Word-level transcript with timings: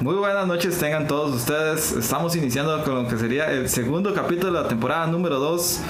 Muy 0.00 0.16
buenas 0.16 0.46
noches 0.48 0.76
tengan 0.78 1.06
todos 1.06 1.36
ustedes. 1.36 1.92
Estamos 1.92 2.34
iniciando 2.34 2.82
con 2.82 3.04
lo 3.04 3.08
que 3.08 3.16
sería 3.16 3.50
el 3.52 3.68
segundo 3.68 4.12
capítulo 4.12 4.52
de 4.52 4.62
la 4.62 4.68
temporada 4.68 5.06
número 5.06 5.38
2. 5.38 5.80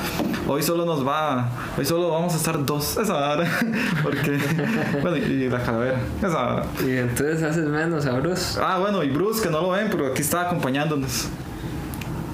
Hoy 0.46 0.62
solo 0.62 0.84
nos 0.84 1.06
va, 1.06 1.48
hoy 1.76 1.86
solo 1.86 2.10
vamos 2.10 2.34
a 2.34 2.36
estar 2.36 2.64
dos 2.66 2.98
esa 2.98 3.14
hora. 3.14 3.50
Porque, 4.02 4.38
bueno, 5.00 5.16
y 5.16 5.48
la 5.48 5.62
calavera, 5.62 5.98
esa 6.18 6.54
hora. 6.54 6.66
Y 6.86 6.98
entonces 6.98 7.42
haces 7.42 7.64
menos 7.64 8.04
a 8.04 8.12
Bruce. 8.12 8.60
Ah, 8.62 8.78
bueno, 8.78 9.02
y 9.02 9.08
Bruce, 9.08 9.42
que 9.42 9.48
no 9.48 9.62
lo 9.62 9.70
ven, 9.70 9.88
pero 9.90 10.08
aquí 10.08 10.20
está 10.20 10.42
acompañándonos. 10.42 11.28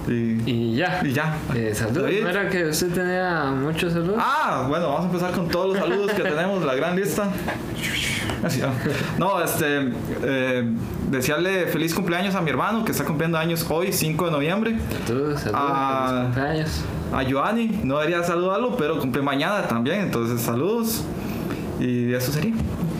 Y, 0.08 0.42
Y 0.46 0.76
ya. 0.76 1.00
y 1.04 1.12
ya. 1.12 1.36
Eh, 1.54 1.72
salud. 1.74 2.02
David. 2.02 2.22
¿No 2.22 2.28
era 2.30 2.48
que 2.48 2.66
usted 2.66 2.92
tenía 2.92 3.44
muchos 3.50 3.92
saludos? 3.92 4.16
Ah, 4.18 4.66
bueno, 4.68 4.88
vamos 4.88 5.02
a 5.02 5.06
empezar 5.06 5.32
con 5.32 5.48
todos 5.48 5.68
los 5.68 5.78
saludos 5.78 6.12
que 6.12 6.22
tenemos, 6.22 6.64
la 6.64 6.74
gran 6.74 6.96
lista. 6.96 7.28
Ah. 8.42 8.72
No, 9.18 9.42
este, 9.42 9.92
eh, 10.22 10.64
desearle 11.10 11.66
feliz 11.66 11.94
cumpleaños 11.94 12.34
a 12.34 12.40
mi 12.40 12.48
hermano 12.50 12.84
que 12.84 12.92
está 12.92 13.04
cumpliendo 13.04 13.36
años 13.36 13.66
hoy, 13.68 13.92
5 13.92 14.24
de 14.26 14.30
noviembre. 14.30 14.78
Saludos, 15.06 15.40
saludos. 15.40 15.60
Ah. 15.62 16.06
feliz 16.08 16.24
cumpleaños. 16.24 16.80
A 17.12 17.30
Joanny, 17.30 17.80
no 17.84 17.98
debería 17.98 18.22
saludarlo, 18.22 18.76
pero 18.76 18.98
cumple 18.98 19.20
mañana 19.20 19.66
también, 19.68 20.00
entonces 20.00 20.40
saludos. 20.40 21.04
Y 21.78 22.12
eso 22.14 22.32
sería. 22.32 22.54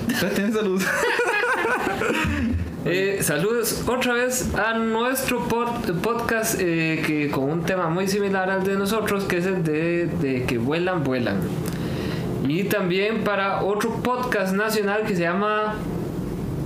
Usted 0.08 0.34
tiene 0.34 0.52
saludos. 0.52 0.84
Eh, 2.86 3.18
saludos 3.22 3.84
otra 3.86 4.14
vez 4.14 4.54
a 4.54 4.72
nuestro 4.78 5.46
pod- 5.48 6.00
podcast 6.00 6.56
eh, 6.60 7.02
que 7.06 7.30
con 7.30 7.44
un 7.44 7.62
tema 7.62 7.90
muy 7.90 8.08
similar 8.08 8.50
al 8.50 8.64
de 8.64 8.74
nosotros, 8.76 9.24
que 9.24 9.36
es 9.38 9.46
el 9.46 9.62
de, 9.62 10.06
de 10.06 10.44
que 10.44 10.56
vuelan, 10.56 11.04
vuelan. 11.04 11.36
Y 12.48 12.64
también 12.64 13.22
para 13.22 13.62
otro 13.62 13.96
podcast 14.02 14.54
nacional 14.54 15.02
que 15.06 15.14
se 15.14 15.22
llama 15.22 15.74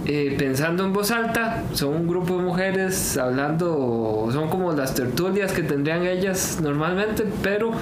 eh, 0.06 0.36
Pensando 0.38 0.84
en 0.84 0.92
Voz 0.92 1.10
Alta. 1.10 1.64
Son 1.72 1.92
un 1.94 2.06
grupo 2.06 2.36
de 2.36 2.44
mujeres 2.44 3.18
hablando, 3.18 4.28
son 4.32 4.48
como 4.50 4.72
las 4.72 4.94
tertulias 4.94 5.50
que 5.52 5.64
tendrían 5.64 6.06
ellas 6.06 6.60
normalmente, 6.62 7.24
pero 7.42 7.72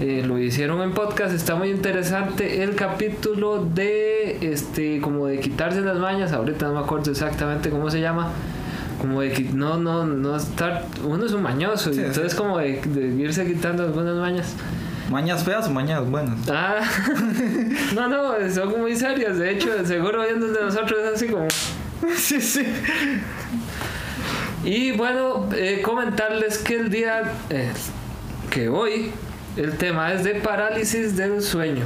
eh, 0.00 0.22
lo 0.26 0.38
hicieron 0.38 0.82
en 0.82 0.92
podcast. 0.92 1.34
Está 1.34 1.54
muy 1.54 1.70
interesante 1.70 2.62
el 2.62 2.74
capítulo 2.74 3.64
de, 3.64 4.38
este, 4.42 5.00
como 5.00 5.26
de 5.26 5.40
quitarse 5.40 5.80
las 5.80 5.98
mañas. 5.98 6.32
Ahorita 6.32 6.66
no 6.66 6.74
me 6.74 6.80
acuerdo 6.80 7.10
exactamente 7.10 7.70
cómo 7.70 7.90
se 7.90 8.00
llama. 8.00 8.30
Como 9.00 9.20
de 9.20 9.32
que 9.32 9.42
no, 9.42 9.76
no, 9.78 10.04
no 10.04 10.36
estar. 10.36 10.86
Uno 11.04 11.24
es 11.26 11.32
un 11.32 11.42
mañoso, 11.42 11.92
y 11.92 11.98
entonces 11.98 12.32
sí. 12.32 12.38
como 12.38 12.58
de, 12.58 12.80
de 12.82 13.06
irse 13.22 13.46
quitando 13.46 13.84
algunas 13.84 14.16
mañas. 14.16 14.54
Mañas 15.10 15.44
feas 15.44 15.68
o 15.68 15.70
mañas 15.70 16.04
buenas. 16.08 16.38
Ah, 16.50 16.80
no, 17.94 18.08
no, 18.08 18.50
son 18.52 18.80
muy 18.80 18.96
serias. 18.96 19.38
De 19.38 19.52
hecho, 19.52 19.68
seguro 19.84 20.22
viendo 20.22 20.48
de 20.48 20.62
nosotros 20.62 21.00
es 21.04 21.14
así 21.14 21.28
como. 21.28 21.46
Sí, 22.16 22.40
sí. 22.40 22.62
Y 24.64 24.92
bueno, 24.92 25.48
eh, 25.54 25.80
comentarles 25.82 26.58
que 26.58 26.76
el 26.76 26.90
día. 26.90 27.32
eh, 27.50 27.72
que 28.50 28.68
hoy 28.68 29.10
el 29.56 29.76
tema 29.78 30.12
es 30.12 30.24
de 30.24 30.34
parálisis 30.36 31.16
del 31.16 31.40
sueño. 31.42 31.84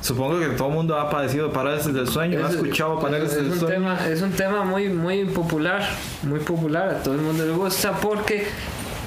Supongo 0.00 0.38
que 0.38 0.48
todo 0.48 0.68
el 0.68 0.74
mundo 0.74 0.98
ha 0.98 1.08
padecido 1.08 1.50
parálisis 1.52 1.94
del 1.94 2.06
sueño, 2.08 2.44
ha 2.44 2.48
Es- 2.48 2.56
escuchado 2.56 2.98
es- 2.98 3.04
parálisis 3.04 3.36
es 3.38 3.44
del 3.50 3.58
sueño. 3.58 3.74
tema 3.74 4.06
Es 4.08 4.20
un 4.22 4.32
tema 4.32 4.62
muy, 4.64 4.88
muy 4.90 5.24
popular, 5.24 5.82
muy 6.22 6.40
popular, 6.40 6.88
a 6.90 7.02
todo 7.02 7.14
el 7.14 7.20
mundo 7.22 7.44
le 7.46 7.52
gusta 7.52 7.92
porque 7.92 8.46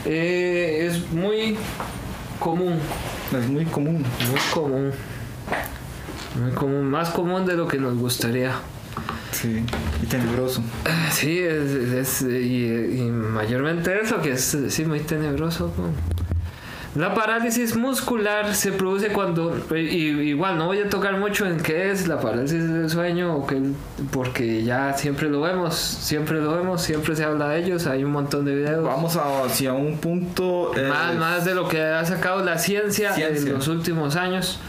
eh, 0.06 0.88
es 0.90 1.12
muy 1.12 1.56
común, 2.40 2.80
Es 3.38 3.48
muy 3.50 3.66
común. 3.66 4.04
muy 4.30 4.40
común, 4.54 4.92
muy 6.42 6.52
común, 6.52 6.90
más 6.90 7.10
común 7.10 7.46
de 7.46 7.56
lo 7.56 7.68
que 7.68 7.78
nos 7.78 7.96
gustaría. 7.96 8.54
Sí. 9.32 9.64
Y 10.02 10.06
tenebroso. 10.08 10.64
Sí, 11.12 11.40
es, 11.40 11.72
es- 11.72 12.22
y, 12.24 13.02
y 13.02 13.12
mayormente 13.12 14.00
eso, 14.02 14.20
que 14.22 14.32
es 14.32 14.58
sí, 14.70 14.86
muy 14.86 15.02
tenebroso. 15.02 15.72
¿no? 15.78 16.17
La 16.98 17.14
parálisis 17.14 17.76
muscular 17.76 18.56
se 18.56 18.72
produce 18.72 19.10
cuando, 19.10 19.56
y, 19.76 19.78
igual 20.30 20.58
no 20.58 20.66
voy 20.66 20.80
a 20.80 20.90
tocar 20.90 21.18
mucho 21.18 21.46
en 21.46 21.58
qué 21.60 21.92
es 21.92 22.08
la 22.08 22.20
parálisis 22.20 22.68
del 22.72 22.90
sueño, 22.90 23.36
o 23.36 23.46
qué- 23.46 23.62
porque 24.12 24.64
ya 24.64 24.94
siempre 24.94 25.30
lo 25.30 25.42
vemos, 25.42 25.76
siempre 25.76 26.42
lo 26.42 26.56
vemos, 26.56 26.82
siempre 26.82 27.16
se 27.16 27.24
habla 27.24 27.50
de 27.50 27.60
ellos, 27.64 27.86
hay 27.88 28.04
un 28.04 28.12
montón 28.12 28.46
de 28.46 28.56
videos. 28.56 28.84
Vamos 28.84 29.16
hacia 29.16 29.74
un 29.74 29.98
punto. 30.00 30.72
eh, 30.76 30.88
Más, 30.90 31.16
más 31.16 31.46
de 31.46 31.54
lo 31.56 31.68
que 31.68 31.82
ha 31.82 32.04
sacado 32.04 32.44
la 32.44 32.58
ciencia, 32.58 33.14
Ciencia. 33.14 33.48
en 33.52 33.54
los 33.58 33.68
últimos 33.68 34.16
años. 34.16 34.60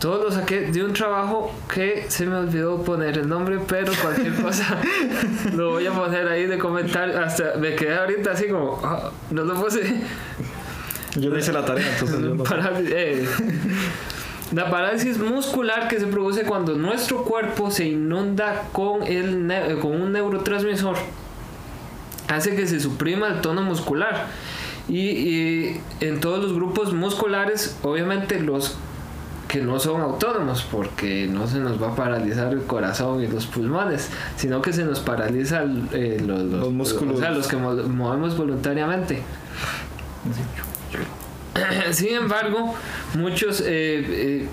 Todo 0.00 0.24
lo 0.24 0.32
saqué 0.32 0.62
de 0.72 0.82
un 0.82 0.94
trabajo 0.94 1.52
que 1.72 2.06
se 2.08 2.24
me 2.26 2.34
olvidó 2.36 2.82
poner 2.82 3.18
el 3.18 3.28
nombre, 3.28 3.58
pero 3.68 3.92
cualquier 4.02 4.34
cosa 4.42 4.78
lo 5.54 5.72
voy 5.72 5.86
a 5.86 5.92
poner 5.92 6.26
ahí 6.26 6.46
de 6.46 6.58
comentar. 6.58 7.10
Hasta 7.10 7.54
me 7.58 7.74
quedé 7.74 7.96
ahorita 7.98 8.32
así 8.32 8.48
como, 8.48 8.80
ah, 8.82 9.10
no 9.30 9.44
lo 9.44 9.54
puse. 9.62 9.80
Yo 11.16 11.30
no 11.30 11.38
hice 11.38 11.52
la 11.52 11.64
tarea, 11.64 11.86
entonces 11.92 12.20
yo 12.20 12.34
no. 12.34 12.44
Parálisis, 12.44 12.92
eh. 12.94 13.26
La 14.52 14.68
parálisis 14.70 15.18
muscular 15.18 15.86
que 15.88 16.00
se 16.00 16.06
produce 16.06 16.42
cuando 16.42 16.74
nuestro 16.76 17.22
cuerpo 17.24 17.70
se 17.70 17.86
inunda 17.88 18.64
con, 18.72 19.02
el 19.04 19.46
ne- 19.46 19.72
eh, 19.72 19.78
con 19.78 19.92
un 20.00 20.12
neurotransmisor 20.12 20.96
hace 22.28 22.54
que 22.56 22.66
se 22.66 22.80
suprima 22.80 23.28
el 23.28 23.40
tono 23.40 23.62
muscular. 23.62 24.26
Y, 24.88 24.98
y 25.10 25.80
en 26.00 26.18
todos 26.20 26.42
los 26.42 26.52
grupos 26.52 26.92
musculares, 26.92 27.76
obviamente 27.82 28.40
los 28.40 28.76
que 29.46 29.60
no 29.62 29.78
son 29.80 30.00
autónomos, 30.00 30.62
porque 30.70 31.28
no 31.28 31.46
se 31.48 31.58
nos 31.58 31.80
va 31.80 31.88
a 31.92 31.94
paralizar 31.96 32.52
el 32.52 32.62
corazón 32.62 33.22
y 33.22 33.28
los 33.28 33.46
pulmones, 33.46 34.08
sino 34.36 34.62
que 34.62 34.72
se 34.72 34.84
nos 34.84 34.98
paraliza 35.00 35.62
el- 35.62 35.88
eh, 35.92 36.22
los, 36.24 36.42
los- 36.42 36.60
Los 36.62 36.72
músculos. 36.72 37.16
o 37.16 37.20
sea, 37.20 37.30
los 37.30 37.46
que 37.48 37.56
mo- 37.56 37.74
movemos 37.74 38.36
voluntariamente. 38.36 39.22
Sin 41.92 42.14
embargo, 42.14 42.74
muchos... 43.14 43.60
eh, 43.60 43.66
eh, 43.66 44.46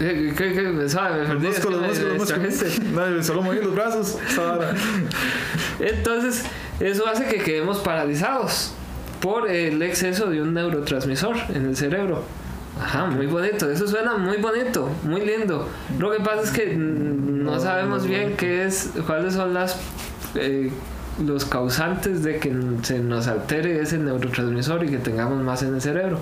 eh, 0.00 0.34
¿qué- 0.36 0.52
qué? 0.52 0.62
Me 0.62 0.88
sabe, 0.88 1.26
me 1.26 1.34
músculos, 1.36 1.80
me 1.80 1.88
músculos, 1.88 2.18
músculos. 2.18 2.42
distrajiste. 2.48 2.84
No, 2.90 3.22
solo 3.22 3.42
moví 3.42 3.58
los 3.62 3.74
brazos. 3.74 4.18
Entonces, 5.80 6.44
eso 6.80 7.06
hace 7.08 7.26
que 7.26 7.38
quedemos 7.38 7.78
paralizados 7.78 8.72
por 9.20 9.48
el 9.50 9.80
exceso 9.82 10.26
de 10.30 10.42
un 10.42 10.54
neurotransmisor 10.54 11.36
en 11.54 11.66
el 11.66 11.76
cerebro. 11.76 12.24
Ajá, 12.78 13.06
muy 13.06 13.24
bonito, 13.26 13.70
eso 13.70 13.86
suena 13.88 14.18
muy 14.18 14.36
bonito, 14.36 14.90
muy 15.02 15.22
lindo. 15.24 15.66
Lo 15.98 16.10
que 16.12 16.18
pasa 16.20 16.42
es 16.42 16.50
que 16.50 16.74
no 16.76 17.58
sabemos 17.58 18.06
bien 18.06 18.36
qué 18.36 18.66
es, 18.66 18.90
cuáles 19.06 19.32
son 19.32 19.54
las 19.54 19.78
eh, 20.34 20.70
los 21.24 21.44
causantes 21.44 22.22
de 22.22 22.38
que 22.38 22.54
se 22.82 22.98
nos 22.98 23.26
altere 23.26 23.80
ese 23.80 23.98
neurotransmisor 23.98 24.84
y 24.84 24.88
que 24.88 24.98
tengamos 24.98 25.42
más 25.42 25.62
en 25.62 25.74
el 25.74 25.80
cerebro. 25.80 26.20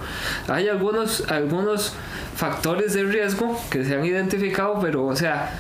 Hay 0.49 0.69
algunos 0.69 1.29
algunos 1.31 1.95
factores 2.37 2.95
de 2.95 3.05
riesgo 3.05 3.61
que 3.71 3.85
se 3.85 3.95
han 3.95 4.05
identificado, 4.05 4.79
pero 4.81 5.07
o 5.07 5.17
sea, 5.17 5.53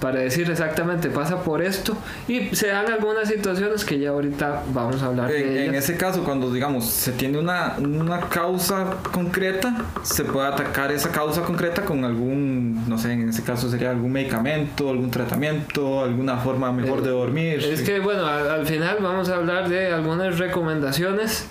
para 0.00 0.20
decir 0.20 0.50
exactamente 0.50 1.10
pasa 1.10 1.42
por 1.42 1.62
esto 1.62 1.96
y 2.26 2.54
se 2.56 2.68
dan 2.68 2.90
algunas 2.90 3.28
situaciones 3.28 3.84
que 3.84 3.98
ya 3.98 4.10
ahorita 4.10 4.62
vamos 4.72 5.02
a 5.02 5.06
hablar 5.06 5.28
de 5.30 5.66
En, 5.66 5.74
ese 5.74 5.96
caso, 5.96 6.24
cuando 6.24 6.50
digamos 6.52 6.86
se 6.86 7.12
tiene 7.12 7.38
una, 7.38 7.74
una 7.78 8.20
causa 8.20 8.96
concreta, 9.12 9.76
se 10.02 10.24
puede 10.24 10.46
atacar 10.48 10.90
esa 10.90 11.10
causa 11.10 11.42
concreta 11.42 11.84
con 11.84 12.04
algún, 12.04 12.88
no 12.88 12.96
sé, 12.98 13.12
en 13.12 13.28
ese 13.28 13.42
caso 13.42 13.68
sería 13.68 13.90
algún 13.90 14.12
medicamento, 14.12 14.88
algún 14.90 15.10
tratamiento, 15.10 16.02
alguna 16.02 16.38
forma 16.38 16.72
mejor 16.72 17.00
Eh, 17.00 17.02
de 17.02 17.10
dormir. 17.10 17.64
Es 17.64 17.82
que 17.82 18.00
bueno, 18.00 18.26
al, 18.26 18.48
al 18.50 18.66
final 18.66 18.98
vamos 19.02 19.28
a 19.28 19.36
hablar 19.36 19.68
de 19.68 19.92
algunas 19.92 20.38
recomendaciones, 20.38 21.44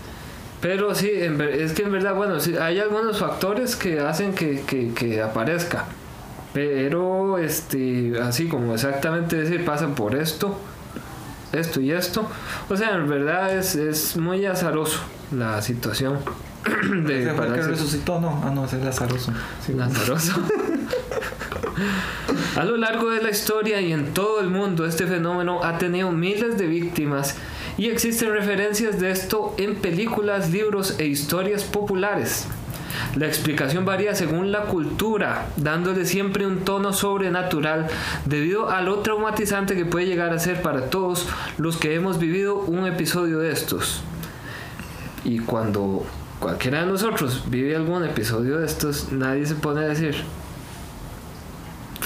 pero 0.62 0.96
sí, 0.96 1.10
en 1.14 1.38
ver- 1.38 1.54
es 1.54 1.74
que 1.74 1.84
en 1.84 1.92
verdad, 1.92 2.16
bueno, 2.16 2.40
sí, 2.40 2.56
hay 2.58 2.80
algunos 2.80 3.20
factores 3.20 3.76
que 3.76 4.00
hacen 4.00 4.34
que, 4.34 4.62
que, 4.62 4.94
que 4.94 5.22
aparezca, 5.22 5.86
pero 6.54 7.38
este, 7.38 8.20
así 8.22 8.48
como 8.48 8.74
exactamente 8.74 9.36
decir, 9.36 9.66
pasan 9.66 9.96
por 9.96 10.16
esto, 10.16 10.58
esto 11.52 11.82
y 11.82 11.92
esto, 11.92 12.28
o 12.70 12.78
sea, 12.78 12.96
en 12.96 13.10
verdad 13.10 13.56
es, 13.56 13.76
es 13.76 14.18
muy 14.18 14.46
azaroso 14.46 15.00
la 15.32 15.62
situación 15.62 16.20
de 17.06 17.24
¿Ese 17.24 17.34
fue 17.34 17.48
el 17.48 17.54
que 17.54 17.62
resucitó? 17.62 18.20
No, 18.20 18.42
ah, 18.44 18.52
no, 18.54 18.66
ese 18.66 18.78
es 18.78 18.84
Lazaroso. 18.84 19.32
Sí, 19.66 19.74
Lazaroso. 19.76 20.34
A 22.56 22.64
lo 22.66 22.78
largo 22.78 23.10
de 23.10 23.22
la 23.22 23.30
historia 23.30 23.80
y 23.80 23.94
en 23.94 24.14
todo 24.14 24.42
el 24.42 24.50
mundo, 24.50 24.86
este 24.86 25.08
fenómeno 25.08 25.64
ha 25.64 25.78
tenido 25.78 26.12
miles 26.12 26.58
de 26.58 26.68
víctimas 26.68 27.36
y 27.78 27.88
existen 27.88 28.32
referencias 28.34 29.00
de 29.00 29.12
esto 29.12 29.56
en 29.58 29.76
películas, 29.76 30.50
libros 30.50 31.00
e 31.00 31.06
historias 31.06 31.64
populares. 31.64 32.48
La 33.16 33.28
explicación 33.28 33.86
varía 33.86 34.16
según 34.16 34.52
la 34.52 34.64
cultura, 34.64 35.48
dándole 35.58 36.06
siempre 36.06 36.46
un 36.46 36.60
tono 36.60 36.94
sobrenatural 36.94 37.88
debido 38.26 38.70
a 38.70 38.82
lo 38.82 39.00
traumatizante 39.00 39.76
que 39.76 39.86
puede 39.86 40.06
llegar 40.06 40.34
a 40.34 40.40
ser 40.40 40.62
para 40.62 40.90
todos 40.90 41.28
los 41.58 41.78
que 41.78 41.96
hemos 41.96 42.20
vivido 42.20 42.56
un 42.56 42.86
episodio 42.88 43.40
de 43.40 43.52
estos. 43.52 44.02
Y 45.24 45.40
cuando 45.40 46.06
cualquiera 46.40 46.82
de 46.82 46.88
nosotros 46.88 47.44
vive 47.48 47.76
algún 47.76 48.06
episodio 48.06 48.60
de 48.60 48.66
estos, 48.66 49.12
nadie 49.12 49.46
se 49.46 49.56
pone 49.56 49.82
a 49.82 49.88
decir, 49.88 50.16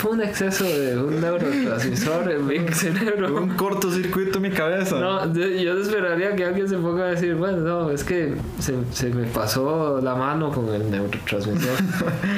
fue 0.03 0.11
un 0.11 0.21
exceso 0.21 0.65
de 0.65 0.97
un 0.97 1.21
neurotransmisor 1.21 2.29
en 2.29 2.45
mi 2.45 2.59
cerebro. 2.73 3.41
Un 3.41 3.55
cortocircuito 3.55 4.39
en 4.39 4.41
mi 4.41 4.51
cabeza. 4.51 4.99
No, 4.99 5.33
yo 5.33 5.79
esperaría 5.79 6.35
que 6.35 6.43
alguien 6.43 6.67
se 6.67 6.75
ponga 6.75 7.05
a 7.05 7.07
decir, 7.11 7.35
bueno, 7.35 7.59
no, 7.59 7.89
es 7.89 8.03
que 8.03 8.35
se, 8.59 8.75
se 8.91 9.11
me 9.11 9.25
pasó 9.27 10.01
la 10.01 10.13
mano 10.15 10.51
con 10.51 10.67
el 10.75 10.91
neurotransmisor, 10.91 11.77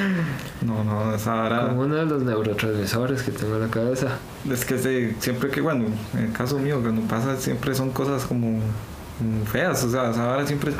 No, 0.64 0.84
no, 0.84 1.12
esa 1.12 1.34
vara. 1.34 1.66
con 1.66 1.78
uno 1.78 1.96
de 1.96 2.06
los 2.06 2.22
neurotransmisores 2.22 3.22
que 3.24 3.32
tengo 3.32 3.56
en 3.56 3.62
la 3.62 3.68
cabeza. 3.68 4.16
Es 4.48 4.64
que 4.64 4.78
sí, 4.78 5.16
siempre 5.18 5.50
que, 5.50 5.60
bueno, 5.60 5.86
en 6.16 6.26
el 6.26 6.32
caso 6.32 6.60
mío, 6.60 6.80
cuando 6.80 7.02
pasa 7.02 7.36
siempre 7.36 7.74
son 7.74 7.90
cosas 7.90 8.26
como 8.26 8.58
mm, 8.58 9.42
feas, 9.44 9.82
o 9.82 9.90
sea, 9.90 10.12
esa 10.12 10.24
vara 10.24 10.46
siempre 10.46 10.70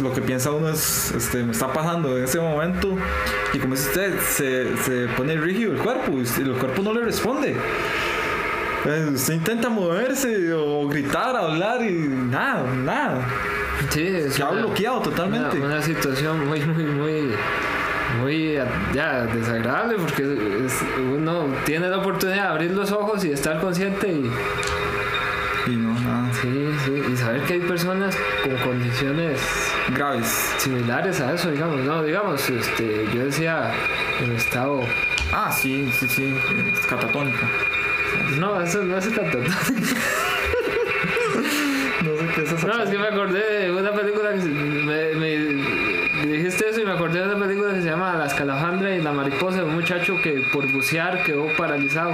lo 0.00 0.12
que 0.12 0.20
piensa 0.22 0.50
uno 0.50 0.68
es, 0.70 1.12
este, 1.12 1.42
me 1.42 1.52
está 1.52 1.72
pasando 1.72 2.16
en 2.16 2.24
ese 2.24 2.38
momento 2.40 2.96
y 3.52 3.58
como 3.58 3.74
dice 3.74 3.88
usted, 3.88 4.14
se, 4.20 4.76
se 4.78 5.06
pone 5.16 5.36
rígido 5.36 5.72
el 5.72 5.78
cuerpo 5.78 6.12
y 6.12 6.40
el 6.42 6.52
cuerpo 6.54 6.82
no 6.82 6.92
le 6.94 7.02
responde. 7.02 7.56
Eh, 8.84 9.10
Usted 9.14 9.34
intenta 9.34 9.68
moverse 9.68 10.52
o 10.54 10.88
gritar, 10.88 11.36
hablar 11.36 11.82
y 11.82 11.92
nada, 12.08 12.64
nada. 12.74 13.26
Sí, 13.90 14.06
es 14.06 14.34
Queda 14.36 14.50
una- 14.50 14.60
bloqueado 14.62 15.00
totalmente. 15.00 15.56
Una, 15.58 15.66
una 15.66 15.82
situación 15.82 16.48
muy, 16.48 16.60
muy, 16.60 16.84
muy, 16.84 17.30
muy 18.20 18.58
ya 18.94 19.24
desagradable 19.26 19.96
porque 19.98 20.22
es- 20.66 20.82
uno 20.98 21.46
tiene 21.64 21.88
la 21.88 21.98
oportunidad 21.98 22.42
de 22.42 22.48
abrir 22.48 22.70
los 22.72 22.90
ojos 22.92 23.24
y 23.24 23.30
estar 23.32 23.60
consciente 23.60 24.08
y, 24.08 24.30
Y 25.70 25.76
no, 25.76 25.94
nada. 26.00 26.32
sí, 26.40 26.48
sí, 26.84 27.02
y 27.12 27.16
saber 27.16 27.42
que 27.42 27.52
hay 27.54 27.60
personas 27.60 28.16
con 28.42 28.56
condiciones 28.58 29.38
Graves. 29.94 30.26
similares 30.58 31.20
a 31.20 31.32
eso, 31.34 31.50
digamos, 31.50 31.80
no, 31.80 32.02
digamos, 32.02 32.48
este, 32.48 33.06
yo 33.14 33.24
decía 33.24 33.72
en 34.20 34.32
estado, 34.32 34.82
Ah, 35.32 35.50
sí, 35.50 35.90
sí, 35.98 36.06
sí, 36.08 36.34
es 36.72 36.86
catatónico. 36.86 37.38
no, 38.38 38.60
eso 38.60 38.82
no 38.82 38.96
es 38.98 39.14
tanto. 39.14 39.38
No 42.02 42.16
sé 42.18 42.26
qué 42.34 42.42
es 42.42 42.52
eso. 42.52 42.66
No, 42.66 42.82
es 42.82 42.90
que 42.90 42.98
me 42.98 43.06
acordé 43.06 43.62
de 43.62 43.70
una 43.70 43.92
película 43.92 44.30
que 44.32 44.38
me, 44.40 45.14
me 45.14 46.26
dijiste 46.26 46.68
eso 46.68 46.80
y 46.80 46.84
me 46.84 46.92
acordé 46.92 47.20
de 47.20 47.34
una 47.34 47.46
película 47.46 47.72
que 47.74 47.80
se 47.82 47.88
llama 47.88 48.14
La 48.14 48.26
escalafandra 48.26 48.94
y 48.96 49.00
la 49.00 49.12
mariposa, 49.12 49.62
un 49.62 49.74
muchacho 49.74 50.20
que 50.20 50.42
por 50.52 50.66
bucear 50.72 51.22
quedó 51.22 51.46
paralizado 51.56 52.12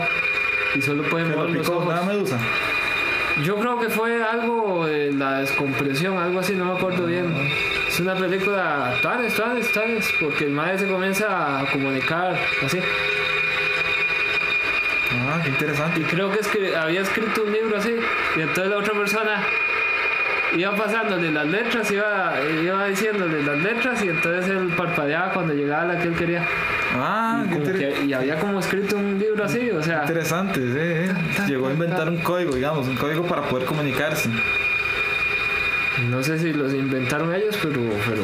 y 0.75 0.83
solo 0.83 1.05
puede 1.05 1.25
¿Qué 1.25 1.31
lo 1.31 1.37
mover 1.39 1.51
los 1.57 1.69
ojos. 1.71 1.87
Una 1.87 2.03
medusa. 2.03 2.39
Yo 3.45 3.57
creo 3.57 3.79
que 3.79 3.89
fue 3.89 4.23
algo 4.23 4.87
de 4.87 5.13
la 5.13 5.41
descompresión, 5.41 6.19
algo 6.19 6.41
así, 6.41 6.55
no 6.55 6.65
me 6.65 6.73
acuerdo 6.73 7.07
bien. 7.07 7.33
Es 7.87 8.01
una 8.01 8.15
película 8.17 8.93
tanes, 9.01 9.37
tanes, 9.37 9.71
tanes, 9.73 10.13
porque 10.21 10.45
el 10.45 10.51
madre 10.51 10.79
se 10.79 10.89
comienza 10.89 11.61
a 11.61 11.71
comunicar 11.71 12.37
así. 12.65 12.81
Ah, 15.29 15.41
qué 15.43 15.51
interesante. 15.51 16.01
Y 16.01 16.05
creo 16.05 16.33
que 16.33 16.41
es 16.41 16.49
que 16.49 16.77
había 16.77 17.03
escrito 17.03 17.45
un 17.45 17.53
libro 17.53 17.77
así, 17.77 17.95
y 18.37 18.41
entonces 18.41 18.69
la 18.69 18.79
otra 18.79 18.95
persona 18.95 19.47
iba 20.57 20.75
pasándole 20.75 21.31
las 21.31 21.47
letras, 21.47 21.91
iba, 21.93 22.35
iba 22.63 22.87
diciéndole 22.87 23.43
las 23.43 23.59
letras, 23.59 24.03
y 24.03 24.09
entonces 24.09 24.51
él 24.51 24.73
parpadeaba 24.77 25.33
cuando 25.33 25.55
llegaba 25.55 25.85
la 25.85 25.99
que 26.01 26.09
él 26.09 26.15
quería. 26.15 26.45
Ah, 26.95 27.43
Y, 27.45 27.49
qué 27.49 27.55
como 27.55 27.67
inter- 27.71 27.95
que- 27.95 28.05
y 28.07 28.13
había 28.13 28.39
como 28.39 28.61
escrito 28.61 28.97
un 28.97 29.19
libro 29.19 29.45
así, 29.45 29.71
o 29.71 29.83
sea, 29.83 30.03
interesante. 30.03 30.61
sí, 30.61 30.79
eh. 30.79 31.13
Llegó 31.47 31.69
a 31.69 31.73
inventar 31.73 32.09
un 32.09 32.19
código, 32.19 32.55
digamos, 32.55 32.87
un 32.89 32.97
código 32.97 33.25
para 33.27 33.43
poder 33.43 33.67
comunicarse. 33.67 34.31
no 36.09 36.23
sé 36.23 36.39
si 36.39 36.53
los 36.53 36.73
inventaron 36.73 37.35
ellos, 37.35 37.59
pero, 37.63 37.81
pero 38.09 38.23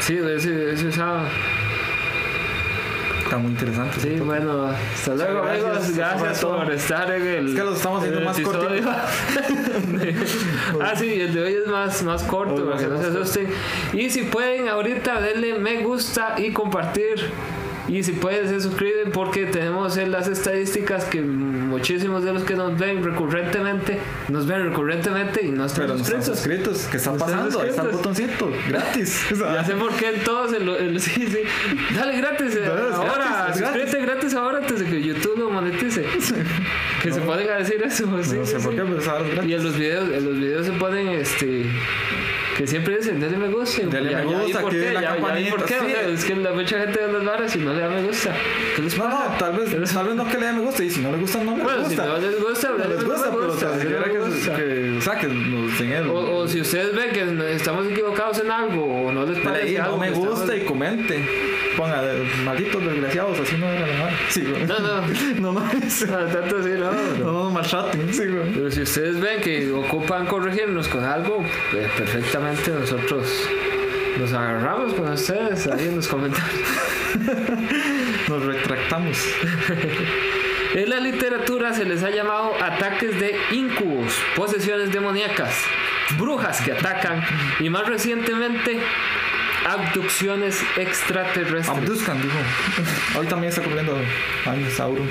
sí, 0.00 0.18
ese, 0.36 0.72
ese 0.72 0.88
usaba. 0.88 1.24
Está 3.24 3.38
muy 3.38 3.52
interesante. 3.52 3.98
Sí, 4.00 4.10
bueno, 4.20 4.66
hasta 4.66 5.14
luego 5.14 5.42
Gracias, 5.42 5.64
amigos, 5.64 5.96
gracias 5.96 6.40
por 6.44 6.70
estar 6.70 7.10
en 7.12 7.26
el... 7.26 7.48
Es 7.48 7.54
que 7.54 7.62
los 7.64 7.76
estamos 7.76 8.00
haciendo 8.02 8.20
más 8.20 8.36
episodio. 8.38 8.82
ah, 10.82 10.92
sí, 10.96 11.20
el 11.20 11.32
de 11.32 11.42
hoy 11.42 11.54
es 11.54 11.66
más, 11.66 12.02
más 12.02 12.22
corto, 12.24 12.66
para 12.68 12.76
que 12.78 12.86
no 12.88 12.98
se 12.98 13.04
corto. 13.04 13.22
asusten. 13.22 13.48
Y 13.94 14.10
si 14.10 14.22
pueden, 14.24 14.68
ahorita 14.68 15.18
denle 15.22 15.58
me 15.58 15.78
gusta 15.82 16.34
y 16.36 16.50
compartir. 16.52 17.30
Y 17.88 18.02
si 18.04 18.12
pueden, 18.12 18.48
se 18.48 18.60
suscriben 18.60 19.10
porque 19.12 19.46
tenemos 19.46 19.96
en 19.96 20.12
las 20.12 20.28
estadísticas 20.28 21.04
que 21.06 21.20
muchísimos 21.20 22.22
de 22.24 22.32
los 22.32 22.44
que 22.44 22.54
nos 22.54 22.78
ven 22.78 23.02
recurrentemente, 23.02 23.98
nos 24.28 24.46
ven 24.46 24.68
recurrentemente 24.68 25.44
y 25.44 25.50
no 25.50 25.64
están 25.64 25.86
Pero 25.86 25.94
no 25.98 26.02
están 26.02 26.22
suscritos. 26.22 26.78
suscritos. 26.78 26.88
¿Qué 26.90 26.96
está 26.98 27.10
No 27.12 27.18
pasando? 27.18 27.60
Ahí 27.60 27.68
está 27.70 27.82
el 27.82 27.90
suscritos. 27.92 28.38
botoncito. 28.38 28.52
Gratis. 28.68 29.26
O 29.32 29.36
sea, 29.36 29.54
Ya 29.54 29.64
sé 29.64 29.72
por 29.74 29.92
qué 29.94 30.08
en 30.14 30.20
todos 30.24 30.52
el, 30.52 30.68
el- 30.68 31.00
sí, 31.00 31.26
sí. 31.26 31.38
Dale 31.94 32.16
gratis 32.16 32.54
eh, 32.56 32.66
ahora, 32.66 33.46
gratis, 33.46 33.60
suscríbete 33.62 34.00
gratis. 34.00 34.34
ahora 34.34 34.58
antes 34.58 34.78
de 34.80 34.86
que 34.86 35.02
YouTube 35.02 35.38
lo 35.38 35.50
monetice. 35.50 36.04
Que 37.02 37.10
se 37.12 37.20
a 37.20 37.56
decir 37.58 37.82
eso, 37.84 38.04
sí, 38.22 38.36
no 38.38 38.46
sé 38.46 38.60
sí, 38.60 38.64
por 38.64 38.76
qué, 38.76 38.82
pero 38.82 38.98
es 38.98 39.08
ahora 39.08 39.24
es 39.26 39.32
gratis. 39.34 39.50
Y 39.50 39.54
en 39.54 39.64
los 39.64 39.76
videos, 39.76 40.08
en 40.12 40.24
los 40.24 40.36
videos 40.38 40.66
se 40.66 40.72
ponen 40.72 41.08
este 41.08 41.66
que 42.56 42.66
siempre 42.66 42.96
dicen 42.98 43.20
dale 43.20 43.36
me 43.36 43.48
gusta. 43.48 43.82
Dale 43.86 44.10
ya- 44.10 44.18
me 44.24 44.30
ya 44.30 44.38
gusta, 44.42 44.60
por 44.60 44.70
qué, 44.72 44.92
la 44.92 45.00
ya- 45.00 45.08
campanita, 45.14 45.50
por 45.56 45.64
qué, 45.64 45.74
o 45.80 45.84
sí. 45.84 45.90
sea, 45.90 46.08
es 46.08 46.24
que 46.24 46.36
la 46.36 46.52
mucha 46.52 46.78
gente 46.80 47.00
de 47.06 47.12
las 47.12 47.24
varas 47.24 47.56
y 47.56 47.58
no 47.60 47.72
le 47.74 47.80
da 47.80 47.88
me 47.88 48.02
gusta. 48.02 48.34
¿Qué 48.76 48.82
les 48.82 48.98
No, 48.98 49.04
pasa? 49.04 49.28
no, 49.30 49.38
tal 49.38 49.52
vez, 49.56 49.70
tal 49.92 50.06
vez 50.06 50.14
no 50.16 50.28
que 50.28 50.38
le 50.38 50.46
dé 50.46 50.52
me 50.52 50.60
gusta 50.60 50.84
y 50.84 50.90
si 50.90 51.00
no 51.00 51.12
le 51.12 51.18
gusta, 51.18 51.42
no 51.42 51.56
le 51.56 51.62
Bueno, 51.62 51.78
si 51.84 51.96
gusta. 51.96 52.06
no 52.06 52.18
les 52.18 52.40
gusta, 52.40 52.68
no 52.70 52.76
denle 52.78 52.94
les 52.96 53.04
gusta, 53.04 53.30
pero 53.30 53.46
gusta, 53.46 53.66
tan 53.70 53.78
denle 53.78 53.82
siquiera 53.82 54.06
me 54.06 54.12
que, 54.12 54.18
gusta. 54.18 54.56
que, 54.56 54.96
o 54.98 55.00
sea, 55.00 55.18
que 55.18 55.26
nos 55.28 55.78
den 55.78 55.92
el. 55.92 56.06
O, 56.08 56.36
o 56.38 56.48
si 56.48 56.60
ustedes 56.60 56.94
ven 56.94 57.10
que 57.12 57.54
estamos 57.54 57.86
equivocados 57.86 58.38
en 58.40 58.50
algo 58.50 58.84
o 59.06 59.12
no 59.12 59.24
les 59.26 59.36
Dale 59.36 59.44
parece 59.44 59.68
ahí, 59.68 59.76
algo 59.76 59.96
no 59.96 60.02
me 60.02 60.10
gusta 60.10 60.56
y 60.56 60.60
comente. 60.64 61.24
Ponga, 61.76 62.02
malditos 62.44 62.84
desgraciados, 62.84 63.40
así 63.40 63.56
no 63.56 63.66
era 63.66 63.86
la 63.86 63.94
madre. 64.04 64.16
Sí, 64.28 64.42
güey. 64.44 64.66
No, 64.66 64.78
no. 64.78 65.02
No, 65.40 65.52
no, 65.52 65.70
es- 65.72 66.06
No, 66.08 66.18
tanto 66.26 66.58
así, 66.58 66.68
no. 66.78 66.92
no 66.92 67.32
nos 67.44 67.52
maltraten. 67.52 68.12
Sí, 68.12 68.26
güey. 68.26 68.52
Pero 68.52 68.70
si 68.70 68.82
ustedes 68.82 69.20
ven 69.20 69.40
que 69.40 69.70
ocupan 69.72 70.26
corregirnos 70.26 70.88
con 70.88 71.04
algo, 71.04 71.44
pues 71.70 71.88
perfectamente 71.92 72.70
nosotros 72.70 73.26
nos 74.18 74.32
agarramos 74.32 74.92
con 74.94 75.10
ustedes 75.12 75.66
ahí 75.66 75.88
en 75.88 75.96
los 75.96 76.08
comentarios. 76.08 76.60
Nos 78.28 78.44
retractamos. 78.44 79.18
En 80.74 80.88
la 80.88 81.00
literatura 81.00 81.74
se 81.74 81.84
les 81.84 82.02
ha 82.02 82.08
llamado 82.08 82.52
ataques 82.62 83.20
de 83.20 83.36
incubos, 83.50 84.14
posesiones 84.34 84.90
demoníacas, 84.90 85.54
brujas 86.16 86.62
que 86.62 86.72
atacan 86.72 87.22
y 87.60 87.68
más 87.68 87.86
recientemente 87.86 88.80
abducciones 89.66 90.60
extraterrestres. 90.76 91.68
Abduzcan, 91.68 92.20
dijo. 92.22 92.34
Hoy 93.18 93.26
también 93.26 93.50
está 93.50 93.62
cumpliendo 93.62 93.96
años 94.46 94.72
Sauron. 94.74 95.08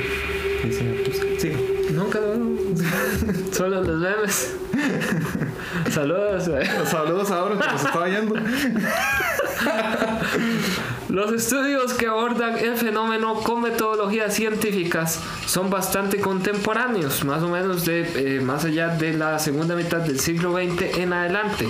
Dice 0.64 0.90
Abduzcan. 0.90 1.28
Sí. 1.40 1.52
Nunca 1.92 2.20
lo 2.20 2.32
Solo 3.52 3.82
los 3.84 3.98
memes. 4.00 4.56
Saludos. 5.90 6.48
eh. 6.48 6.70
Saludos 6.86 7.32
a 7.32 7.34
Sauron 7.36 7.60
que 7.60 7.68
nos 7.68 7.84
estaba 7.86 8.08
yendo. 8.08 8.36
Los 11.10 11.32
estudios 11.34 11.94
que 11.94 12.08
abordan 12.08 12.58
el 12.58 12.76
fenómeno 12.78 13.36
con 13.36 13.62
metodologías 13.62 14.34
científicas 14.34 15.20
son 15.46 15.70
bastante 15.70 16.20
contemporáneos, 16.20 17.24
más 17.26 17.44
o 17.44 17.50
menos 17.50 17.86
de 17.86 18.38
eh, 18.38 18.42
más 18.42 18.66
allá 18.66 18.90
de 18.90 19.14
la 19.14 19.38
segunda 19.40 19.76
mitad 19.76 20.00
del 20.00 20.20
siglo 20.20 20.54
XX 20.54 20.98
en 21.00 21.14
adelante. 21.14 21.68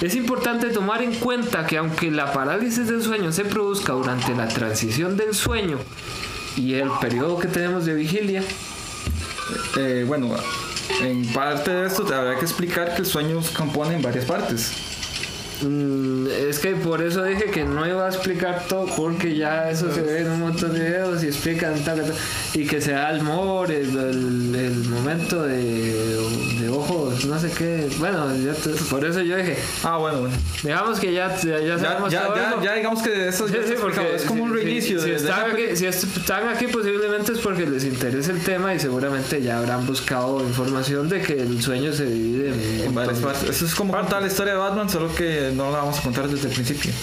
Es 0.00 0.14
importante 0.14 0.68
tomar 0.70 1.02
en 1.02 1.14
cuenta 1.14 1.66
que 1.66 1.76
aunque 1.76 2.10
la 2.10 2.32
parálisis 2.32 2.86
del 2.86 3.02
sueño 3.02 3.32
se 3.32 3.44
produzca 3.44 3.92
durante 3.92 4.34
la 4.34 4.48
transición 4.48 5.16
del 5.16 5.34
sueño 5.34 5.78
y 6.56 6.74
el 6.74 6.90
periodo 7.00 7.38
que 7.38 7.48
tenemos 7.48 7.84
de 7.84 7.94
vigilia, 7.94 8.42
Eh, 9.78 10.04
bueno, 10.06 10.28
en 11.00 11.24
parte 11.32 11.70
de 11.70 11.86
esto 11.86 12.04
te 12.04 12.14
habría 12.14 12.38
que 12.38 12.44
explicar 12.44 12.94
que 12.94 13.02
el 13.02 13.06
sueño 13.06 13.42
se 13.42 13.54
compone 13.54 13.94
en 13.94 14.02
varias 14.02 14.26
partes. 14.26 14.87
Mm, 15.62 16.26
es 16.48 16.58
que 16.60 16.76
por 16.76 17.02
eso 17.02 17.24
dije 17.24 17.46
que 17.46 17.64
no 17.64 17.86
iba 17.88 18.06
a 18.06 18.08
explicar 18.08 18.64
todo 18.68 18.86
porque 18.96 19.34
ya 19.34 19.70
eso 19.70 19.92
se 19.92 20.02
ve 20.02 20.20
en 20.20 20.30
un 20.30 20.40
montón 20.40 20.72
de 20.72 20.80
videos 20.80 21.24
y 21.24 21.26
explican 21.26 21.74
tal, 21.84 22.00
tal, 22.02 22.14
y 22.54 22.64
que 22.66 22.80
se 22.80 22.92
da 22.92 23.10
el 23.10 23.22
mor, 23.22 23.70
el, 23.72 23.88
el- 23.96 24.54
el 24.54 24.84
momento 24.88 25.42
de, 25.42 26.16
de 26.60 26.68
ojos, 26.68 27.24
no 27.24 27.38
sé 27.40 27.50
qué. 27.50 27.88
Bueno, 27.98 28.34
ya 28.36 28.52
te- 28.54 28.70
por 28.90 29.04
eso 29.04 29.20
yo 29.20 29.36
dije, 29.36 29.56
Ah, 29.82 29.96
bueno, 29.98 30.20
bueno. 30.20 30.36
digamos 30.62 31.00
que 31.00 31.12
ya, 31.12 31.34
ya, 31.36 31.58
ya 31.58 31.60
Ya, 31.60 31.78
sabemos 31.78 32.12
ya, 32.62 32.74
digamos 32.74 33.02
que 33.02 33.28
eso 33.28 33.48
Sí, 33.48 33.54
sí, 33.66 33.74
porque 33.80 34.14
es 34.14 34.22
como 34.24 34.44
un 34.44 34.54
reinicio 34.54 35.00
si, 35.00 35.10
están 35.10 35.50
aquí, 35.50 35.74
si 35.74 35.86
están 35.86 36.48
aquí 36.48 36.66
posiblemente 36.68 37.32
es 37.32 37.38
porque 37.38 37.66
les 37.66 37.84
interesa 37.84 38.30
el 38.32 38.42
tema 38.42 38.74
y 38.74 38.78
seguramente 38.80 39.42
ya 39.42 39.58
habrán 39.58 39.86
buscado 39.86 40.40
información 40.42 41.08
de 41.08 41.20
que 41.20 41.32
el 41.40 41.60
sueño 41.62 41.92
se 41.92 42.04
divide 42.06 42.48
en, 42.48 42.80
en 42.88 42.94
varias 42.94 43.16
montón. 43.20 43.32
partes. 43.32 43.56
Eso 43.56 43.66
es 43.66 43.74
como 43.74 43.92
contar 43.92 44.22
la 44.22 44.28
historia 44.28 44.52
de 44.54 44.58
Batman, 44.58 44.88
solo 44.88 45.12
que 45.14 45.47
no 45.52 45.70
la 45.70 45.78
vamos 45.78 45.98
a 45.98 46.02
contar 46.02 46.28
desde 46.28 46.48
el 46.48 46.54
principio. 46.54 46.92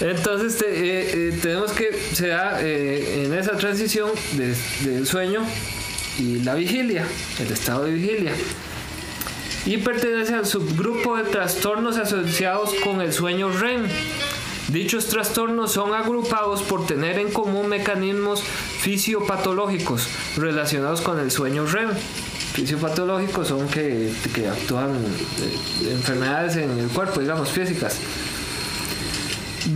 Entonces 0.00 0.58
te- 0.58 0.66
eh, 0.68 1.28
eh, 1.28 1.38
tenemos 1.42 1.72
que 1.72 1.90
se 2.12 2.28
da 2.28 2.60
eh, 2.62 3.24
en 3.24 3.34
esa 3.34 3.56
transición 3.56 4.10
de- 4.32 4.54
del 4.88 5.06
sueño 5.06 5.42
y 6.18 6.40
la 6.40 6.54
vigilia, 6.54 7.06
el 7.40 7.52
estado 7.52 7.84
de 7.84 7.92
vigilia. 7.92 8.32
Y 9.66 9.78
pertenece 9.78 10.34
al 10.34 10.46
subgrupo 10.46 11.16
de 11.16 11.24
trastornos 11.24 11.96
asociados 11.98 12.74
con 12.84 13.00
el 13.00 13.12
sueño 13.12 13.50
REM, 13.50 13.86
Dichos 14.68 15.06
trastornos 15.06 15.72
son 15.72 15.94
agrupados 15.94 16.62
por 16.62 16.86
tener 16.86 17.18
en 17.18 17.30
común 17.32 17.68
mecanismos 17.68 18.42
fisiopatológicos 18.80 20.06
relacionados 20.36 21.00
con 21.00 21.18
el 21.18 21.30
sueño 21.30 21.64
REM. 21.64 21.88
Fisiopatológicos 22.58 23.46
son 23.46 23.68
que, 23.68 24.12
que 24.34 24.48
actúan 24.48 24.90
eh, 24.96 25.92
enfermedades 25.92 26.56
en 26.56 26.76
el 26.76 26.88
cuerpo, 26.88 27.20
digamos, 27.20 27.50
físicas. 27.50 27.98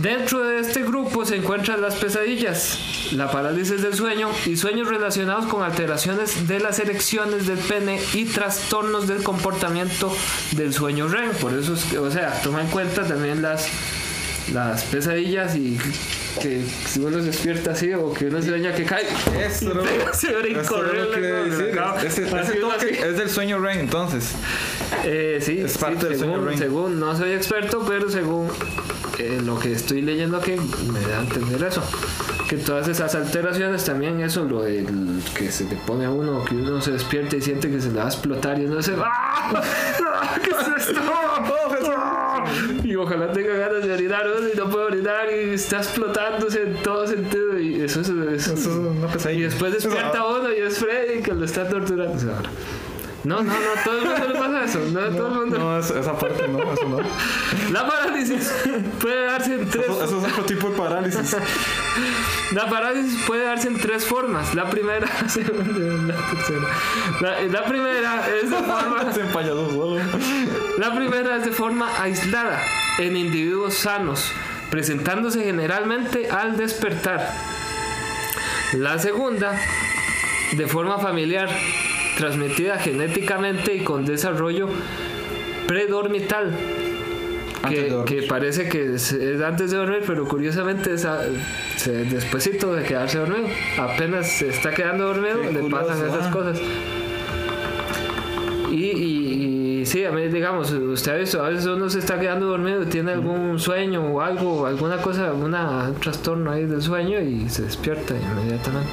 Dentro 0.01 0.43
de 0.43 0.59
este 0.59 0.83
grupo 0.83 1.23
se 1.23 1.37
encuentran 1.37 1.81
las 1.81 1.95
pesadillas, 1.95 2.77
la 3.13 3.31
parálisis 3.31 3.81
del 3.81 3.93
sueño 3.93 4.29
y 4.45 4.57
sueños 4.57 4.89
relacionados 4.89 5.45
con 5.45 5.63
alteraciones 5.63 6.45
de 6.45 6.59
las 6.59 6.77
erecciones 6.79 7.47
del 7.47 7.59
pene 7.59 8.01
y 8.13 8.25
trastornos 8.25 9.07
del 9.07 9.23
comportamiento 9.23 10.13
del 10.51 10.73
sueño 10.73 11.07
REM. 11.07 11.31
Por 11.35 11.53
eso, 11.53 11.75
es 11.75 11.85
que, 11.85 11.99
o 11.99 12.11
sea, 12.11 12.41
toma 12.41 12.63
en 12.63 12.67
cuenta 12.67 13.07
también 13.07 13.41
las, 13.41 13.65
las 14.51 14.83
pesadillas 14.83 15.55
y 15.55 15.77
que 16.41 16.63
si 16.87 16.99
uno 16.99 17.19
se 17.19 17.25
despierta 17.25 17.71
así 17.71 17.93
o 17.93 18.13
que 18.13 18.25
uno 18.25 18.41
sueña 18.41 18.73
que 18.73 18.83
cae. 18.85 19.05
Eso, 19.39 19.73
¿no? 19.73 19.83
Se 20.13 20.27
Eso 20.29 20.81
lo 20.81 21.11
que. 21.11 22.07
Ese, 22.07 22.23
ese 22.23 22.53
toque 22.55 22.75
así. 22.75 22.87
es 22.89 23.17
del 23.17 23.29
sueño 23.29 23.59
REM, 23.59 23.79
entonces. 23.79 24.31
Eh, 25.05 25.39
sí, 25.41 25.59
Es 25.61 25.73
sí, 25.73 25.77
parte 25.79 26.07
del 26.07 26.17
sueño 26.17 26.33
según, 26.33 26.47
REM. 26.47 26.57
según, 26.57 26.99
no 26.99 27.15
soy 27.17 27.31
experto, 27.33 27.83
pero 27.87 28.09
según 28.09 28.49
eh, 29.19 29.39
lo 29.43 29.59
que 29.59 29.71
estoy 29.73 30.01
leyendo 30.01 30.37
aquí, 30.37 30.53
me 30.91 30.99
da 31.01 31.19
a 31.19 31.21
entender 31.21 31.63
eso. 31.63 31.83
Que 32.49 32.57
todas 32.57 32.87
esas 32.87 33.15
alteraciones 33.15 33.83
también, 33.85 34.19
eso, 34.21 34.43
lo 34.43 34.61
del 34.63 34.85
que 35.35 35.51
se 35.51 35.63
le 35.65 35.75
pone 35.75 36.05
a 36.05 36.09
uno, 36.11 36.43
que 36.45 36.55
uno 36.55 36.81
se 36.81 36.91
despierta 36.91 37.35
y 37.37 37.41
siente 37.41 37.69
que 37.71 37.79
se 37.81 37.89
le 37.89 37.95
va 37.99 38.03
a 38.05 38.07
explotar 38.07 38.59
y 38.59 38.65
uno 38.65 38.81
se 38.81 38.93
¡Ah! 38.97 39.61
¿Qué 40.43 40.49
es 40.51 40.87
esto? 40.89 41.01
¡Ah! 41.11 42.43
Y 42.83 42.95
ojalá 42.95 43.31
tenga 43.31 43.53
ganas 43.55 43.83
de 43.83 43.93
orinar 43.93 44.25
uno 44.37 44.47
y 44.53 44.57
no 44.57 44.69
puede 44.69 44.85
orinar 44.85 45.27
y 45.31 45.53
está 45.53 45.77
explotándose 45.77 46.61
en 46.63 46.75
todo 46.83 47.07
sentido. 47.07 47.57
Y 47.59 47.81
eso 47.81 48.01
es. 48.01 48.09
es- 48.09 48.47
Eso 48.47 48.53
es 48.53 48.65
una 48.67 49.31
y 49.31 49.41
después 49.41 49.73
despierta 49.73 50.25
uno 50.25 50.51
y 50.51 50.59
es 50.59 50.77
Freddy 50.77 51.21
que 51.21 51.33
lo 51.33 51.45
está 51.45 51.67
torturando. 51.67 52.13
O 52.15 52.19
sea, 52.19 52.33
no, 53.23 53.41
no, 53.41 53.53
no, 53.53 53.59
todo 53.85 53.97
el 53.99 54.05
mundo 54.05 54.27
le 54.27 54.39
pasa 54.39 54.63
eso. 54.65 54.79
No, 54.91 54.99
todo 55.15 55.27
el 55.27 55.33
mundo. 55.33 55.57
No, 55.57 55.79
es- 55.79 55.89
esa 55.91 56.17
parte 56.17 56.47
no, 56.47 56.59
eso 56.73 56.87
no. 56.89 56.97
La 57.71 57.87
parálisis 57.87 58.51
puede 58.99 59.25
darse 59.25 59.53
en 59.55 59.69
tres. 59.69 59.85
Eso, 59.85 60.03
eso 60.03 60.25
es 60.25 60.33
otro 60.33 60.43
tipo 60.45 60.69
de 60.69 60.77
parálisis. 60.77 61.35
La 62.51 62.69
parálisis 62.69 63.19
puede 63.25 63.45
darse 63.45 63.67
en 63.69 63.77
tres 63.79 64.05
formas. 64.05 64.53
La 64.55 64.69
primera, 64.69 65.07
la 65.21 65.29
segunda, 65.29 66.13
la 66.13 66.29
tercera. 66.29 66.67
La, 67.21 67.41
la 67.59 67.65
primera 67.65 68.27
es 68.41 68.49
de 68.49 68.57
forma, 68.57 69.13
Se 69.13 69.21
empallado 69.21 69.69
solo. 69.71 70.01
la 70.77 70.95
primera 70.95 71.37
es 71.37 71.45
de 71.45 71.51
forma 71.51 71.89
aislada 72.01 72.61
en 72.99 73.15
individuos 73.17 73.73
sanos, 73.75 74.31
presentándose 74.69 75.43
generalmente 75.43 76.29
al 76.29 76.57
despertar. 76.57 77.31
La 78.73 78.99
segunda, 78.99 79.57
de 80.51 80.67
forma 80.67 80.97
familiar, 80.99 81.47
transmitida 82.17 82.77
genéticamente 82.79 83.75
y 83.75 83.79
con 83.83 84.05
desarrollo 84.05 84.67
predormital. 85.67 86.51
De 86.51 87.69
Que, 87.69 88.03
que 88.05 88.23
parece 88.27 88.67
que 88.67 88.93
es, 88.95 89.13
es 89.13 89.41
antes 89.41 89.71
de 89.71 89.77
dormir, 89.77 90.01
pero 90.05 90.27
curiosamente 90.27 90.93
es 90.93 91.05
a- 91.05 91.23
se- 91.77 92.03
despuesito 92.05 92.75
de 92.75 92.83
quedarse 92.83 93.19
dormido. 93.19 93.47
Apenas 93.79 94.29
se 94.37 94.49
está 94.49 94.71
quedando 94.73 95.05
dormido, 95.07 95.39
Qué 95.41 95.51
le 95.53 95.59
curioso, 95.61 95.87
pasan 95.87 96.05
esas 96.07 96.27
ah. 96.27 96.31
cosas. 96.31 96.59
Y, 98.69 98.75
y, 98.75 98.83
y 98.91 99.62
sí, 99.85 100.05
a 100.05 100.11
mí, 100.11 100.27
digamos, 100.27 100.71
usted 100.71 101.11
ha 101.11 101.15
visto, 101.15 101.43
a 101.43 101.49
veces 101.49 101.65
uno 101.65 101.89
se 101.89 101.99
está 101.99 102.19
quedando 102.19 102.47
dormido, 102.47 102.85
tiene 102.85 103.11
algún 103.11 103.59
sueño 103.59 104.01
o 104.01 104.21
algo, 104.21 104.65
alguna 104.65 104.97
cosa, 104.97 105.33
un 105.33 105.55
trastorno 105.99 106.51
ahí 106.51 106.65
del 106.65 106.81
sueño 106.81 107.19
y 107.19 107.49
se 107.49 107.63
despierta 107.63 108.13
inmediatamente. 108.15 108.91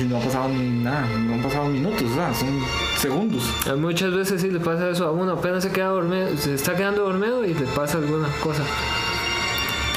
Y 0.00 0.04
no 0.04 0.18
ha 0.18 0.20
pasado 0.20 0.48
ni 0.48 0.82
nada, 0.82 1.06
no 1.18 1.34
han 1.34 1.42
pasado 1.42 1.66
minutos, 1.66 2.08
son 2.38 2.60
segundos. 2.96 3.42
Muchas 3.78 4.12
veces 4.14 4.40
sí 4.40 4.50
le 4.50 4.60
pasa 4.60 4.90
eso 4.90 5.06
a 5.06 5.12
uno, 5.12 5.32
apenas 5.32 5.62
se 5.62 5.70
queda 5.70 5.88
dormido, 5.88 6.36
se 6.36 6.54
está 6.54 6.76
quedando 6.76 7.02
dormido 7.02 7.44
y 7.44 7.54
le 7.54 7.66
pasa 7.66 7.98
alguna 7.98 8.28
cosa. 8.40 8.62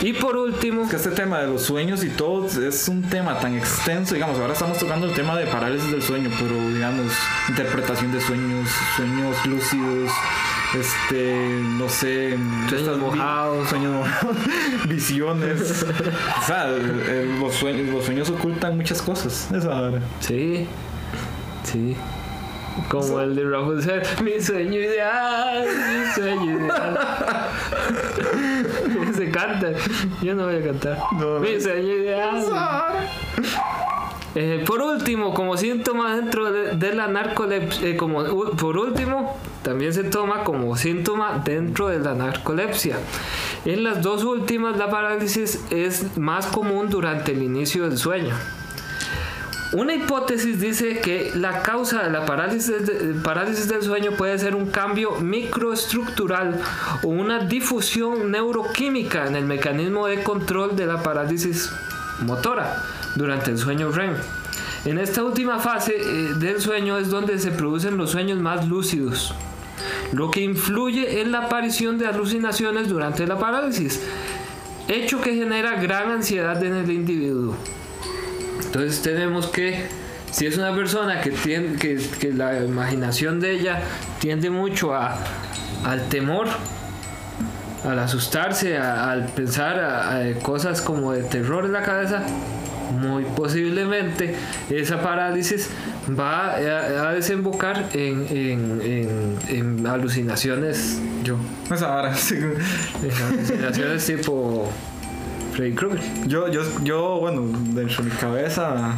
Y 0.01 0.13
por 0.13 0.35
último, 0.35 0.83
Es 0.83 0.89
que 0.89 0.95
este 0.97 1.11
tema 1.11 1.39
de 1.39 1.47
los 1.47 1.63
sueños 1.63 2.03
y 2.03 2.09
todo 2.09 2.47
es 2.47 2.87
un 2.89 3.01
tema 3.03 3.39
tan 3.39 3.55
extenso, 3.55 4.13
digamos, 4.13 4.37
ahora 4.39 4.53
estamos 4.53 4.77
tocando 4.77 5.07
el 5.07 5.13
tema 5.13 5.35
de 5.37 5.47
parálisis 5.47 5.89
del 5.91 6.01
sueño, 6.01 6.29
pero 6.39 6.55
digamos, 6.69 7.11
interpretación 7.49 8.11
de 8.11 8.19
sueños, 8.21 8.69
sueños 8.95 9.45
lúcidos, 9.45 10.11
este, 10.77 11.47
no 11.77 11.87
sé, 11.87 12.37
Sueños 12.69 12.97
mojados. 12.97 13.69
sueños 13.69 13.93
mojados, 13.93 14.35
visiones, 14.89 15.85
o 16.41 16.45
sea, 16.45 16.67
los, 16.67 17.55
sueños, 17.55 17.93
los 17.93 18.05
sueños 18.05 18.29
ocultan 18.29 18.75
muchas 18.75 19.01
cosas, 19.01 19.49
eso 19.51 19.71
ahora. 19.71 20.01
sí, 20.19 20.67
sí. 21.63 21.95
Como 22.89 23.21
el 23.21 23.35
de 23.35 23.49
Rapunzel, 23.49 24.01
mi 24.21 24.41
sueño 24.41 24.77
ideal, 24.81 25.65
mi 25.65 26.13
sueño 26.13 26.59
ideal. 26.59 26.99
canta, 29.39 29.71
yo 30.21 30.33
no 30.35 30.45
voy 30.45 30.55
a 30.55 30.63
cantar. 30.63 30.97
No, 31.19 31.35
no. 31.35 31.39
Eh, 34.37 34.63
por 34.67 34.81
último, 34.81 35.33
como 35.33 35.55
síntoma 35.55 36.13
dentro 36.15 36.51
de, 36.51 36.75
de 36.75 36.93
la 36.93 37.07
narcolepsia, 37.07 37.95
como 37.95 38.19
u- 38.19 38.55
por 38.57 38.77
último, 38.77 39.37
también 39.63 39.93
se 39.93 40.03
toma 40.03 40.43
como 40.43 40.75
síntoma 40.75 41.41
dentro 41.45 41.87
de 41.87 41.99
la 41.99 42.13
narcolepsia. 42.15 42.97
En 43.63 43.83
las 43.85 44.01
dos 44.01 44.25
últimas, 44.25 44.75
la 44.77 44.89
parálisis 44.89 45.63
es 45.71 46.17
más 46.17 46.47
común 46.47 46.89
durante 46.89 47.31
el 47.31 47.43
inicio 47.43 47.87
del 47.87 47.97
sueño. 47.97 48.35
Una 49.73 49.93
hipótesis 49.95 50.59
dice 50.59 51.01
que 51.01 51.31
la 51.35 51.61
causa 51.63 52.03
de 52.03 52.11
la 52.11 52.25
parálisis, 52.25 52.85
de- 52.85 53.13
parálisis 53.23 53.67
del 53.67 53.81
sueño 53.81 54.11
puede 54.11 54.37
ser 54.37 54.55
un 54.55 54.69
cambio 54.69 55.15
microestructural 55.19 56.61
o 57.03 57.07
una 57.09 57.39
difusión 57.39 58.31
neuroquímica 58.31 59.25
en 59.27 59.35
el 59.35 59.45
mecanismo 59.45 60.07
de 60.07 60.23
control 60.23 60.75
de 60.75 60.85
la 60.85 61.01
parálisis 61.03 61.69
motora 62.21 62.81
durante 63.15 63.51
el 63.51 63.57
sueño 63.57 63.91
REM. 63.91 64.13
En 64.85 64.99
esta 64.99 65.23
última 65.23 65.59
fase 65.59 65.95
eh, 65.97 66.33
del 66.37 66.61
sueño 66.61 66.97
es 66.97 67.09
donde 67.09 67.39
se 67.39 67.51
producen 67.51 67.97
los 67.97 68.11
sueños 68.11 68.37
más 68.39 68.67
lúcidos, 68.67 69.33
lo 70.13 70.29
que 70.29 70.41
influye 70.41 71.21
en 71.21 71.31
la 71.31 71.45
aparición 71.45 71.97
de 71.97 72.05
alucinaciones 72.07 72.87
durante 72.87 73.25
la 73.25 73.39
parálisis, 73.39 73.99
hecho 74.87 75.19
que 75.21 75.33
genera 75.33 75.81
gran 75.81 76.11
ansiedad 76.11 76.63
en 76.63 76.75
el 76.75 76.91
individuo. 76.91 77.55
Entonces 78.75 79.01
tenemos 79.01 79.47
que, 79.47 79.85
si 80.31 80.47
es 80.47 80.57
una 80.57 80.75
persona 80.75 81.21
que, 81.21 81.31
tiene, 81.31 81.77
que, 81.77 81.95
que 82.19 82.33
la 82.33 82.61
imaginación 82.61 83.39
de 83.39 83.51
ella 83.51 83.79
tiende 84.19 84.49
mucho 84.49 84.93
a, 84.93 85.17
al 85.85 86.09
temor, 86.09 86.47
al 87.85 87.99
asustarse, 87.99 88.77
a- 88.77 89.11
al 89.11 89.27
pensar 89.27 89.79
a- 89.79 90.17
a 90.17 90.33
cosas 90.43 90.81
como 90.81 91.13
de 91.13 91.23
terror 91.23 91.63
en 91.63 91.71
la 91.71 91.83
cabeza, 91.83 92.23
muy 92.91 93.23
posiblemente 93.23 94.35
esa 94.69 95.01
parálisis 95.01 95.69
va 96.19 96.51
a, 96.55 97.09
a 97.09 97.13
desembocar 97.13 97.85
en, 97.93 98.27
en- 98.29 98.81
en- 98.83 99.37
en 99.47 99.87
alucinaciones, 99.87 100.99
yo, 101.23 101.37
Eso 101.73 101.85
ahora, 101.87 102.13
sí. 102.13 102.35
en 102.35 103.23
alucinaciones 103.33 104.05
tipo 104.05 104.69
Freddy 105.55 105.73
Krueger. 105.73 106.01
Yo, 106.27 106.49
yo, 106.49 106.63
yo, 106.83 107.17
bueno, 107.19 107.43
dentro 107.73 108.03
de 108.03 108.09
mi 108.09 108.15
cabeza 108.15 108.93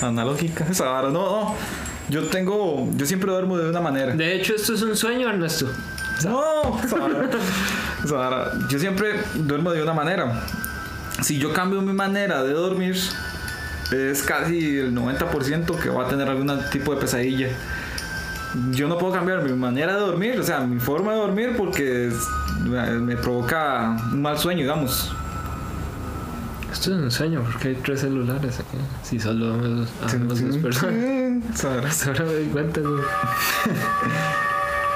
analógica, 0.00 0.66
esa 0.70 1.02
no, 1.02 1.10
no. 1.10 1.54
Yo 2.08 2.26
tengo, 2.26 2.88
yo 2.96 3.06
siempre 3.06 3.30
duermo 3.30 3.56
de 3.56 3.68
una 3.68 3.80
manera. 3.80 4.14
De 4.14 4.34
hecho, 4.34 4.54
esto 4.54 4.74
es 4.74 4.82
un 4.82 4.96
sueño, 4.96 5.28
Ernesto. 5.28 5.70
No, 6.24 6.80
Sara. 6.88 7.30
Sara, 8.04 8.52
yo 8.68 8.78
siempre 8.78 9.20
duermo 9.34 9.70
de 9.72 9.82
una 9.82 9.92
manera. 9.92 10.42
Si 11.22 11.38
yo 11.38 11.52
cambio 11.52 11.80
mi 11.82 11.92
manera 11.92 12.42
de 12.42 12.52
dormir, 12.52 12.96
es 13.92 14.22
casi 14.22 14.78
el 14.78 14.94
90% 14.94 15.78
que 15.78 15.88
va 15.88 16.06
a 16.06 16.08
tener 16.08 16.28
algún 16.28 16.50
tipo 16.72 16.94
de 16.94 17.00
pesadilla. 17.00 17.48
Yo 18.72 18.88
no 18.88 18.98
puedo 18.98 19.12
cambiar 19.12 19.42
mi 19.42 19.52
manera 19.52 19.94
de 19.94 20.00
dormir, 20.00 20.40
o 20.40 20.42
sea, 20.42 20.60
mi 20.60 20.80
forma 20.80 21.12
de 21.12 21.18
dormir 21.18 21.54
porque 21.56 22.10
me 22.64 23.16
provoca 23.16 23.96
un 24.10 24.22
mal 24.22 24.36
sueño, 24.36 24.62
digamos. 24.62 25.12
Esto 26.72 26.90
es 26.92 26.96
un 26.98 27.10
sueño 27.10 27.42
porque 27.50 27.68
hay 27.68 27.74
tres 27.76 28.00
celulares 28.00 28.60
aquí. 28.60 28.76
Si 29.02 29.18
solo 29.18 29.46
dos 29.56 30.56
personas. 30.62 32.06
Ahora 32.06 32.24
me 32.24 32.32
doy 32.32 32.46
cuenta. 32.46 32.80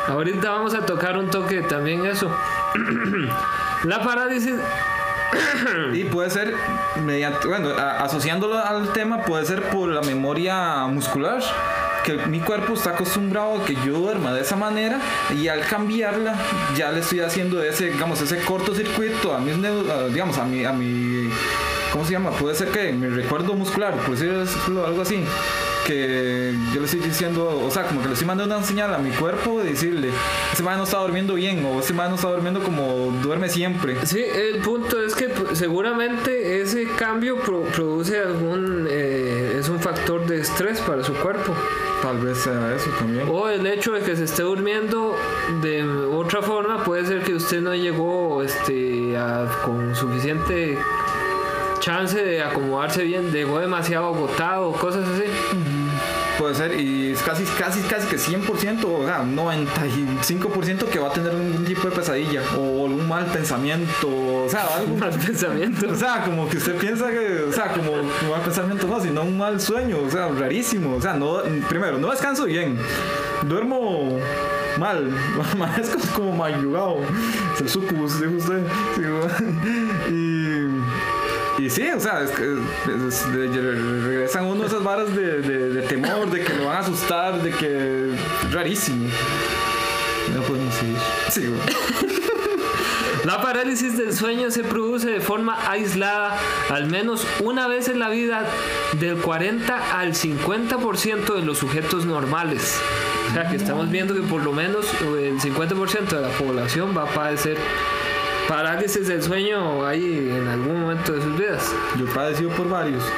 Ahorita 0.08 0.50
vamos 0.50 0.74
a 0.74 0.84
tocar 0.84 1.16
un 1.18 1.30
toque 1.30 1.62
también 1.62 2.04
eso. 2.06 2.30
La 3.84 4.02
parálisis. 4.02 4.54
Y 5.94 6.04
puede 6.04 6.30
ser 6.30 6.54
mediante, 7.04 7.48
bueno, 7.48 7.70
a- 7.70 8.04
asociándolo 8.04 8.58
al 8.58 8.92
tema, 8.92 9.22
puede 9.22 9.44
ser 9.46 9.62
por 9.70 9.88
la 9.88 10.02
memoria 10.02 10.86
muscular 10.86 11.42
que 12.04 12.14
mi 12.28 12.38
cuerpo 12.40 12.74
está 12.74 12.90
acostumbrado 12.90 13.56
a 13.62 13.64
que 13.64 13.74
yo 13.84 13.98
duerma 13.98 14.32
de 14.32 14.42
esa 14.42 14.56
manera 14.56 15.00
y 15.34 15.48
al 15.48 15.60
cambiarla 15.66 16.34
ya 16.76 16.92
le 16.92 17.00
estoy 17.00 17.20
haciendo 17.20 17.62
ese, 17.62 17.86
digamos, 17.90 18.20
ese 18.20 18.38
cortocircuito 18.44 19.34
a 19.34 19.38
mis, 19.38 19.56
digamos, 20.12 20.38
a 20.38 20.44
mi, 20.44 20.64
a 20.64 20.72
mi, 20.72 21.30
¿cómo 21.92 22.04
se 22.04 22.12
llama? 22.12 22.30
Puede 22.30 22.54
ser 22.54 22.68
que 22.68 22.92
mi 22.92 23.08
recuerdo 23.08 23.54
muscular, 23.54 23.94
por 23.94 24.16
decirlo 24.16 24.86
algo 24.86 25.02
así, 25.02 25.24
que 25.86 26.54
yo 26.72 26.80
le 26.80 26.86
estoy 26.86 27.00
diciendo, 27.00 27.60
o 27.62 27.70
sea, 27.70 27.82
como 27.86 28.00
que 28.00 28.06
le 28.08 28.12
estoy 28.14 28.26
mandando 28.26 28.56
una 28.56 28.64
señal 28.66 28.94
a 28.94 28.98
mi 28.98 29.10
cuerpo 29.10 29.60
de 29.62 29.70
decirle, 29.70 30.08
ese 30.52 30.62
man 30.62 30.78
no 30.78 30.84
está 30.84 30.98
durmiendo 30.98 31.34
bien 31.34 31.64
o 31.64 31.80
ese 31.80 31.92
man 31.92 32.08
no 32.10 32.16
está 32.16 32.28
durmiendo 32.28 32.62
como 32.62 33.12
duerme 33.22 33.48
siempre. 33.50 33.96
Sí, 34.06 34.20
el 34.22 34.60
punto 34.62 35.02
es 35.04 35.14
que 35.14 35.28
pues, 35.28 35.58
seguramente 35.58 36.60
ese 36.62 36.86
cambio 36.96 37.36
pro- 37.36 37.64
produce 37.64 38.18
algún, 38.18 38.86
eh, 38.90 39.23
factor 39.84 40.26
de 40.26 40.40
estrés 40.40 40.80
para 40.80 41.02
su 41.04 41.12
cuerpo. 41.14 41.54
Tal 42.02 42.18
vez 42.18 42.38
sea 42.38 42.74
eso 42.74 42.90
también. 42.98 43.28
O 43.30 43.48
el 43.48 43.66
hecho 43.66 43.92
de 43.92 44.00
que 44.00 44.16
se 44.16 44.24
esté 44.24 44.42
durmiendo 44.42 45.14
de 45.62 45.82
otra 45.84 46.42
forma 46.42 46.82
puede 46.82 47.06
ser 47.06 47.22
que 47.22 47.34
usted 47.34 47.60
no 47.60 47.74
llegó 47.74 48.42
este, 48.42 49.16
a- 49.16 49.46
con 49.64 49.94
suficiente 49.94 50.78
chance 51.80 52.16
de 52.22 52.42
acomodarse 52.42 53.02
bien, 53.04 53.30
llegó 53.30 53.58
demasiado 53.58 54.06
agotado, 54.14 54.72
cosas 54.72 55.04
así. 55.08 55.24
Puede 56.44 56.56
ser, 56.56 56.78
y 56.78 57.12
es 57.12 57.22
casi, 57.22 57.42
casi, 57.44 57.80
casi 57.80 58.06
que 58.06 58.18
100%, 58.18 58.84
o 58.84 59.06
sea, 59.06 59.22
95% 59.24 60.84
que 60.90 60.98
va 60.98 61.08
a 61.08 61.10
tener 61.10 61.30
algún 61.30 61.64
tipo 61.64 61.88
de 61.88 61.96
pesadilla 61.96 62.42
o 62.58 62.84
algún 62.84 63.08
mal 63.08 63.24
pensamiento, 63.24 64.44
o 64.44 64.46
sea, 64.46 64.66
algo. 64.76 64.94
Mal 65.00 65.18
pensamiento. 65.18 65.90
O 65.90 65.94
sea, 65.94 66.22
como 66.22 66.46
que 66.46 66.58
usted 66.58 66.76
piensa 66.76 67.08
que, 67.10 67.44
o 67.48 67.50
sea, 67.50 67.72
como 67.72 67.92
un 67.92 68.30
mal 68.30 68.42
pensamiento 68.42 68.86
no, 68.86 69.00
sino 69.00 69.22
un 69.22 69.38
mal 69.38 69.58
sueño, 69.58 70.00
o 70.06 70.10
sea, 70.10 70.28
rarísimo. 70.28 70.96
O 70.96 71.00
sea, 71.00 71.14
no, 71.14 71.38
primero, 71.66 71.96
no 71.96 72.10
descanso 72.10 72.44
bien, 72.44 72.76
duermo 73.48 74.18
mal, 74.78 75.10
amanezco 75.52 75.98
como 76.14 76.32
mayugado, 76.32 76.98
es 77.54 77.60
el 77.62 77.70
sucubus, 77.70 78.20
dijo 78.20 78.34
usted. 78.36 78.62
Sí. 78.96 79.83
Y 81.64 81.70
sí, 81.70 81.88
o 81.96 82.00
sea, 82.00 82.22
es 82.22 82.30
que 82.30 82.44
es- 82.44 83.24
regresan 83.32 84.44
uno 84.44 84.66
esas 84.66 84.82
varas 84.82 85.14
de, 85.16 85.40
de- 85.40 85.68
de 85.70 85.82
temor, 85.82 86.30
de 86.30 86.42
que 86.44 86.52
lo 86.54 86.66
van 86.66 86.76
a 86.76 86.80
asustar, 86.80 87.40
de 87.42 87.50
que. 87.52 88.10
rarísimo. 88.50 89.08
No 90.34 90.42
podemos 90.42 90.74
seguir. 90.74 90.96
Sí, 91.30 91.46
güey. 91.46 91.60
La 93.24 93.40
parálisis 93.40 93.96
del 93.96 94.12
sueño 94.12 94.50
se 94.50 94.62
produce 94.62 95.08
de 95.08 95.20
forma 95.20 95.56
aislada 95.70 96.36
al 96.68 96.86
menos 96.90 97.26
una 97.42 97.66
vez 97.68 97.88
en 97.88 97.98
la 97.98 98.10
vida 98.10 98.44
del 99.00 99.16
40 99.16 99.98
al 99.98 100.12
50% 100.12 101.34
de 101.34 101.42
los 101.42 101.56
sujetos 101.56 102.04
normales. 102.04 102.78
O 103.30 103.32
sea 103.32 103.48
que 103.48 103.56
estamos 103.56 103.90
viendo 103.90 104.12
que 104.14 104.20
por 104.20 104.42
lo 104.42 104.52
menos 104.52 104.84
eh, 105.16 105.30
el 105.32 105.40
50% 105.40 106.08
de 106.08 106.20
la 106.20 106.28
población 106.28 106.94
va 106.94 107.04
a 107.04 107.06
padecer 107.14 107.56
parálisis 108.48 109.08
del 109.08 109.22
sueño 109.22 109.86
ahí 109.86 110.30
en 110.30 110.48
algún 110.48 110.80
momento 110.80 111.12
de 111.12 111.22
sus 111.22 111.38
vidas. 111.38 111.74
Yo 111.98 112.06
he 112.06 112.14
padecido 112.14 112.50
por 112.50 112.68
varios. 112.68 113.04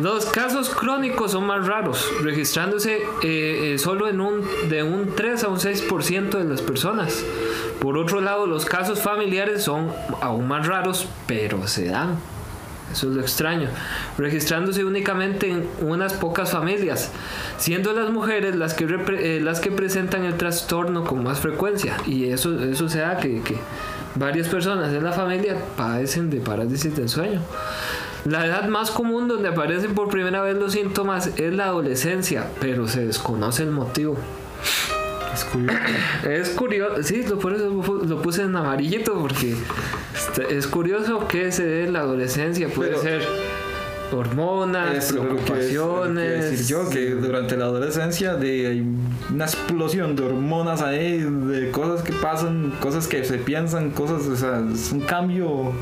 Los 0.00 0.24
casos 0.26 0.70
crónicos 0.70 1.32
son 1.32 1.46
más 1.46 1.66
raros, 1.66 2.10
registrándose 2.22 3.02
eh, 3.22 3.74
eh, 3.74 3.78
solo 3.78 4.08
en 4.08 4.22
un, 4.22 4.42
de 4.70 4.82
un 4.82 5.14
3 5.14 5.44
a 5.44 5.48
un 5.48 5.58
6% 5.58 6.30
de 6.30 6.44
las 6.44 6.62
personas. 6.62 7.22
Por 7.78 7.98
otro 7.98 8.22
lado, 8.22 8.46
los 8.46 8.64
casos 8.64 9.02
familiares 9.02 9.64
son 9.64 9.92
aún 10.20 10.48
más 10.48 10.66
raros, 10.66 11.08
pero 11.26 11.66
se 11.66 11.86
dan. 11.86 12.16
Eso 12.92 13.08
es 13.08 13.14
lo 13.14 13.20
extraño. 13.20 13.68
Registrándose 14.18 14.84
únicamente 14.84 15.50
en 15.50 15.66
unas 15.80 16.12
pocas 16.12 16.50
familias, 16.50 17.10
siendo 17.58 17.92
las 17.92 18.10
mujeres 18.10 18.54
las 18.56 18.74
que, 18.74 18.84
eh, 18.84 19.40
las 19.40 19.60
que 19.60 19.70
presentan 19.70 20.24
el 20.24 20.34
trastorno 20.34 21.04
con 21.04 21.24
más 21.24 21.40
frecuencia. 21.40 21.96
Y 22.06 22.26
eso, 22.26 22.62
eso 22.62 22.88
se 22.88 23.02
que, 23.20 23.42
que 23.42 23.56
varias 24.14 24.48
personas 24.48 24.92
en 24.92 25.02
la 25.02 25.12
familia 25.12 25.56
padecen 25.76 26.30
de 26.30 26.40
parálisis 26.40 26.94
del 26.94 27.08
sueño. 27.08 27.40
La 28.24 28.46
edad 28.46 28.68
más 28.68 28.90
común 28.90 29.26
donde 29.26 29.48
aparecen 29.48 29.94
por 29.94 30.08
primera 30.08 30.42
vez 30.42 30.56
los 30.56 30.72
síntomas 30.72 31.30
es 31.38 31.52
la 31.52 31.64
adolescencia, 31.64 32.46
pero 32.60 32.86
se 32.86 33.04
desconoce 33.04 33.64
el 33.64 33.70
motivo. 33.70 34.16
Es 35.34 35.44
curioso. 35.44 35.78
Es 36.28 36.48
curioso, 36.50 37.02
sí, 37.02 37.22
lo, 37.28 37.38
por 37.38 37.54
eso 37.54 37.70
lo 37.70 37.82
pu- 37.82 38.04
lo 38.04 38.20
puse 38.22 38.42
en 38.42 38.54
amarillito 38.56 39.14
porque 39.18 39.54
este, 40.14 40.56
es 40.56 40.66
curioso 40.66 41.26
que 41.26 41.50
se 41.52 41.64
dé 41.64 41.84
en 41.84 41.92
la 41.94 42.00
adolescencia. 42.00 42.68
Puede 42.68 42.90
Pero- 42.90 43.02
ser 43.02 43.22
hormonas, 44.12 44.94
Eso 44.94 45.14
es 45.14 45.20
preocupaciones. 45.22 46.50
decir 46.50 46.66
yo, 46.66 46.90
que 46.90 47.10
durante 47.12 47.56
la 47.56 47.64
adolescencia 47.64 48.34
de, 48.34 48.66
hay 48.66 48.86
una 49.32 49.46
explosión 49.46 50.14
de 50.16 50.24
hormonas 50.24 50.82
ahí, 50.82 51.18
de 51.20 51.70
cosas 51.70 52.02
que 52.02 52.12
pasan, 52.12 52.74
cosas 52.78 53.06
que 53.08 53.24
se 53.24 53.38
piensan, 53.38 53.90
cosas, 53.90 54.26
o 54.26 54.36
sea, 54.36 54.62
es 54.70 54.92
un 54.92 55.00
cambio. 55.00 55.72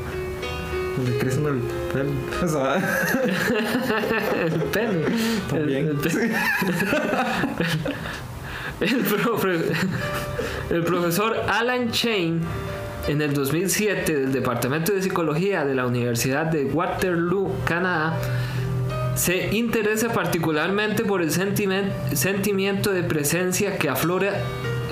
Le 1.05 1.17
crecen 1.17 1.45
el 1.45 1.59
pelo. 1.91 2.11
O 2.43 2.47
sea, 2.47 2.75
el 4.45 4.53
pene. 4.63 5.03
También. 5.49 5.87
El, 5.87 5.89
el 5.89 5.97
pe- 5.97 6.31
El 8.81 9.05
profe- 9.05 9.73
el 10.71 10.83
profesor 10.83 11.35
Alan 11.47 11.91
Chain 11.91 12.41
en 13.07 13.21
el 13.21 13.33
2007 13.33 14.15
del 14.15 14.31
Departamento 14.33 14.91
de 14.91 15.01
Psicología 15.01 15.65
de 15.65 15.75
la 15.75 15.85
Universidad 15.85 16.45
de 16.47 16.65
Waterloo, 16.65 17.51
Canadá, 17.65 18.17
se 19.15 19.55
interesa 19.55 20.09
particularmente 20.13 21.03
por 21.03 21.21
el 21.21 21.31
sentimiento 21.31 22.91
de 22.91 23.03
presencia 23.03 23.77
que 23.77 23.89
aflora 23.89 24.33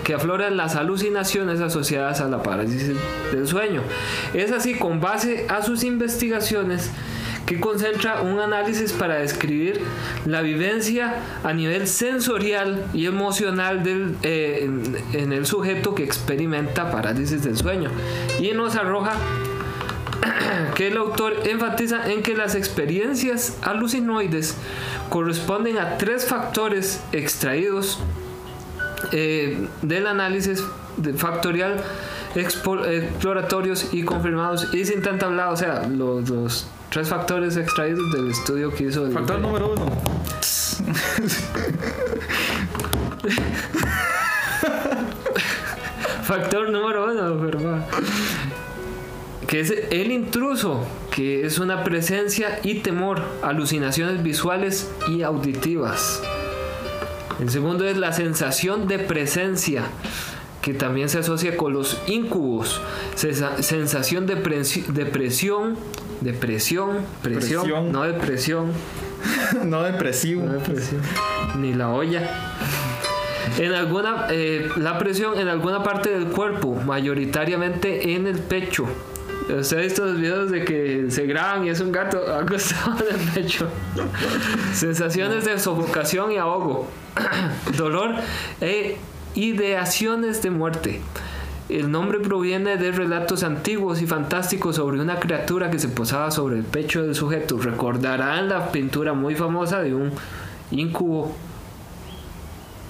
que 0.03 0.13
aflora 0.15 0.47
en 0.47 0.57
las 0.57 0.75
alucinaciones 0.75 1.61
asociadas 1.61 2.19
a 2.19 2.27
la 2.27 2.41
parálisis 2.41 2.95
del 3.31 3.47
sueño. 3.47 3.83
Es 4.33 4.51
así 4.51 4.73
con 4.73 4.99
base 4.99 5.45
a 5.49 5.61
sus 5.61 5.83
investigaciones 5.83 6.89
que 7.49 7.59
concentra 7.59 8.21
un 8.21 8.39
análisis 8.39 8.93
para 8.93 9.15
describir 9.15 9.81
la 10.27 10.41
vivencia 10.41 11.15
a 11.43 11.51
nivel 11.51 11.87
sensorial 11.87 12.85
y 12.93 13.07
emocional 13.07 13.83
del, 13.83 14.15
eh, 14.21 14.69
en, 15.13 15.33
el 15.33 15.47
sujeto 15.47 15.95
que 15.95 16.03
experimenta 16.03 16.91
parálisis 16.91 17.43
del 17.43 17.57
sueño. 17.57 17.89
Y 18.39 18.51
nos 18.51 18.75
arroja 18.75 19.13
que 20.75 20.89
el 20.89 20.97
autor 20.97 21.37
enfatiza 21.47 22.11
en 22.11 22.21
que 22.21 22.35
las 22.35 22.53
experiencias 22.53 23.57
alucinoides 23.63 24.55
corresponden 25.09 25.79
a 25.79 25.97
tres 25.97 26.27
factores 26.27 27.01
extraídos 27.13 27.97
eh, 29.11 29.67
del 29.81 30.05
análisis 30.05 30.63
factorial 31.17 31.83
exploratorios 32.35 33.91
y 33.91 34.03
confirmados 34.03 34.71
y 34.71 34.85
sin 34.85 35.01
tanta 35.01 35.25
hablada, 35.25 35.49
o 35.49 35.57
sea, 35.57 35.87
los, 35.87 36.29
los 36.29 36.67
tres 36.89 37.09
factores 37.09 37.55
extraídos 37.57 38.11
del 38.11 38.31
estudio 38.31 38.73
que 38.73 38.85
hizo 38.85 39.05
el 39.05 39.11
factor 39.13 39.39
número 39.39 39.73
uno. 39.73 39.85
Factor 46.23 46.69
número 46.69 47.11
uno, 47.11 47.37
¿verdad? 47.39 47.85
Que 49.47 49.61
es 49.61 49.73
el 49.89 50.11
intruso, 50.11 50.85
que 51.11 51.45
es 51.45 51.57
una 51.59 51.83
presencia 51.83 52.59
y 52.63 52.75
temor, 52.75 53.21
alucinaciones 53.41 54.21
visuales 54.21 54.89
y 55.07 55.23
auditivas. 55.23 56.21
El 57.39 57.49
segundo 57.49 57.85
es 57.87 57.97
la 57.97 58.13
sensación 58.13 58.87
de 58.87 58.99
presencia, 58.99 59.83
que 60.61 60.73
también 60.73 61.09
se 61.09 61.19
asocia 61.19 61.57
con 61.57 61.73
los 61.73 61.99
incubos. 62.07 62.79
Sensa- 63.15 63.63
sensación 63.63 64.27
de 64.27 64.43
presi- 64.43 64.85
depresión, 66.21 66.99
presión, 67.21 67.63
Presión. 67.63 67.91
no 67.91 68.03
depresión, 68.03 68.71
no 69.63 69.83
depresivo. 69.83 70.45
no 70.45 70.53
depresión, 70.53 71.01
ni 71.57 71.73
la 71.73 71.89
olla. 71.89 72.29
En 73.57 73.73
alguna, 73.73 74.27
eh, 74.29 74.69
la 74.77 74.97
presión 74.99 75.39
en 75.39 75.47
alguna 75.47 75.81
parte 75.83 76.09
del 76.11 76.27
cuerpo, 76.27 76.75
mayoritariamente 76.75 78.13
en 78.15 78.27
el 78.27 78.37
pecho. 78.39 78.85
¿Usted 79.49 79.79
ha 79.79 79.81
visto 79.81 80.05
los 80.05 80.17
videos 80.17 80.51
de 80.51 80.63
que 80.63 81.05
se 81.09 81.25
graban 81.25 81.65
y 81.65 81.69
es 81.69 81.79
un 81.79 81.91
gato 81.91 82.19
acostado 82.31 82.97
en 83.09 83.19
el 83.19 83.27
pecho? 83.31 83.67
Sensaciones 84.73 85.45
de 85.45 85.57
sofocación 85.57 86.31
y 86.31 86.37
ahogo, 86.37 86.87
dolor 87.77 88.13
e 88.61 88.97
ideaciones 89.33 90.43
de 90.43 90.51
muerte. 90.51 91.01
El 91.69 91.91
nombre 91.91 92.19
proviene 92.19 92.77
de 92.77 92.91
relatos 92.91 93.43
antiguos 93.43 94.01
y 94.01 94.07
fantásticos 94.07 94.75
sobre 94.77 94.99
una 94.99 95.19
criatura 95.19 95.69
que 95.69 95.77
se 95.77 95.87
posaba 95.87 96.31
sobre 96.31 96.57
el 96.57 96.63
pecho 96.63 97.03
del 97.03 97.13
sujeto. 97.13 97.59
Recordarán 97.59 98.49
la 98.49 98.71
pintura 98.71 99.13
muy 99.13 99.35
famosa 99.35 99.79
de 99.79 99.93
un 99.93 100.11
incubo 100.71 101.35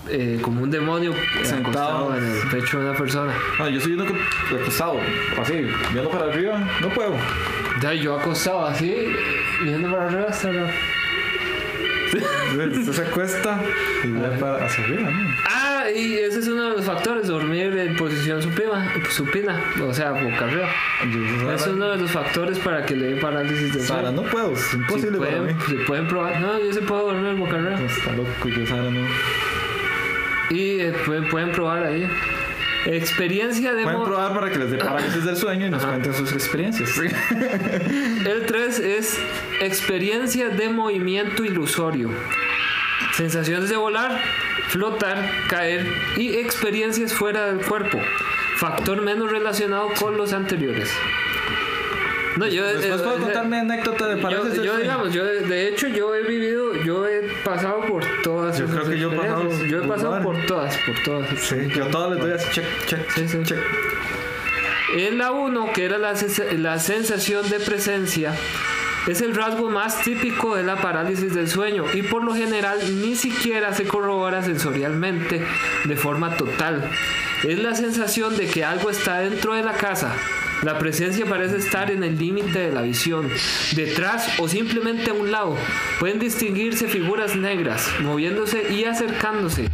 eh, 0.07 0.39
como 0.41 0.63
un 0.63 0.71
demonio 0.71 1.11
eh, 1.11 1.45
Sentado. 1.45 2.15
en 2.15 2.23
el 2.25 2.47
pecho 2.49 2.79
de 2.79 2.89
una 2.89 2.97
persona. 2.97 3.33
No, 3.59 3.69
yo 3.69 3.77
estoy 3.77 3.95
viendo 3.95 4.13
que 4.13 4.55
acostado, 4.61 4.95
así, 5.41 5.53
viendo 5.91 6.09
para 6.09 6.31
arriba, 6.31 6.57
no 6.81 6.89
puedo. 6.89 7.11
Ya, 7.81 7.93
yo 7.93 8.17
acostado 8.17 8.65
así, 8.65 8.95
viendo 9.61 9.91
para 9.91 10.07
arriba 10.07 10.25
hasta 10.29 10.51
la- 10.53 10.71
Usted 12.11 12.91
se 12.93 13.01
acuesta 13.03 13.61
y 14.03 14.07
ve 14.07 14.27
para 14.39 14.65
hacia 14.65 14.83
arriba, 14.83 15.11
¿no? 15.11 15.29
Ah, 15.47 15.68
y 15.95 16.13
ese 16.17 16.39
es 16.39 16.47
uno 16.47 16.69
de 16.69 16.77
los 16.77 16.85
factores, 16.85 17.27
dormir 17.27 17.77
en 17.77 17.95
posición 17.95 18.41
supina, 18.41 18.93
supina 19.09 19.61
o 19.83 19.93
sea, 19.93 20.11
boca 20.11 20.45
arriba. 20.45 20.69
Es 21.53 21.67
uno 21.67 21.89
de 21.89 21.97
los 21.97 22.11
factores 22.11 22.59
para 22.59 22.85
que 22.85 22.95
le 22.95 23.13
dé 23.15 23.21
parálisis 23.21 23.73
del 23.73 23.81
Sara, 23.83 24.11
no 24.11 24.23
puedo, 24.23 24.53
es 24.53 24.73
imposible 24.73 25.17
si 25.17 25.23
para 25.23 25.37
pueden, 25.37 25.57
mí. 25.57 25.63
si 25.67 25.75
pueden 25.85 26.07
probar. 26.07 26.39
No, 26.41 26.59
yo 26.59 26.73
sí 26.73 26.79
puedo 26.81 27.07
dormir 27.13 27.35
boca 27.35 27.55
arriba. 27.57 27.79
Está 27.81 28.11
loco, 28.13 28.49
yo 28.49 28.65
Sara 28.65 28.89
no. 28.89 29.01
Y 30.49 30.79
eh, 30.79 30.93
pueden, 31.05 31.27
pueden 31.29 31.51
probar 31.51 31.83
ahí. 31.83 32.07
Experiencia 32.85 33.73
de 33.73 33.83
Pueden 33.83 34.03
probar 34.03 34.33
para 34.33 34.49
que 34.49 34.57
les 34.57 34.71
dé 34.71 34.77
parálisis 34.77 35.25
del 35.25 35.35
sueño 35.35 35.67
y 35.67 35.69
nos 35.69 35.83
Ajá. 35.83 35.91
cuenten 35.91 36.13
sus 36.13 36.31
experiencias. 36.31 36.89
El 36.97 38.45
3 38.45 38.79
es 38.79 39.19
experiencia 39.61 40.49
de 40.49 40.69
movimiento 40.69 41.43
ilusorio. 41.43 42.09
Sensaciones 43.15 43.69
de 43.69 43.75
volar, 43.75 44.21
flotar, 44.69 45.29
caer 45.47 45.87
y 46.17 46.35
experiencias 46.37 47.13
fuera 47.13 47.45
del 47.47 47.65
cuerpo. 47.65 47.99
Factor 48.57 49.01
menos 49.01 49.31
relacionado 49.31 49.89
con 49.99 50.17
los 50.17 50.33
anteriores. 50.33 50.89
No, 52.37 52.47
yo, 52.47 52.65
Después 52.65 53.01
eh, 53.01 53.03
puedo 53.03 53.29
eh, 53.29 53.37
anécdota 53.37 54.07
de 54.07 54.21
yo, 54.63 54.77
digamos, 54.77 55.13
yo 55.13 55.25
de 55.25 55.67
hecho 55.67 55.87
yo 55.89 56.15
he 56.15 56.23
vivido, 56.23 56.73
yo 56.83 57.05
he 57.05 57.21
pasado 57.43 57.81
por 57.81 58.03
todas 58.23 58.57
Yo 58.57 58.65
creo 58.67 58.87
que 58.87 58.97
yo 58.97 59.11
he 59.11 59.17
pasado. 59.17 59.65
Yo 59.65 59.83
he 59.83 59.87
pasado 59.87 60.21
por 60.21 60.45
todas, 60.45 60.77
por 60.77 61.03
todas. 61.03 61.39
Sí, 61.39 61.55
yo 61.75 61.85
a 61.85 61.89
todas 61.89 62.11
les 62.11 62.19
doy 62.19 62.31
así, 62.31 62.47
check, 62.51 62.65
check, 62.85 63.09
Sí, 63.11 63.27
sí. 63.27 63.39
check. 63.43 63.59
En 64.95 65.17
la 65.17 65.31
1, 65.31 65.73
que 65.73 65.85
era 65.85 65.97
la, 65.97 66.13
la 66.57 66.79
sensación 66.79 67.49
de 67.49 67.59
presencia, 67.59 68.33
es 69.09 69.21
el 69.21 69.33
rasgo 69.33 69.71
más 69.71 70.03
típico 70.03 70.55
de 70.55 70.61
la 70.61 70.75
parálisis 70.75 71.33
del 71.33 71.49
sueño 71.49 71.85
y 71.95 72.03
por 72.03 72.23
lo 72.23 72.35
general 72.35 72.77
ni 73.01 73.15
siquiera 73.15 73.73
se 73.73 73.87
corrobora 73.87 74.43
sensorialmente 74.43 75.43
de 75.85 75.95
forma 75.95 76.37
total. 76.37 76.87
Es 77.43 77.57
la 77.57 77.73
sensación 77.73 78.37
de 78.37 78.45
que 78.45 78.63
algo 78.63 78.91
está 78.91 79.19
dentro 79.19 79.55
de 79.55 79.63
la 79.63 79.73
casa. 79.73 80.13
La 80.61 80.77
presencia 80.77 81.25
parece 81.25 81.57
estar 81.57 81.89
en 81.89 82.03
el 82.03 82.19
límite 82.19 82.59
de 82.59 82.71
la 82.71 82.81
visión, 82.81 83.29
detrás 83.75 84.27
o 84.39 84.47
simplemente 84.47 85.09
a 85.09 85.13
un 85.13 85.31
lado. 85.31 85.55
Pueden 85.99 86.19
distinguirse 86.19 86.87
figuras 86.87 87.35
negras 87.35 87.89
moviéndose 88.01 88.71
y 88.71 88.83
acercándose. 88.83 89.69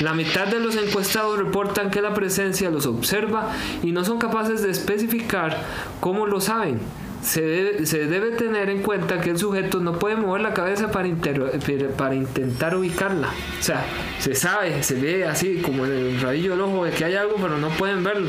La 0.00 0.14
mitad 0.14 0.46
de 0.46 0.60
los 0.60 0.76
encuestados 0.76 1.38
reportan 1.38 1.90
que 1.90 2.00
la 2.00 2.14
presencia 2.14 2.70
los 2.70 2.86
observa 2.86 3.52
y 3.82 3.92
no 3.92 4.04
son 4.04 4.18
capaces 4.18 4.62
de 4.62 4.70
especificar 4.70 5.60
cómo 5.98 6.26
lo 6.26 6.40
saben. 6.40 6.78
Se 7.22 7.42
debe, 7.42 7.86
se 7.86 8.06
debe 8.06 8.30
tener 8.30 8.70
en 8.70 8.82
cuenta 8.82 9.20
que 9.20 9.30
el 9.30 9.38
sujeto 9.38 9.78
no 9.80 9.98
puede 9.98 10.16
mover 10.16 10.40
la 10.40 10.54
cabeza 10.54 10.90
para, 10.90 11.06
inter- 11.06 11.90
para 11.96 12.14
intentar 12.14 12.74
ubicarla. 12.76 13.28
O 13.28 13.62
sea, 13.62 13.84
se 14.18 14.34
sabe, 14.34 14.82
se 14.82 14.94
ve 14.94 15.26
así 15.26 15.56
como 15.58 15.84
en 15.84 15.92
el 15.92 16.20
rabillo 16.20 16.52
del 16.52 16.62
ojo 16.62 16.84
de 16.86 16.92
que 16.92 17.04
hay 17.04 17.14
algo, 17.16 17.34
pero 17.36 17.58
no 17.58 17.68
pueden 17.70 18.02
verlo. 18.02 18.28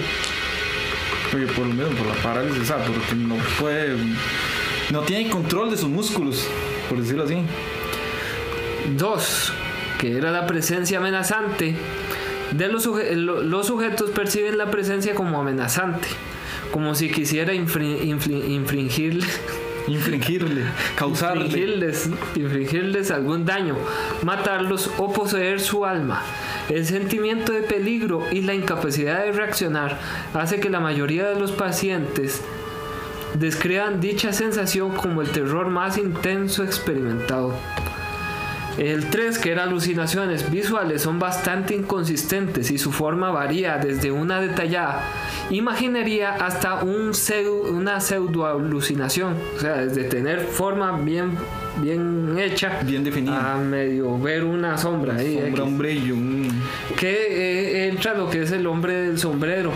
Oye, 1.33 1.47
por 1.47 1.65
lo 1.65 1.73
menos 1.73 1.93
por 1.95 2.05
la 2.07 2.15
parálisis, 2.21 2.67
sea, 2.67 2.77
porque 2.83 3.15
no 3.15 3.37
puede. 3.59 3.95
No 4.91 4.99
tiene 5.03 5.29
control 5.29 5.71
de 5.71 5.77
sus 5.77 5.87
músculos, 5.89 6.45
por 6.89 6.99
decirlo 6.99 7.23
así. 7.23 7.37
Dos, 8.97 9.53
que 9.99 10.17
era 10.17 10.31
la 10.31 10.45
presencia 10.47 10.97
amenazante. 10.97 11.75
De 12.51 12.67
los, 12.67 12.85
suje- 12.85 13.13
lo- 13.15 13.41
los 13.41 13.67
sujetos 13.67 14.09
perciben 14.09 14.57
la 14.57 14.69
presencia 14.69 15.15
como 15.15 15.39
amenazante, 15.39 16.09
como 16.71 16.95
si 16.95 17.09
quisiera 17.11 17.53
infri- 17.53 17.99
infli- 18.01 18.49
infringirle, 18.49 19.25
Infringirle, 19.87 20.61
causarle. 20.95 21.45
infringirles, 21.45 22.09
infringirles 22.35 23.09
algún 23.11 23.45
daño, 23.45 23.75
matarlos 24.23 24.91
o 24.97 25.11
poseer 25.11 25.59
su 25.59 25.85
alma. 25.85 26.21
El 26.69 26.85
sentimiento 26.85 27.51
de 27.51 27.61
peligro 27.63 28.23
y 28.31 28.41
la 28.41 28.53
incapacidad 28.53 29.23
de 29.25 29.31
reaccionar 29.31 29.99
hace 30.35 30.59
que 30.59 30.69
la 30.69 30.79
mayoría 30.79 31.27
de 31.29 31.39
los 31.39 31.51
pacientes 31.51 32.41
describan 33.33 33.99
dicha 33.99 34.33
sensación 34.33 34.91
como 34.91 35.21
el 35.21 35.29
terror 35.29 35.67
más 35.69 35.97
intenso 35.97 36.63
experimentado. 36.63 37.55
El 38.77 39.09
3, 39.09 39.37
que 39.37 39.51
era 39.51 39.63
alucinaciones 39.63 40.49
visuales, 40.49 41.01
son 41.01 41.19
bastante 41.19 41.75
inconsistentes 41.75 42.71
y 42.71 42.77
su 42.77 42.91
forma 42.91 43.29
varía 43.29 43.77
desde 43.77 44.11
una 44.11 44.39
detallada 44.39 45.03
imaginería 45.49 46.31
hasta 46.35 46.75
un 46.83 47.11
una 47.71 47.99
pseudo 47.99 48.45
alucinación, 48.47 49.35
o 49.57 49.59
sea, 49.59 49.77
desde 49.77 50.05
tener 50.05 50.39
forma 50.41 50.93
bien, 50.97 51.37
bien 51.77 52.37
hecha 52.39 52.79
Bien 52.83 53.03
definida. 53.03 53.53
a 53.53 53.57
medio 53.57 54.17
ver 54.19 54.43
una 54.45 54.77
sombra 54.77 55.15
ahí. 55.15 55.37
Sombra, 55.41 55.63
un 55.63 55.77
brillo, 55.77 56.15
que 56.97 57.11
eh, 57.11 57.87
entra 57.89 58.13
lo 58.13 58.29
que 58.29 58.43
es 58.43 58.51
el 58.51 58.65
hombre 58.67 58.93
del 59.01 59.19
sombrero. 59.19 59.71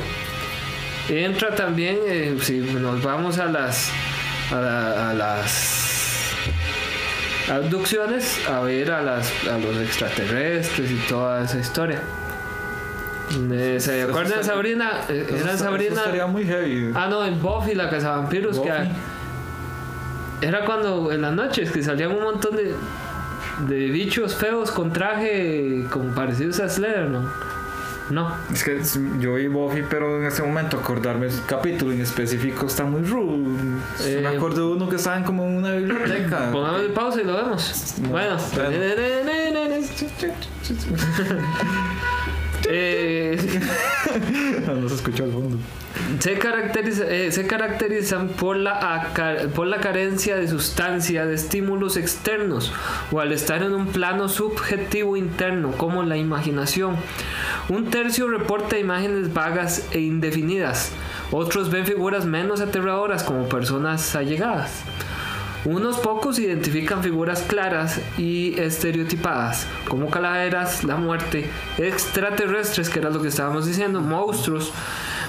Entra 1.10 1.54
también, 1.54 1.98
eh, 2.08 2.38
si 2.42 2.60
nos 2.60 3.04
vamos 3.04 3.38
a 3.38 3.46
las 3.46 3.92
a, 4.52 4.56
la- 4.56 5.10
a 5.12 5.14
las 5.14 5.85
abducciones, 7.50 8.40
a 8.48 8.60
ver 8.62 8.92
a, 8.92 9.02
las, 9.02 9.32
a 9.48 9.58
los 9.58 9.78
extraterrestres 9.78 10.92
y 10.92 10.96
toda 11.08 11.44
esa 11.44 11.58
historia. 11.60 12.02
Eh, 13.52 13.78
¿Se 13.80 14.04
acuerdan 14.04 14.40
de 14.40 14.44
Sabrina? 14.44 15.02
Eh, 15.10 15.26
Eso 15.28 15.36
Era 15.46 15.58
Sabrina. 15.58 16.04
eso 16.14 16.28
muy 16.28 16.46
heavy. 16.46 16.92
Ah, 16.94 17.08
no, 17.10 17.26
en 17.26 17.42
Buffy, 17.42 17.74
la 17.76 17.90
cazavampiros, 17.90 18.60
que 18.60 18.72
era 20.42 20.66
cuando 20.66 21.12
en 21.12 21.22
las 21.22 21.34
noches 21.34 21.72
que 21.72 21.82
salían 21.82 22.12
un 22.12 22.24
montón 22.24 22.56
de, 22.56 22.76
de 23.68 23.76
bichos 23.90 24.36
feos 24.36 24.70
con 24.72 24.92
traje 24.94 25.86
como 25.90 26.14
parecidos 26.14 26.60
a 26.60 26.70
Slenderman. 26.70 27.24
No. 27.24 27.55
Es 28.54 28.64
que 28.64 28.80
yo 29.20 29.36
vi 29.36 29.48
Buffy, 29.48 29.84
pero 29.90 30.20
en 30.20 30.28
ese 30.28 30.44
momento 30.44 30.78
acordarme 30.78 31.28
el 31.28 31.34
capítulo 31.48 31.92
en 31.92 32.02
específico 32.02 32.68
está 32.68 32.84
muy 32.84 33.02
rudo. 33.02 33.36
Eh, 34.04 34.20
me 34.22 34.30
acuerdo 34.30 34.68
de 34.68 34.76
uno 34.76 34.90
que 34.90 34.98
estaba 34.98 35.18
en 35.18 35.24
como 35.24 35.46
una 35.46 35.72
biblioteca. 35.72 36.46
Pongamos 36.52 36.82
de 36.82 36.90
pausa 36.90 37.22
y 37.22 37.24
lo 37.24 37.36
vemos. 37.36 37.96
Bueno. 38.10 38.38
Eh, 42.68 43.38
no 44.68 44.90
se 44.90 44.96
escuchó 44.96 45.24
al 45.26 45.32
fondo. 45.32 45.58
se, 46.20 46.38
caracteriza- 46.40 47.06
eh, 47.08 47.32
se 47.32 47.46
caracterizan 47.48 48.30
por 48.30 48.58
la, 48.58 49.12
por 49.54 49.68
la 49.68 49.78
carencia 49.80 50.36
de 50.36 50.48
sustancia, 50.48 51.26
de 51.26 51.36
estímulos 51.36 51.96
externos 51.98 52.74
o 53.12 53.20
al 53.20 53.32
estar 53.34 53.62
en 53.62 53.74
un 53.74 53.88
plano 53.88 54.30
subjetivo 54.30 55.16
interno 55.18 55.72
como 55.74 56.04
la 56.04 56.18
imaginación. 56.18 56.96
Un 57.70 57.90
tercio 57.90 58.28
reporta 58.30 58.78
imágenes 58.78 59.34
vagas 59.34 59.88
e 59.92 60.00
indefinidas. 60.00 60.92
Otros 61.32 61.70
ven 61.72 61.86
figuras 61.86 62.26
menos 62.26 62.62
aterradoras 62.62 63.24
como 63.24 63.48
personas 63.50 64.16
allegadas. 64.16 64.72
Unos 65.66 65.98
pocos 65.98 66.38
identifican 66.38 67.02
figuras 67.02 67.42
claras 67.42 68.00
y 68.20 68.54
estereotipadas, 68.60 69.66
como 69.88 70.12
calaveras, 70.12 70.84
la 70.84 70.96
muerte, 70.96 71.50
extraterrestres, 71.80 72.88
que 72.90 73.00
era 73.00 73.10
lo 73.10 73.20
que 73.20 73.30
estábamos 73.30 73.66
diciendo, 73.66 74.00
monstruos. 74.00 74.72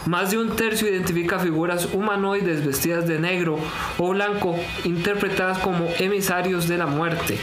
Más 0.05 0.31
de 0.31 0.39
un 0.39 0.55
tercio 0.55 0.89
identifica 0.89 1.39
figuras 1.39 1.89
humanoides 1.93 2.65
vestidas 2.65 3.09
de 3.09 3.19
negro 3.19 3.59
o 3.99 4.11
blanco, 4.11 4.57
interpretadas 4.85 5.59
como 5.59 5.89
emisarios 5.99 6.69
de 6.69 6.79
la 6.79 6.87
muerte. 6.87 7.39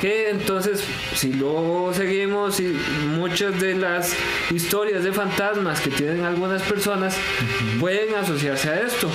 Que 0.00 0.30
entonces, 0.30 0.82
si 1.14 1.34
lo 1.34 1.92
seguimos, 1.92 2.60
y 2.60 2.76
muchas 3.14 3.60
de 3.60 3.74
las 3.74 4.14
historias 4.50 5.04
de 5.04 5.12
fantasmas 5.12 5.80
que 5.80 5.90
tienen 5.90 6.24
algunas 6.24 6.62
personas 6.62 7.16
pueden 7.78 8.14
asociarse 8.14 8.70
a 8.70 8.80
esto. 8.80 9.08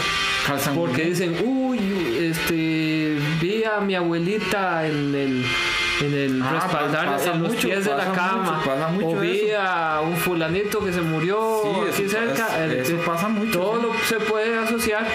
Calzan 0.48 0.76
Porque 0.76 1.04
bien. 1.04 1.10
dicen, 1.10 1.36
uy, 1.46 1.80
este, 2.20 3.03
vi 3.44 3.64
a 3.66 3.80
mi 3.82 3.94
abuelita 3.96 4.88
en 4.88 5.14
el, 5.14 5.46
en 6.02 6.14
el 6.14 6.42
Ah, 6.42 6.52
respaldar 6.54 7.06
pasa 7.12 7.34
en 7.34 7.44
los 7.44 7.52
mucho, 7.52 7.68
pies 7.68 7.84
de 7.86 7.92
la 7.96 8.12
cama. 8.14 8.62
mucho, 8.94 9.08
o 9.10 9.20
vi 9.20 9.42
eso. 9.42 9.60
a 9.60 10.02
un 10.02 10.16
fulanito 10.16 10.84
que 10.84 10.94
se 10.94 11.02
murió 11.02 11.62
Sí, 11.64 11.70
aquí 11.92 12.04
eso 12.04 12.12
cerca. 12.18 12.64
El- 12.64 12.72
eso 12.74 12.96
pasa 13.06 13.28
mucho, 13.28 13.60
Todo 13.60 13.76
sí. 13.82 13.88
lo 13.88 13.94
se 14.08 14.26
puede 14.26 14.58
asociar 14.58 15.06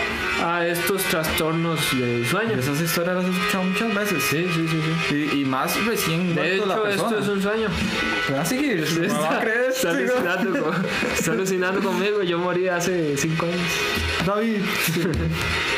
a 0.44 0.66
estos 0.66 1.02
trastornos 1.04 1.80
del 1.98 2.26
sueño. 2.26 2.58
Esas 2.58 2.80
historias 2.80 3.16
las 3.16 3.24
he 3.24 3.30
escuchado 3.30 3.64
muchas 3.64 3.94
veces. 3.94 4.22
Sí, 4.24 4.46
sí, 4.54 4.68
sí, 4.68 4.80
sí. 5.08 5.30
Y, 5.34 5.40
y 5.40 5.44
más 5.46 5.82
recién 5.86 6.34
De 6.34 6.58
la 6.66 6.74
esto 6.90 7.18
es 7.18 7.28
un 7.28 7.40
sueño. 7.42 7.68
¿Me 8.28 8.34
va 8.36 8.42
a 8.42 8.44
seguir? 8.44 8.86
¿Me 9.00 9.08
va 9.08 9.36
a 9.36 9.40
creer? 9.40 9.70
está, 9.70 9.90
alucinando 9.90 10.62
con- 10.64 10.86
está 11.16 11.32
alucinando 11.32 11.80
conmigo. 11.80 12.22
Yo 12.22 12.38
morí 12.38 12.68
hace 12.68 13.16
cinco 13.16 13.46
años. 13.46 14.26
David. 14.26 14.60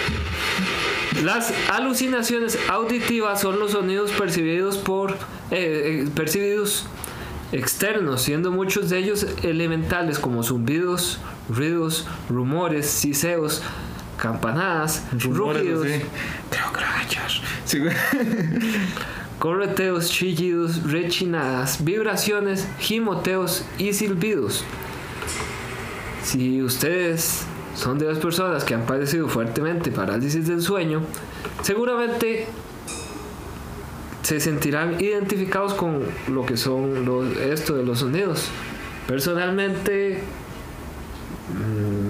Las 1.23 1.53
alucinaciones 1.69 2.59
auditivas 2.69 3.41
son 3.41 3.59
los 3.59 3.73
sonidos 3.73 4.11
percibidos 4.13 4.79
por 4.79 5.13
eh, 5.13 5.17
eh, 5.51 6.09
percibidos 6.15 6.87
externos, 7.53 8.23
siendo 8.23 8.51
muchos 8.53 8.91
de 8.91 8.99
ellos 8.99 9.27
elementales 9.43 10.19
como 10.19 10.43
zumbidos, 10.43 11.19
ruidos, 11.49 12.07
rumores, 12.29 12.87
siseos, 12.87 13.63
campanadas, 14.17 15.05
Rumores 15.19 15.63
rugidos. 15.63 15.87
Sí, 17.65 17.79
correteos, 19.39 20.11
chillidos, 20.11 20.91
rechinadas, 20.91 21.85
vibraciones, 21.85 22.69
gimoteos 22.79 23.65
y 23.79 23.93
silbidos. 23.93 24.65
Si 26.23 26.63
ustedes 26.63 27.47
son 27.75 27.99
de 27.99 28.07
las 28.07 28.19
personas 28.19 28.65
que 28.65 28.75
han 28.75 28.87
padecido 28.87 29.29
fuertemente 29.29 29.91
parálisis 29.91 30.47
del 30.47 30.61
sueño, 30.61 31.03
seguramente 31.63 32.47
se 34.23 34.41
sentirán 34.41 35.01
identificados 35.01 35.75
con 35.75 36.03
lo 36.29 36.45
que 36.45 36.57
son 36.57 37.05
los, 37.05 37.37
esto 37.37 37.75
de 37.75 37.85
los 37.85 38.01
sonidos. 38.01 38.49
Personalmente, 39.07 40.23
mm, 41.49 42.10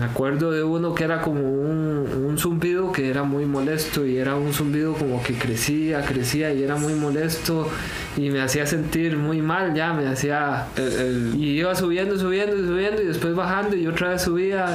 me 0.00 0.06
acuerdo 0.06 0.50
de 0.50 0.62
uno 0.62 0.94
que 0.94 1.04
era 1.04 1.20
como 1.20 1.40
un, 1.40 2.08
un 2.26 2.38
zumbido 2.38 2.90
que 2.90 3.10
era 3.10 3.22
muy 3.22 3.44
molesto 3.44 4.06
y 4.06 4.16
era 4.16 4.34
un 4.34 4.52
zumbido 4.54 4.94
como 4.94 5.22
que 5.22 5.34
crecía, 5.34 6.02
crecía 6.04 6.52
y 6.54 6.62
era 6.62 6.76
muy 6.76 6.94
molesto 6.94 7.68
y 8.16 8.30
me 8.30 8.40
hacía 8.40 8.66
sentir 8.66 9.16
muy 9.18 9.42
mal 9.42 9.74
ya, 9.74 9.92
me 9.92 10.06
hacía... 10.08 10.66
El, 10.76 10.92
el- 10.92 11.34
Y 11.36 11.58
iba 11.60 11.74
subiendo, 11.74 12.18
subiendo, 12.18 12.56
subiendo 12.56 13.02
y 13.02 13.06
después 13.06 13.34
bajando 13.34 13.76
y 13.76 13.86
otra 13.86 14.10
vez 14.10 14.22
subía. 14.22 14.66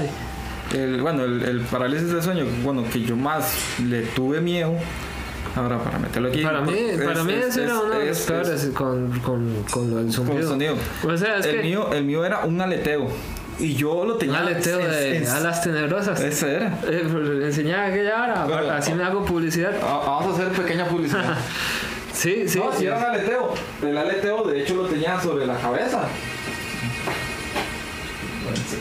el- 0.73 1.01
bueno, 1.01 1.23
el, 1.23 1.41
el 1.43 1.59
parálisis 1.61 2.11
del 2.11 2.21
sueño, 2.21 2.45
bueno, 2.63 2.83
que 2.91 3.01
yo 3.01 3.15
más 3.15 3.51
le 3.83 4.01
tuve 4.03 4.41
miedo. 4.41 4.73
Ahora, 5.55 5.81
para 5.81 5.97
meterlo 5.99 6.27
aquí. 6.29 6.41
Para 6.43 6.59
mí, 6.61 6.73
es- 6.77 7.01
para 7.01 7.23
mí 7.23 7.33
es- 7.33 7.55
era 7.57 7.79
uno 7.79 7.97
de 7.97 8.07
los 8.09 8.19
es- 8.19 8.25
peores 8.25 8.49
es- 8.63 8.69
con, 8.71 9.09
con, 9.21 9.63
con 9.71 9.89
lo 9.89 9.95
del 9.97 10.05
con 10.07 10.13
zumbido. 10.13 10.39
el 10.39 10.45
sonido. 10.47 10.75
O 11.07 11.17
sea, 11.17 11.38
es 11.38 11.45
el, 11.45 11.55
que 11.55 11.63
mío, 11.63 11.93
el 11.93 12.03
mío 12.03 12.25
era 12.25 12.45
un 12.45 12.59
aleteo. 12.61 13.07
Y 13.59 13.73
yo 13.75 14.03
lo 14.05 14.13
un 14.13 14.19
tenía. 14.19 14.39
aleteo 14.39 14.79
en- 14.81 14.91
de 14.91 15.17
en- 15.17 15.27
alas 15.27 15.61
tenebrosas. 15.61 16.19
Ese 16.19 16.55
era. 16.57 16.67
Eh, 16.87 17.07
pues, 17.09 17.29
enseñaba 17.43 17.85
aquella 17.85 18.23
hora, 18.23 18.45
Bueno, 18.45 18.71
así 18.71 18.93
me 18.93 19.03
hago 19.03 19.23
publicidad. 19.25 19.71
Ah, 19.81 20.01
Vamos 20.05 20.39
a 20.39 20.43
hacer 20.43 20.61
pequeña 20.61 20.85
publicidad. 20.87 21.37
Sí, 22.13 22.47
sí. 22.47 22.59
no, 22.59 22.71
si 22.71 22.85
era 22.85 22.97
un 22.97 23.03
aleteo. 23.03 23.53
El 23.83 23.97
aleteo, 23.97 24.43
de 24.45 24.61
hecho, 24.61 24.75
lo 24.75 24.85
tenía 24.85 25.19
sobre 25.19 25.45
la 25.45 25.55
cabeza. 25.57 26.03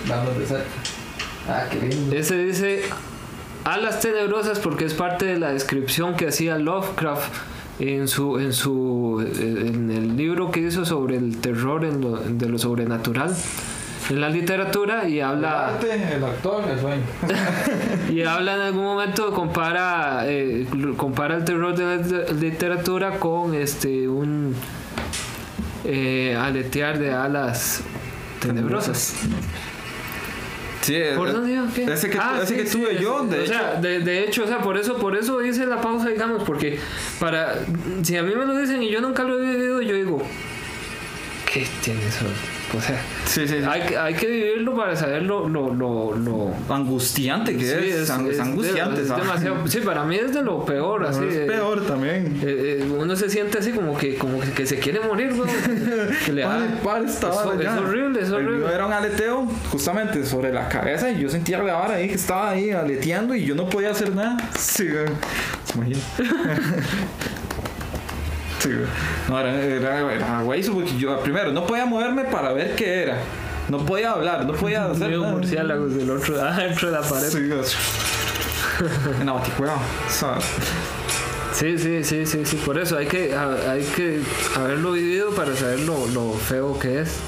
Vamos 0.09 0.39
de 0.39 0.47
cerca. 0.47 0.65
Ah, 1.49 1.65
qué 1.71 1.87
lindo. 1.87 2.15
Ese 2.17 2.37
dice 2.39 2.83
alas 3.65 4.01
tenebrosas 4.01 4.59
porque 4.61 4.85
es 4.85 4.95
parte 4.95 5.27
de 5.27 5.39
la 5.39 5.53
descripción 5.53 6.15
que 6.17 6.29
hacía 6.29 6.59
Lovecraft 6.59 7.33
en 7.81 8.07
su 8.09 8.39
en 8.39 8.53
su 8.53 9.21
en 9.21 9.91
el 9.91 10.17
libro 10.17 10.51
que 10.53 10.61
hizo 10.61 10.85
sobre 10.85 11.17
el 11.17 11.39
terror 11.39 11.85
en 11.85 12.01
lo- 12.03 12.19
de 12.21 12.49
lo 12.49 12.57
sobrenatural 12.59 13.31
en 13.31 13.35
la 14.11 14.29
literatura 14.29 15.09
y 15.09 15.19
El 15.21 15.25
habla 15.25 15.69
arte, 15.69 16.15
el 16.15 16.25
actor, 16.25 16.65
el 16.71 16.79
sueño. 16.81 17.03
y 18.13 18.23
habla 18.23 18.55
en 18.57 18.61
algún 18.61 18.85
momento 18.85 19.33
compara 19.33 20.25
eh, 20.27 20.67
compara 20.97 21.37
el 21.37 21.45
terror 21.45 21.75
de 21.75 21.85
la 21.85 22.33
literatura 22.33 23.19
con 23.19 23.55
este 23.55 24.07
un 24.09 24.55
eh, 25.85 26.37
aletear 26.39 26.99
de 26.99 27.13
alas 27.13 27.83
tenebrosas 28.41 29.15
Sí, 30.83 31.01
¿Por 31.17 31.29
eh, 31.29 31.33
dónde 31.33 31.53
iba? 31.55 31.67
¿Qué? 31.75 31.85
Ese 31.85 32.11
que, 32.11 32.19
Ah, 32.19 32.35
ese 32.43 32.47
sí, 32.47 32.55
que 32.57 32.67
sí, 32.67 32.77
tuve 32.79 33.01
yo, 33.01 33.25
de 33.25 33.39
o 33.39 33.43
hecho. 33.43 33.53
sea, 33.55 33.75
de, 33.81 34.01
de 34.01 34.25
hecho, 34.25 34.45
o 34.45 34.47
sea, 34.47 34.59
por 34.59 34.77
eso, 34.77 34.99
por 34.99 35.17
eso 35.17 35.43
hice 35.43 35.65
la 35.65 35.81
pausa, 35.81 36.11
digamos, 36.11 36.43
porque 36.43 36.79
para, 37.19 37.55
si 38.03 38.19
a 38.19 38.23
mí 38.23 38.35
me 38.35 38.45
lo 38.45 38.55
dicen 38.55 38.83
y 38.83 38.91
yo 38.91 39.01
nunca 39.01 39.23
lo 39.25 39.39
he 39.43 39.47
vivido, 39.51 39.81
yo 39.81 39.95
digo, 39.95 40.23
¿qué 41.51 41.67
tiene 41.83 42.07
eso? 42.07 42.27
O 42.77 42.81
sea, 42.81 43.01
sí, 43.27 43.47
sí, 43.47 43.59
sí. 43.61 43.65
hay, 43.69 43.83
que- 43.83 43.97
hay 43.97 44.15
que 44.15 44.27
vivirlo 44.27 44.75
para 44.77 44.97
saber 44.97 45.23
lo, 45.23 45.49
lo, 45.49 45.73
lo, 45.73 46.15
lo- 46.17 46.51
Angustiante 46.75 47.57
que 47.57 47.65
es, 47.65 47.73
es, 47.73 48.09
de- 48.09 48.13
angustiante. 48.43 49.03
es 49.03 49.09
demasiado, 49.09 49.67
sí, 49.69 49.81
para 49.81 50.05
mí 50.05 50.17
es 50.17 50.35
de 50.35 50.43
lo 50.43 50.65
peor, 50.65 51.07
así. 51.07 51.25
es 51.29 51.35
eh, 51.37 51.45
peor 51.47 51.87
también. 51.87 52.41
eh, 52.43 52.81
eh, 52.81 52.89
uno 52.99 53.15
se 53.17 53.31
siente 53.31 53.59
así 53.59 53.71
como 53.73 53.97
que, 53.97 54.17
como 54.17 54.41
que, 54.41 54.67
se 54.67 54.79
quiere 54.79 55.01
morir, 55.01 55.35
güey. 55.35 55.49
Que 56.25 56.33
le 56.33 56.43
Pare, 56.45 56.67
pare 56.83 57.05
esta 57.07 57.29
es, 57.31 57.37
vara 57.37 57.63
es 57.63 57.79
horrible, 57.81 58.21
es 58.23 58.31
horrible. 58.31 58.57
mío 58.59 58.71
era 58.71 58.87
un 58.87 58.93
aleteo 58.93 59.47
justamente 59.71 60.25
sobre 60.25 60.53
la 60.53 60.69
cabeza 60.69 61.11
y 61.11 61.21
yo 61.21 61.29
sentía 61.29 61.63
la 61.63 61.75
vara 61.75 61.95
ahí 61.95 62.09
que 62.09 62.15
estaba 62.15 62.51
ahí 62.51 62.71
aleteando 62.71 63.35
y 63.35 63.45
yo 63.45 63.55
no 63.55 63.69
podía 63.69 63.91
hacer 63.91 64.15
nada. 64.15 64.37
Sí, 64.59 64.89
güey. 64.89 65.95
No, 69.29 69.39
era, 69.41 69.61
era, 69.63 70.13
era 70.15 70.43
porque 70.73 70.97
yo 70.99 71.21
primero 71.21 71.53
no 71.53 71.67
podía 71.67 71.87
moverme 71.87 72.25
para 72.25 72.53
ver 72.53 72.75
qué 72.77 73.03
era. 73.03 73.19
No 73.69 73.79
podía 73.79 74.11
hablar, 74.13 74.45
no 74.47 74.53
podía 74.53 74.85
hacer 74.91 75.09
Veo 75.11 75.21
nada. 75.23 75.33
murciélagos 75.33 75.95
del 75.95 76.11
otro, 76.11 76.41
adentro 76.43 76.91
de 76.91 77.01
la 77.01 77.03
pared. 77.09 77.29
Sí. 77.29 77.51
¿sabes? 80.09 80.45
Sí, 81.53 81.79
sí, 81.79 82.03
sí, 82.03 82.27
sí, 82.27 82.45
sí, 82.45 82.57
por 82.67 82.79
eso 82.79 82.97
hay 82.99 83.07
que, 83.07 83.33
ha- 83.35 83.71
hay 83.73 83.85
que 83.85 84.21
haberlo 84.57 84.93
vivido 84.93 85.31
para 85.31 85.55
saber 85.55 85.81
lo, 85.81 86.07
lo 86.09 86.33
feo 86.33 86.79
que 86.79 87.01
es. 87.03 87.19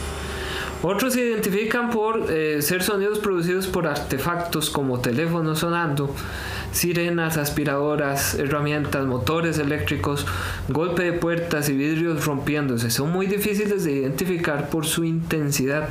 Otros 0.83 1.15
se 1.15 1.21
identifican 1.23 1.91
por 1.91 2.27
eh, 2.31 2.61
ser 2.61 2.83
sonidos 2.83 3.19
producidos 3.21 3.67
por 3.67 3.87
artefactos 3.87 4.69
como 4.69 5.01
teléfonos 5.01 5.61
sonando, 5.61 6.13
sirenas, 6.77 7.37
aspiradoras, 7.39 8.35
herramientas, 8.35 9.07
motores 9.07 9.59
eléctricos, 9.59 10.27
golpe 10.69 11.03
de 11.05 11.13
puertas 11.15 11.69
y 11.69 11.73
vidrios 11.77 12.25
rompiéndose. 12.25 12.91
Son 12.91 13.11
muy 13.11 13.27
difíciles 13.27 13.85
de 13.85 13.93
identificar 13.93 14.69
por 14.69 14.87
su 14.87 15.05
intensidad. 15.05 15.89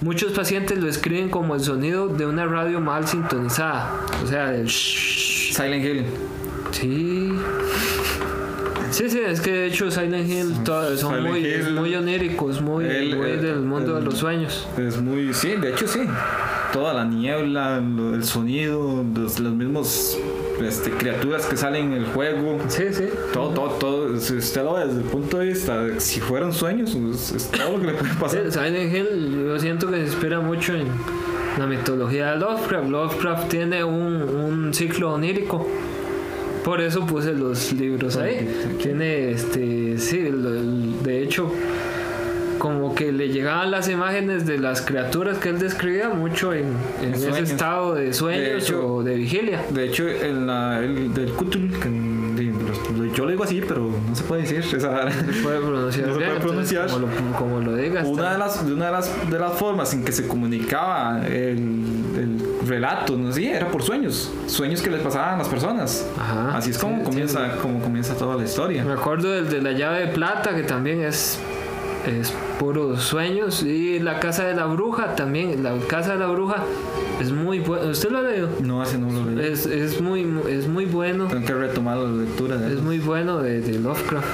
Muchos 0.00 0.32
pacientes 0.32 0.78
lo 0.78 0.88
escriben 0.88 1.28
como 1.28 1.54
el 1.54 1.60
sonido 1.60 2.08
de 2.08 2.26
una 2.26 2.46
radio 2.46 2.80
mal 2.80 3.06
sintonizada. 3.06 3.90
O 4.24 4.26
sea, 4.26 4.54
el 4.54 4.66
shhh. 4.66 5.54
Silent 5.54 5.84
Hill. 5.84 6.04
Sí. 6.70 7.32
Sí, 8.90 9.08
sí, 9.08 9.20
es 9.26 9.40
que 9.40 9.50
de 9.52 9.66
hecho 9.66 9.90
Silent 9.90 10.28
Hill 10.28 10.54
son 10.66 10.96
Silent 10.98 11.26
muy, 11.28 11.46
Hill. 11.46 11.72
muy 11.72 11.94
oníricos, 11.94 12.60
muy, 12.60 12.84
El- 12.84 13.16
muy 13.16 13.30
el- 13.30 13.40
del 13.42 13.60
mundo 13.60 13.94
de 13.94 13.98
el- 14.00 14.04
los 14.04 14.18
sueños. 14.18 14.66
Es 14.76 14.98
muy, 15.00 15.32
sí, 15.32 15.52
de 15.56 15.70
hecho 15.70 15.86
sí. 15.88 16.00
Toda 16.72 16.94
la 16.94 17.04
niebla, 17.04 17.78
el 18.14 18.24
sonido, 18.24 19.04
los, 19.14 19.38
los 19.38 19.52
mismos 19.52 20.18
este, 20.66 20.90
criaturas 20.90 21.44
que 21.46 21.56
salen 21.56 21.92
en 21.92 21.98
el 21.98 22.06
juego. 22.06 22.58
Sí, 22.68 22.84
sí. 22.92 23.04
Todo, 23.32 23.50
todo, 23.50 23.68
todo. 23.72 24.16
Si 24.18 24.36
usted 24.36 24.62
lo 24.64 24.74
ve 24.74 24.86
desde 24.86 24.98
el 25.02 25.04
punto 25.06 25.38
de 25.38 25.46
vista 25.48 25.82
de 25.82 26.00
si 26.00 26.20
fueran 26.20 26.52
sueños, 26.52 26.94
es, 26.94 27.32
es 27.32 27.50
todo 27.50 27.76
lo 27.76 27.80
que 27.80 27.86
le 27.88 27.92
puede 27.94 28.14
pasar. 28.14 28.50
Silent 28.50 28.94
Hill 28.94 29.44
yo 29.48 29.58
siento 29.58 29.88
que 29.90 29.96
se 29.96 30.02
inspira 30.04 30.40
mucho 30.40 30.74
en 30.74 30.86
la 31.58 31.66
mitología 31.66 32.32
de 32.32 32.38
Lovecraft. 32.38 32.88
Lovecraft 32.88 33.48
tiene 33.50 33.84
un, 33.84 34.22
un 34.22 34.72
ciclo 34.72 35.12
onírico. 35.12 35.68
Por 36.64 36.80
eso 36.80 37.04
puse 37.04 37.32
los 37.34 37.72
libros 37.72 38.16
ahí. 38.16 38.48
Tiene 38.80 39.32
este, 39.32 39.98
sí, 39.98 40.18
el- 40.20 41.02
de 41.02 41.22
hecho, 41.22 41.52
como 42.62 42.94
que 42.94 43.10
le 43.10 43.28
llegaban 43.28 43.72
las 43.72 43.88
imágenes 43.88 44.46
de 44.46 44.56
las 44.56 44.82
criaturas 44.82 45.38
que 45.38 45.48
él 45.48 45.58
describía 45.58 46.10
mucho 46.10 46.54
en, 46.54 46.76
en 47.02 47.12
ese 47.12 47.40
estado 47.40 47.92
de 47.96 48.12
sueños 48.14 48.62
hecho- 48.62 48.86
o 48.86 49.02
de 49.02 49.16
vigilia. 49.16 49.64
De 49.70 49.86
hecho, 49.86 50.08
en 50.08 50.46
la, 50.46 50.78
el 50.78 51.12
del 51.12 51.32
Cthulhu, 51.32 51.66
de- 52.36 53.10
yo 53.16 53.24
lo 53.24 53.30
digo 53.32 53.42
así, 53.42 53.60
pero 53.66 53.90
no 54.08 54.14
se 54.14 54.22
puede 54.22 54.42
decir. 54.42 54.58
Esa, 54.76 55.10
Se 55.10 55.42
puede 55.42 55.58
pronunciar 55.58 56.06
No 56.06 56.14
se 56.14 56.20
puede 56.20 56.36
entonces, 56.36 56.40
pronunciar. 56.40 56.86
Como 56.86 56.98
lo, 57.00 57.36
como 57.36 57.60
lo 57.60 57.74
digas. 57.76 58.06
Una 58.06 58.32
de 58.32 58.38
las, 58.38 58.64
de 58.64 58.72
una 58.74 58.86
de 58.86 58.92
las, 58.92 59.30
de 59.30 59.38
las 59.40 59.52
formas 59.54 59.92
en 59.92 60.04
que 60.04 60.12
se 60.12 60.28
comunicaba 60.28 61.20
el, 61.26 61.58
el 62.16 62.38
relato, 62.68 63.16
¿no? 63.16 63.32
Sí, 63.32 63.48
era 63.48 63.66
por 63.72 63.82
sueños, 63.82 64.30
sueños 64.46 64.80
que 64.82 64.90
les 64.90 65.00
pasaban 65.00 65.34
a 65.34 65.38
las 65.38 65.48
personas. 65.48 66.06
Ajá, 66.16 66.56
Así 66.58 66.70
es 66.70 66.78
como 66.78 66.98
sí, 66.98 67.02
comienza, 67.02 67.56
como 67.60 67.80
comienza 67.80 68.14
toda 68.14 68.36
la 68.36 68.44
historia. 68.44 68.84
Me 68.84 68.92
acuerdo 68.92 69.30
del 69.32 69.50
de 69.50 69.60
la 69.60 69.72
llave 69.72 70.06
de 70.06 70.12
plata, 70.12 70.54
que 70.54 70.62
también 70.62 71.02
es, 71.02 71.38
es 72.06 72.32
puros 72.58 73.02
sueños. 73.02 73.62
Y 73.62 73.98
la 73.98 74.18
casa 74.20 74.44
de 74.46 74.54
la 74.54 74.66
bruja 74.66 75.14
también. 75.14 75.62
La 75.62 75.74
casa 75.88 76.12
de 76.14 76.18
la 76.18 76.26
bruja 76.28 76.64
es 77.20 77.30
muy 77.32 77.60
buena. 77.60 77.86
¿Usted 77.90 78.10
lo 78.10 78.18
ha 78.18 78.22
leído? 78.22 78.48
No, 78.60 78.82
ese 78.82 78.98
no 78.98 79.10
lo 79.10 79.30
leí. 79.30 79.52
Es, 79.52 79.66
es, 79.66 80.00
muy, 80.00 80.26
es 80.48 80.66
muy 80.68 80.84
bueno. 80.86 81.26
Tengo 81.28 81.46
que 81.46 81.54
retomar 81.54 81.96
la 81.98 82.10
lectura 82.24 82.56
de 82.56 82.66
Es 82.66 82.72
eso. 82.74 82.82
muy 82.82 82.98
bueno 82.98 83.38
de, 83.38 83.60
de 83.60 83.78
Lovecraft. 83.78 84.26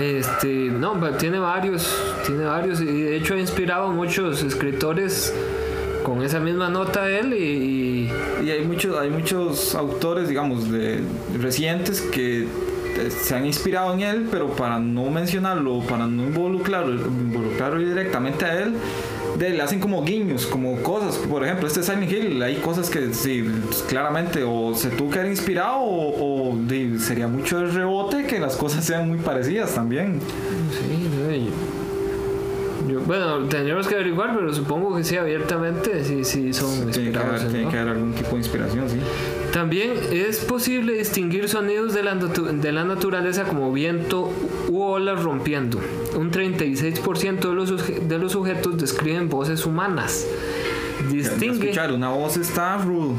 Este, 0.00 0.46
no, 0.70 0.98
va- 1.00 1.16
tiene 1.18 1.38
varios, 1.40 1.92
tiene 2.24 2.44
varios 2.44 2.80
y 2.80 2.84
de 2.86 3.16
hecho 3.16 3.34
ha 3.34 3.38
inspirado 3.40 3.86
a 3.86 3.90
muchos 3.92 4.42
escritores 4.42 5.34
con 6.04 6.22
esa 6.22 6.38
misma 6.38 6.68
nota 6.70 7.10
él 7.10 7.34
y, 7.34 7.36
y- 7.36 8.10
Y 8.46 8.50
hay 8.50 8.64
muchos, 8.64 8.96
hay 8.96 9.10
muchos 9.10 9.74
autores, 9.74 10.28
digamos, 10.28 10.70
de 10.70 11.00
recientes 11.40 12.00
que 12.00 12.46
se 13.08 13.34
han 13.34 13.46
inspirado 13.46 13.94
en 13.94 14.00
él, 14.00 14.28
pero 14.30 14.48
para 14.48 14.78
no 14.78 15.10
mencionarlo, 15.10 15.80
para 15.80 16.06
no 16.06 16.24
involucrarlo, 16.24 16.94
involucrarlo 17.06 17.78
directamente 17.80 18.44
a 18.44 18.60
él, 18.62 18.74
de, 19.38 19.50
le 19.50 19.62
hacen 19.62 19.80
como 19.80 20.02
guiños, 20.04 20.44
como 20.46 20.76
cosas. 20.82 21.16
Por 21.16 21.44
ejemplo, 21.44 21.66
este 21.68 21.82
Silent 21.82 22.10
Hill, 22.10 22.42
hay 22.42 22.56
cosas 22.56 22.90
que 22.90 23.14
sí, 23.14 23.44
claramente 23.88 24.42
o 24.44 24.74
se 24.74 24.90
tuvo 24.90 25.10
que 25.10 25.20
haber 25.20 25.30
inspirado 25.30 25.76
o, 25.78 26.50
o 26.52 26.56
de- 26.66 26.98
sería 26.98 27.28
mucho 27.28 27.60
el 27.60 27.72
rebote 27.72 28.26
que 28.26 28.38
las 28.40 28.56
cosas 28.56 28.84
sean 28.84 29.08
muy 29.08 29.18
parecidas 29.18 29.74
también. 29.74 30.20
Sí, 30.20 31.08
no, 31.08 31.69
yo, 32.90 33.00
bueno, 33.00 33.38
tendríamos 33.48 33.86
que 33.86 33.94
averiguar, 33.94 34.34
pero 34.36 34.52
supongo 34.52 34.96
que 34.96 35.04
sí, 35.04 35.16
abiertamente, 35.16 36.04
sí, 36.04 36.24
sí 36.24 36.52
son 36.52 36.90
Tiene 36.90 37.12
que, 37.12 37.18
haber, 37.18 37.88
algún 37.88 38.12
tipo 38.12 38.30
de 38.30 38.36
inspiración, 38.38 38.88
sí. 38.88 38.96
También 39.52 39.92
es 40.12 40.38
posible 40.38 40.92
distinguir 40.94 41.48
sonidos 41.48 41.92
de 41.94 42.02
la, 42.02 42.14
natu- 42.14 42.50
de 42.60 42.72
la 42.72 42.84
naturaleza 42.84 43.44
como 43.44 43.72
viento 43.72 44.30
u 44.68 44.82
olas 44.82 45.22
rompiendo. 45.22 45.80
Un 46.16 46.30
36% 46.30 47.40
de 47.48 47.54
los, 47.54 48.08
de 48.08 48.18
los 48.18 48.32
sujetos 48.32 48.78
describen 48.78 49.28
voces 49.28 49.66
humanas. 49.66 50.26
Distingue, 51.10 51.70
Escuchar 51.70 51.92
una 51.92 52.10
voz 52.10 52.36
está 52.36 52.76
rudo. 52.78 53.14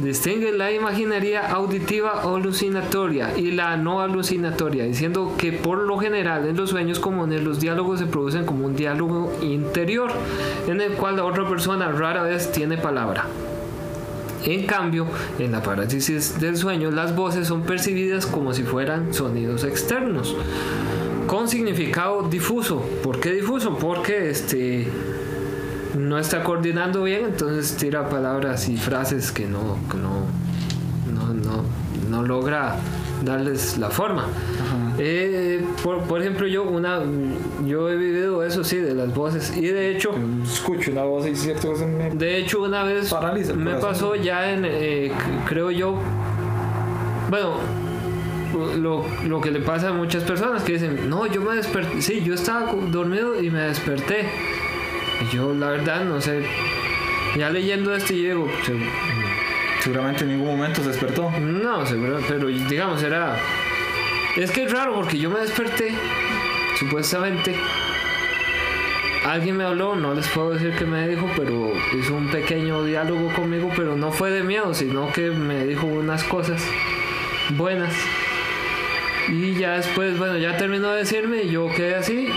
Distingue 0.00 0.52
la 0.52 0.72
imaginería 0.72 1.48
auditiva 1.48 2.24
o 2.24 2.36
alucinatoria 2.36 3.36
y 3.36 3.50
la 3.50 3.76
no 3.76 4.00
alucinatoria, 4.00 4.84
diciendo 4.84 5.34
que 5.36 5.52
por 5.52 5.78
lo 5.78 5.98
general 5.98 6.46
en 6.46 6.56
los 6.56 6.70
sueños 6.70 6.98
comunes 6.98 7.42
los 7.42 7.60
diálogos 7.60 8.00
se 8.00 8.06
producen 8.06 8.44
como 8.44 8.66
un 8.66 8.76
diálogo 8.76 9.32
interior, 9.42 10.10
en 10.66 10.80
el 10.80 10.92
cual 10.92 11.16
la 11.16 11.24
otra 11.24 11.48
persona 11.48 11.90
rara 11.92 12.22
vez 12.22 12.50
tiene 12.52 12.78
palabra. 12.78 13.26
En 14.44 14.66
cambio, 14.66 15.06
en 15.38 15.52
la 15.52 15.62
parálisis 15.62 16.40
del 16.40 16.56
sueño, 16.56 16.90
las 16.90 17.14
voces 17.14 17.46
son 17.46 17.62
percibidas 17.62 18.26
como 18.26 18.52
si 18.52 18.64
fueran 18.64 19.14
sonidos 19.14 19.62
externos, 19.62 20.34
con 21.28 21.48
significado 21.48 22.28
difuso. 22.28 22.80
¿Por 23.04 23.20
qué 23.20 23.32
difuso? 23.32 23.78
Porque 23.78 24.30
este 24.30 24.88
no 25.96 26.18
está 26.18 26.42
coordinando 26.42 27.04
bien, 27.04 27.24
entonces 27.26 27.76
tira 27.76 28.08
palabras 28.08 28.68
y 28.68 28.76
frases 28.76 29.30
que 29.32 29.46
no, 29.46 29.78
que 29.90 29.96
no, 29.96 30.26
no, 31.12 31.34
no, 31.34 31.64
no 32.10 32.22
logra 32.22 32.76
darles 33.24 33.78
la 33.78 33.90
forma. 33.90 34.26
Eh, 34.98 35.64
por, 35.82 36.02
por 36.02 36.20
ejemplo, 36.20 36.46
yo 36.46 36.64
una 36.64 37.00
yo 37.64 37.88
he 37.88 37.96
vivido 37.96 38.44
eso 38.44 38.62
sí 38.62 38.76
de 38.76 38.94
las 38.94 39.14
voces 39.14 39.56
y 39.56 39.68
de 39.68 39.90
hecho 39.90 40.10
Escucho 40.44 40.90
una 40.90 41.04
voz 41.04 41.26
y 41.26 41.34
cierto 41.34 41.70
que 41.70 41.76
se 41.78 41.86
me... 41.86 42.10
de 42.10 42.38
hecho, 42.38 42.62
una 42.62 42.84
vez 42.84 43.08
Paraliza 43.08 43.54
me 43.54 43.74
pasó 43.76 44.14
ya 44.16 44.52
en, 44.52 44.64
eh, 44.66 45.10
creo 45.46 45.70
yo, 45.70 45.98
bueno, 47.30 47.54
lo, 48.76 49.04
lo 49.26 49.40
que 49.40 49.50
le 49.50 49.60
pasa 49.60 49.88
a 49.88 49.92
muchas 49.92 50.24
personas 50.24 50.62
que 50.62 50.74
dicen, 50.74 51.08
no, 51.08 51.26
yo 51.26 51.40
me 51.40 51.54
desperté, 51.56 52.02
sí, 52.02 52.22
yo 52.22 52.34
estaba 52.34 52.70
dormido 52.90 53.42
y 53.42 53.50
me 53.50 53.60
desperté. 53.60 54.28
Y 55.22 55.34
yo, 55.34 55.52
la 55.54 55.68
verdad, 55.70 56.04
no 56.04 56.20
sé, 56.20 56.42
ya 57.36 57.50
leyendo 57.50 57.94
esto, 57.94 58.12
yo 58.12 58.22
digo, 58.22 58.50
"Se- 58.64 58.72
Seguramente 59.82 60.22
en 60.22 60.30
ningún 60.30 60.56
momento 60.56 60.80
se 60.82 60.90
despertó. 60.90 61.28
no, 61.40 61.84
seguro, 61.86 62.20
pero 62.28 62.46
digamos, 62.46 63.02
era. 63.02 63.36
Es 64.36 64.50
que 64.52 64.62
es 64.64 64.70
raro 64.72 64.94
porque 64.94 65.18
yo 65.18 65.28
me 65.28 65.40
desperté, 65.40 65.92
supuestamente. 66.78 67.56
Alguien 69.26 69.56
me 69.56 69.64
habló, 69.64 69.96
no 69.96 70.14
les 70.14 70.28
puedo 70.28 70.50
decir 70.50 70.74
qué 70.78 70.84
me 70.84 71.08
dijo, 71.08 71.28
pero 71.36 71.72
hizo 71.98 72.14
un 72.14 72.28
pequeño 72.30 72.84
diálogo 72.84 73.32
conmigo, 73.34 73.70
pero 73.76 73.96
no 73.96 74.12
fue 74.12 74.30
de 74.30 74.42
miedo, 74.44 74.72
sino 74.72 75.12
que 75.12 75.30
me 75.30 75.64
dijo 75.66 75.86
unas 75.86 76.22
cosas 76.24 76.62
buenas. 77.50 77.92
Y 79.28 79.54
ya 79.54 79.72
después, 79.78 80.16
bueno, 80.18 80.38
ya 80.38 80.56
terminó 80.56 80.90
de 80.92 80.98
decirme 81.00 81.42
y 81.42 81.50
yo 81.50 81.68
quedé 81.74 81.94
así 81.96 82.28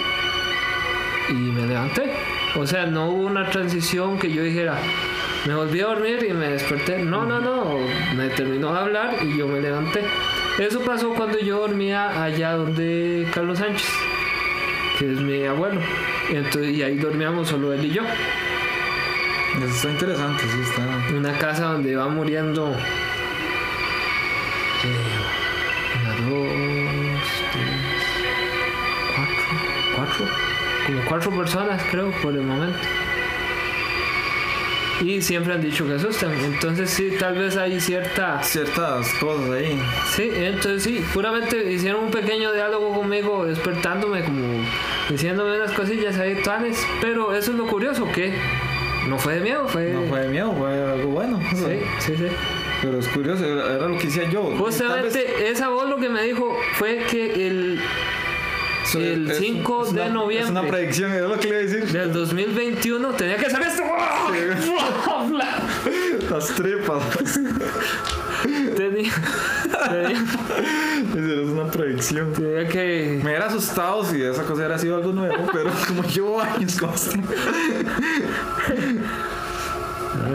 y 1.30 1.34
me 1.34 1.66
levanté. 1.68 2.12
O 2.58 2.66
sea, 2.66 2.86
no 2.86 3.10
hubo 3.10 3.26
una 3.26 3.50
transición 3.50 4.18
que 4.18 4.32
yo 4.32 4.44
dijera, 4.44 4.78
me 5.46 5.56
volví 5.56 5.82
a 5.82 5.88
dormir 5.88 6.26
y 6.30 6.34
me 6.34 6.50
desperté. 6.50 7.00
No, 7.00 7.26
no, 7.26 7.40
no, 7.40 7.78
me 8.16 8.30
terminó 8.30 8.74
de 8.74 8.80
hablar 8.80 9.16
y 9.22 9.38
yo 9.38 9.48
me 9.48 9.60
levanté. 9.60 10.02
Eso 10.58 10.80
pasó 10.82 11.14
cuando 11.14 11.38
yo 11.40 11.60
dormía 11.60 12.24
allá 12.24 12.54
donde 12.54 13.28
Carlos 13.34 13.60
Sánchez, 13.60 13.90
que 14.98 15.12
es 15.12 15.20
mi 15.20 15.44
abuelo. 15.46 15.82
Entonces, 16.30 16.72
y 16.76 16.82
ahí 16.82 16.96
dormíamos 16.98 17.50
solo 17.50 17.74
él 17.74 17.86
y 17.86 17.90
yo. 17.92 18.04
Eso 19.58 19.66
está 19.68 19.90
interesante, 19.90 20.44
sí, 20.44 20.60
está. 20.62 21.16
Una 21.16 21.38
casa 21.38 21.66
donde 21.66 21.96
va 21.96 22.08
muriendo. 22.08 22.72
eh, 24.84 24.88
una, 26.02 26.16
dos, 26.16 26.50
tres, 27.52 27.70
cuatro, 29.16 29.46
cuatro, 29.96 30.26
como 30.86 31.02
cuatro 31.08 31.32
personas 31.32 31.82
creo 31.92 32.12
por 32.22 32.34
el 32.34 32.42
momento. 32.44 32.78
Y 35.02 35.22
siempre 35.22 35.54
han 35.54 35.62
dicho 35.62 35.86
que 35.86 35.94
asustan. 35.94 36.32
Entonces 36.42 36.90
sí, 36.90 37.12
tal 37.20 37.38
vez 37.38 37.58
hay 37.58 37.80
cierta... 37.82 38.42
Ciertas 38.44 39.14
cosas 39.16 39.50
ahí. 39.52 39.78
Sí, 40.16 40.32
entonces 40.34 40.84
sí, 40.84 41.06
puramente 41.14 41.70
hicieron 41.72 42.06
un 42.06 42.12
pequeño 42.12 42.54
diálogo 42.54 42.94
conmigo, 42.94 43.46
despertándome 43.46 44.24
como 44.24 44.66
diciéndome 45.10 45.58
unas 45.58 45.74
cosillas 45.74 46.18
ahí, 46.18 46.36
tuanes. 46.42 46.82
Pero 47.02 47.36
eso 47.36 47.52
es 47.52 47.58
lo 47.58 47.68
curioso, 47.68 48.10
que 48.14 48.34
no 49.10 49.18
fue 49.20 49.36
de 49.36 49.42
miedo, 49.42 49.68
fue... 49.68 49.92
No 49.92 50.04
fue 50.04 50.22
de 50.22 50.28
miedo, 50.30 50.54
fue 50.58 50.70
algo 50.92 51.10
bueno. 51.10 51.40
Sí, 51.54 51.82
sí, 52.00 52.14
sí. 52.18 52.28
Pero 52.82 53.00
es 53.00 53.08
curioso, 53.10 53.46
era 53.46 53.88
lo 53.88 53.98
que 53.98 54.06
decía 54.08 54.30
yo. 54.30 54.50
Vez- 54.50 54.60
Justamente 54.60 55.50
esa 55.50 55.70
voz 55.70 55.90
lo 55.90 55.98
que 55.98 56.08
me 56.08 56.24
dijo 56.24 56.56
fue 56.76 57.00
que 57.10 57.48
el, 57.48 57.82
el 58.94 59.32
es- 59.32 59.38
5 59.38 59.86
es 59.86 59.94
de 59.94 60.02
una- 60.02 60.06
Es 60.06 60.12
una 60.12 60.20
noviembre 60.22 60.70
predicción, 60.70 61.12
es 61.14 61.22
lo 61.22 61.40
que 61.40 61.44
le 61.44 61.50
iba 61.50 61.58
a 61.58 61.62
decir. 61.64 61.86
del 61.92 62.14
2021 62.14 63.10
tenía 63.14 63.38
que 63.38 63.46
hacer 63.48 63.62
esto. 63.62 63.84
Las 66.30 66.48
tripas. 66.56 67.04
tenía, 68.76 69.12
es 71.16 71.50
una 71.50 71.68
predicción. 71.72 72.34
tenía 72.34 72.68
que... 72.68 73.20
Me 73.24 73.30
hubiera 73.30 73.46
asustado 73.48 74.04
si 74.06 74.22
esa 74.22 74.42
cosa 74.44 74.54
hubiera 74.56 74.78
sido 74.78 74.98
algo 74.98 75.14
nuevo, 75.14 75.48
pero 75.54 75.72
como 75.88 76.04
llevo 76.04 76.42
años 76.42 76.76
con 76.80 76.94
esto. 76.94 77.12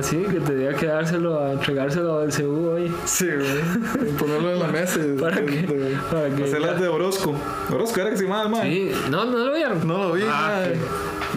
Sí, 0.02 0.24
que 0.30 0.40
tenía 0.40 0.74
que 0.74 0.86
dárselo, 0.86 1.40
a, 1.40 1.52
entregárselo 1.52 2.20
al 2.20 2.32
CU 2.32 2.70
hoy. 2.70 2.92
Sí, 3.04 3.26
güey. 3.26 4.10
Ponerlo 4.18 4.52
en 4.52 4.58
la 4.60 4.66
mesa. 4.80 5.00
¿Para 5.20 5.36
qué? 5.44 5.62
de- 5.62 5.96
Para 6.10 6.28
que- 6.34 6.44
Hacerlas 6.44 6.80
de 6.80 6.88
Orozco. 6.88 7.34
Orozco 7.72 8.00
era 8.00 8.10
que 8.10 8.16
se 8.16 8.24
llamaba 8.24 8.44
el 8.44 8.48
man. 8.50 8.62
Sí, 8.62 8.92
no, 9.10 9.24
no 9.24 9.38
lo 9.38 9.52
vieron. 9.54 9.86
No 9.86 9.98
lo 9.98 10.12
vi, 10.12 10.22
Ah, 10.26 10.64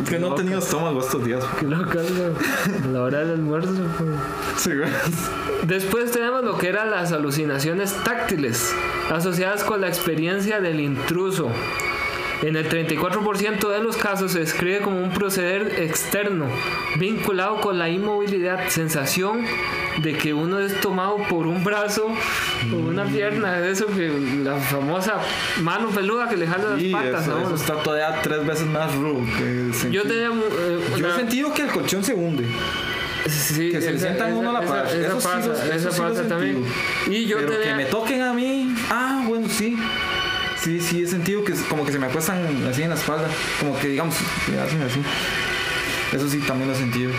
Es 0.01 0.09
que 0.09 0.17
no 0.19 0.33
he 0.33 0.37
tenido 0.37 0.59
estómago 0.59 0.99
estos 1.01 1.23
días. 1.23 1.43
Qué 1.59 1.65
loca, 1.67 1.99
¿no? 2.83 2.91
la 2.91 3.01
hora 3.03 3.19
del 3.19 3.31
almuerzo. 3.31 3.71
pues. 3.97 4.09
Sí, 4.57 4.71
güey. 4.75 4.89
Después 5.63 6.11
tenemos 6.11 6.43
lo 6.43 6.57
que 6.57 6.67
eran 6.69 6.89
las 6.91 7.11
alucinaciones 7.11 7.93
táctiles, 8.03 8.73
asociadas 9.11 9.63
con 9.63 9.81
la 9.81 9.87
experiencia 9.87 10.59
del 10.59 10.79
intruso. 10.79 11.49
En 12.41 12.57
el 12.57 12.67
34% 12.69 13.69
de 13.69 13.79
los 13.81 13.95
casos 13.95 14.33
se 14.33 14.39
describe 14.39 14.79
como 14.81 15.01
un 15.01 15.11
proceder 15.11 15.79
externo, 15.79 16.47
vinculado 16.97 17.61
con 17.61 17.79
la 17.79 17.87
inmovilidad, 17.89 18.67
sensación 18.67 19.45
de 20.01 20.13
que 20.13 20.33
uno 20.33 20.59
es 20.59 20.81
tomado 20.81 21.17
por 21.29 21.47
un 21.47 21.63
brazo 21.63 22.07
o 22.71 22.75
una 22.75 23.05
pierna, 23.05 23.59
eso 23.65 23.85
que 23.87 24.09
la 24.43 24.55
famosa 24.57 25.21
mano 25.61 25.89
peluda 25.89 26.27
que 26.27 26.35
le 26.35 26.47
jala 26.47 26.75
las 26.75 26.83
patas. 26.83 27.21
eso, 27.27 27.37
a 27.37 27.41
eso 27.43 27.55
está 27.55 27.75
todavía 27.81 28.21
tres 28.21 28.45
veces 28.45 28.65
más 28.67 28.93
rudo. 28.95 29.21
Yo 29.89 30.01
tenía 30.03 30.27
eh, 30.27 30.79
Yo 30.97 30.97
he 30.97 31.03
una- 31.03 31.15
sentido 31.15 31.53
que 31.53 31.61
el 31.61 31.69
colchón 31.69 32.03
se 32.03 32.13
hunde. 32.13 32.45
Sí, 33.25 33.71
Que 33.71 33.79
se 33.79 33.91
le 33.93 33.99
sientan 33.99 34.33
a 34.33 34.35
uno 34.35 34.49
a 34.49 34.53
la 34.53 34.65
esa- 34.65 34.73
par. 34.73 34.85
Esa, 34.87 34.97
Eso 35.07 35.15
pasa, 35.15 35.39
eso 35.39 35.73
esa 35.75 35.91
sí 35.91 36.01
he 36.01 36.03
pasa 36.09 36.27
también. 36.27 36.65
Y 37.09 37.25
yo 37.25 37.37
pero 37.37 37.51
tenía. 37.53 37.67
que 37.67 37.75
me 37.75 37.85
toquen 37.85 38.21
a 38.21 38.33
mí. 38.33 38.75
Ah, 38.89 39.23
bueno, 39.25 39.47
sí. 39.47 39.77
Sí, 40.63 40.79
sí, 40.79 41.03
he 41.03 41.07
sentido 41.07 41.43
que 41.43 41.51
es 41.53 41.59
como 41.63 41.85
que 41.85 41.91
se 41.91 41.99
me 41.99 42.05
acuestan 42.07 42.37
así 42.69 42.83
en 42.83 42.89
la 42.89 42.95
espalda. 42.95 43.27
Como 43.59 43.77
que, 43.79 43.89
digamos, 43.89 44.15
me 44.51 44.59
hacen 44.59 44.81
así. 44.81 45.01
Eso 46.13 46.29
sí, 46.29 46.39
también 46.39 46.69
lo 46.69 46.75
he 46.75 46.77
sentido. 46.77 47.11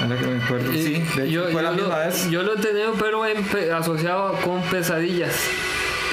Ahora 0.00 0.16
que 0.16 0.26
me 0.26 0.42
acuerdo. 0.42 0.72
y- 0.72 0.82
Sí, 0.82 0.92
de 1.16 1.24
hecho, 1.24 1.32
yo, 1.32 1.42
fue 1.44 1.52
yo 1.52 1.62
la 1.62 1.70
lo, 1.70 1.76
misma 1.76 1.98
vez. 1.98 2.30
yo 2.30 2.42
lo 2.42 2.54
he 2.56 2.60
tenido, 2.60 2.94
pero 2.94 3.26
en 3.26 3.44
asociado 3.72 4.32
con 4.44 4.62
pesadillas. 4.62 5.34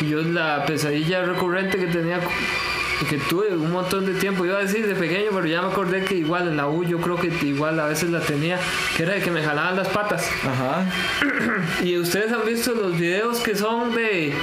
Y 0.02 0.10
Yo 0.10 0.22
la 0.22 0.66
pesadilla 0.66 1.24
recurrente 1.24 1.78
que 1.78 1.88
tenía, 1.88 2.20
que 3.10 3.18
tuve 3.18 3.56
un 3.56 3.72
montón 3.72 4.06
de 4.06 4.14
tiempo, 4.14 4.46
iba 4.46 4.58
a 4.58 4.62
decir 4.62 4.86
de 4.88 4.94
pequeño, 4.96 5.30
pero 5.32 5.46
ya 5.46 5.62
me 5.62 5.70
acordé 5.70 6.04
que 6.04 6.16
igual 6.16 6.50
en 6.50 6.58
la 6.58 6.68
U 6.68 6.84
yo 6.84 7.00
creo 7.00 7.16
que 7.16 7.28
igual 7.44 7.80
a 7.80 7.86
veces 7.88 8.10
la 8.10 8.20
tenía, 8.20 8.60
que 8.98 9.04
era 9.04 9.14
de 9.14 9.22
que 9.22 9.32
me 9.32 9.42
jalaban 9.42 9.78
las 9.78 9.88
patas. 9.88 10.28
Ajá. 10.44 10.86
Y 11.84 11.98
ustedes 11.98 12.32
han 12.32 12.46
visto 12.46 12.74
los 12.74 12.98
videos 12.98 13.40
que 13.40 13.56
son 13.56 13.94
de 13.96 14.34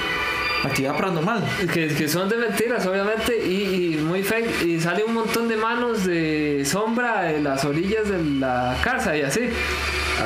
Actividad 0.63 0.93
paranormal. 0.95 1.43
Que, 1.73 1.87
que 1.89 2.07
son 2.07 2.29
de 2.29 2.37
mentiras, 2.37 2.85
obviamente, 2.85 3.37
y, 3.45 3.95
y 3.95 3.97
muy 3.97 4.23
fake. 4.23 4.63
Y 4.63 4.79
sale 4.79 5.03
un 5.03 5.13
montón 5.13 5.47
de 5.47 5.57
manos 5.57 6.05
de 6.05 6.63
sombra 6.65 7.23
de 7.23 7.41
las 7.41 7.65
orillas 7.65 8.07
de 8.09 8.23
la 8.39 8.77
casa 8.83 9.15
y 9.17 9.21
así. 9.21 9.49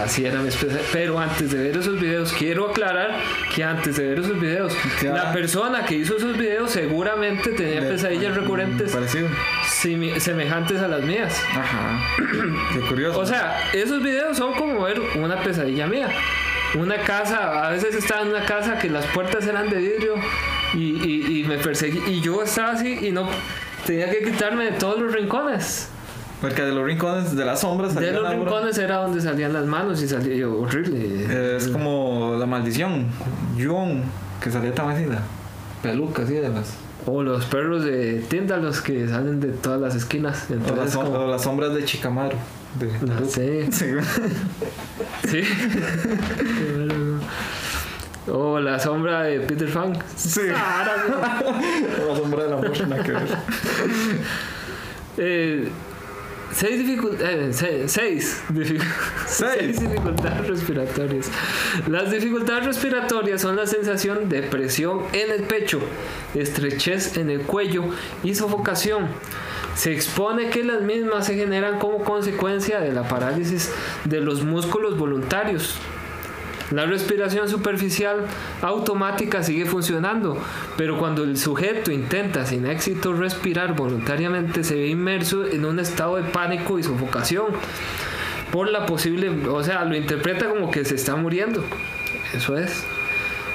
Así 0.04 0.26
era 0.26 0.40
mi 0.40 0.50
especie. 0.50 0.80
Pero 0.94 1.18
antes 1.20 1.50
de 1.52 1.58
ver 1.64 1.78
esos 1.78 2.00
videos, 2.00 2.32
quiero 2.34 2.70
aclarar 2.70 3.16
que 3.56 3.64
antes 3.64 3.98
de 3.98 4.08
ver 4.10 4.20
esos 4.20 4.40
videos, 4.40 4.76
Ya. 5.02 5.14
la 5.14 5.34
persona 5.34 5.86
que 5.86 5.96
hizo 5.96 6.18
esos 6.18 6.38
videos 6.38 6.70
seguramente 6.72 7.52
tenía 7.54 7.80
pesadillas 7.82 8.36
recurrentes 8.36 8.92
Parecido. 8.92 9.28
semejantes 10.20 10.82
a 10.82 10.88
las 10.88 11.02
mías. 11.02 11.42
Ajá. 11.56 12.00
Qué 12.74 12.80
curioso. 12.82 13.20
O 13.20 13.26
sea, 13.26 13.72
esos 13.74 14.04
videos 14.04 14.38
son 14.38 14.54
como 14.54 14.84
ver 14.84 15.00
una 15.16 15.42
pesadilla 15.42 15.88
mía. 15.88 16.10
Una 16.76 16.98
casa, 16.98 17.68
a 17.68 17.72
veces 17.72 17.96
estaba 17.96 18.22
en 18.22 18.30
una 18.30 18.46
casa 18.46 18.78
que 18.78 18.90
las 18.90 19.06
puertas 19.08 19.46
eran 19.48 19.70
de 19.70 19.78
vidrio 19.78 20.16
y, 20.74 20.80
y- 20.80 21.40
y 21.42 21.44
me 21.48 21.58
perseguí. 21.58 22.00
Y 22.08 22.22
yo 22.22 22.44
estaba 22.44 22.72
así 22.72 22.98
y 23.08 23.12
no 23.12 23.28
tenía 23.86 24.10
que 24.10 24.24
quitarme 24.24 24.66
de 24.66 24.72
todos 24.74 25.00
los 25.00 25.14
rincones. 25.14 25.90
Porque 26.42 26.62
de 26.62 26.72
los 26.72 26.86
rincones 26.86 27.36
de 27.36 27.46
las 27.46 27.62
sombras 27.62 27.96
De 27.96 28.06
salía 28.06 28.20
los 28.20 28.30
rincones 28.30 28.78
era 28.78 28.98
donde 28.98 29.22
salían 29.22 29.54
las 29.54 29.66
manos 29.66 30.02
y 30.04 30.08
salía 30.08 30.36
yo, 30.36 30.56
horrible. 30.60 31.56
Es 31.58 31.68
como 31.70 32.36
la 32.38 32.46
maldición. 32.46 33.08
Yuon, 33.56 34.04
que 34.44 34.52
salía 34.52 34.74
tan 34.76 34.90
así, 34.92 35.06
la 35.06 35.22
peluca 35.82 36.24
así 36.24 36.34
de 36.34 36.50
las. 36.50 36.76
O 37.08 37.24
los 37.24 37.46
perros 37.46 37.86
de 37.86 38.20
Tíndalos 38.30 38.82
que 38.82 39.08
salen 39.08 39.40
de 39.40 39.48
todas 39.48 39.80
las 39.80 39.96
esquinas. 39.96 40.48
O 40.72 40.76
las, 40.76 40.96
como, 40.96 41.10
o 41.12 41.28
las 41.32 41.42
sombras 41.42 41.74
de 41.74 41.86
Chicamaro. 41.86 42.36
De, 42.76 42.88
no 43.08 43.26
sé. 43.26 43.68
Sí. 43.72 43.86
Sí. 45.28 45.42
o 48.32 48.60
la 48.60 48.80
sombra 48.80 49.24
de 49.24 49.40
Peter 49.42 49.68
Funk. 49.70 49.98
Sí. 50.16 50.42
Sara, 50.50 51.04
güey. 51.48 52.08
la 52.10 52.16
sombra 52.16 52.44
de 52.44 52.50
la 52.50 52.86
nada 52.88 53.04
que 53.04 53.12
ver. 53.12 53.28
Eh, 55.18 55.70
seis, 56.54 56.82
eh, 57.20 57.50
se- 57.52 57.88
seis, 57.88 58.44
dificu- 58.50 58.84
Seis. 59.26 59.52
seis 59.78 59.80
dificultades 59.80 60.48
respiratorias. 60.48 61.30
Las 61.88 62.12
dificultades 62.12 62.66
respiratorias 62.66 63.42
son 63.42 63.56
la 63.56 63.66
sensación 63.66 64.30
de 64.30 64.44
presión 64.44 65.02
en 65.14 65.32
el 65.32 65.44
pecho, 65.44 65.80
estrechez 66.36 67.18
en 67.18 67.30
el 67.30 67.42
cuello 67.42 67.86
y 68.24 68.36
sofocación. 68.36 69.08
Se 69.78 69.94
expone 69.94 70.50
que 70.50 70.64
las 70.64 70.82
mismas 70.82 71.28
se 71.28 71.36
generan 71.36 71.78
como 71.78 72.04
consecuencia 72.04 72.80
de 72.80 72.92
la 72.92 73.08
parálisis 73.08 73.72
de 74.06 74.22
los 74.22 74.44
músculos 74.44 74.98
voluntarios. 74.98 75.76
La 76.72 76.88
respiración 76.88 77.48
superficial 77.48 78.26
automática 78.64 79.44
sigue 79.44 79.68
funcionando, 79.68 80.36
pero 80.78 80.98
cuando 80.98 81.24
el 81.24 81.38
sujeto 81.38 81.92
intenta 81.92 82.44
sin 82.46 82.66
éxito 82.66 83.14
respirar 83.14 83.76
voluntariamente 83.76 84.64
se 84.64 84.74
ve 84.74 84.88
inmerso 84.88 85.46
en 85.46 85.64
un 85.64 85.80
estado 85.80 86.16
de 86.16 86.24
pánico 86.24 86.80
y 86.80 86.84
sofocación 86.84 87.46
por 88.52 88.70
la 88.70 88.88
posible, 88.88 89.30
o 89.48 89.64
sea, 89.64 89.86
lo 89.86 89.96
interpreta 89.96 90.50
como 90.50 90.72
que 90.72 90.86
se 90.86 90.96
está 90.96 91.16
muriendo. 91.16 91.64
Eso 92.34 92.58
es. 92.58 92.84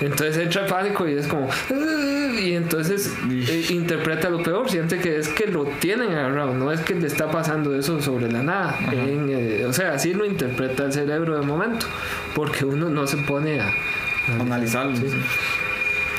Entonces 0.02 0.36
entra 0.38 0.62
en 0.62 0.68
pánico 0.68 1.08
y 1.08 1.14
es 1.14 1.26
como 1.26 1.48
"Ah", 1.48 2.40
y 2.40 2.54
entonces 2.54 3.12
eh, 3.30 3.66
interpreta 3.70 4.28
lo 4.28 4.42
peor, 4.42 4.68
siente 4.68 4.98
que 4.98 5.18
es 5.18 5.28
que 5.28 5.46
lo 5.46 5.64
tienen 5.64 6.10
agarrado, 6.10 6.54
no 6.54 6.72
es 6.72 6.80
que 6.80 6.94
le 6.94 7.06
está 7.06 7.30
pasando 7.30 7.74
eso 7.76 8.00
sobre 8.02 8.30
la 8.30 8.42
nada. 8.42 8.78
En, 8.90 9.28
eh, 9.30 9.64
o 9.66 9.72
sea, 9.72 9.92
así 9.94 10.12
lo 10.12 10.24
interpreta 10.24 10.84
el 10.84 10.92
cerebro 10.92 11.38
de 11.38 11.46
momento, 11.46 11.86
porque 12.34 12.64
uno 12.64 12.90
no 12.90 13.06
se 13.06 13.16
pone 13.18 13.60
a, 13.60 13.68
a 13.68 14.40
Analizarlo. 14.40 14.96
sí. 14.96 15.06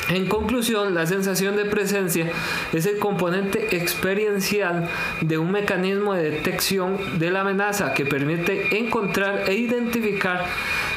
en 0.10 0.28
conclusión, 0.28 0.94
la 0.94 1.06
sensación 1.06 1.56
de 1.56 1.66
presencia 1.66 2.28
es 2.74 2.86
el 2.86 2.98
componente 3.00 3.76
experiencial 3.76 4.88
de 5.22 5.38
un 5.38 5.52
mecanismo 5.52 6.14
de 6.14 6.30
detección 6.32 7.20
de 7.20 7.32
la 7.32 7.42
amenaza 7.42 7.94
que 7.94 8.06
permite 8.06 8.78
encontrar 8.78 9.44
e 9.50 9.56
identificar 9.56 10.46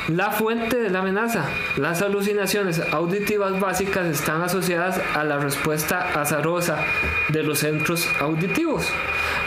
la 0.08 0.30
fuente 0.30 0.76
de 0.76 0.90
la 0.90 1.00
amenaza. 1.00 1.48
Las 1.76 2.02
alucinaciones 2.02 2.80
auditivas 2.92 3.58
básicas 3.58 4.06
están 4.06 4.42
asociadas 4.42 5.00
a 5.14 5.24
la 5.24 5.38
respuesta 5.38 6.20
azarosa 6.20 6.78
de 7.28 7.42
los 7.42 7.60
centros 7.60 8.08
auditivos. 8.20 8.86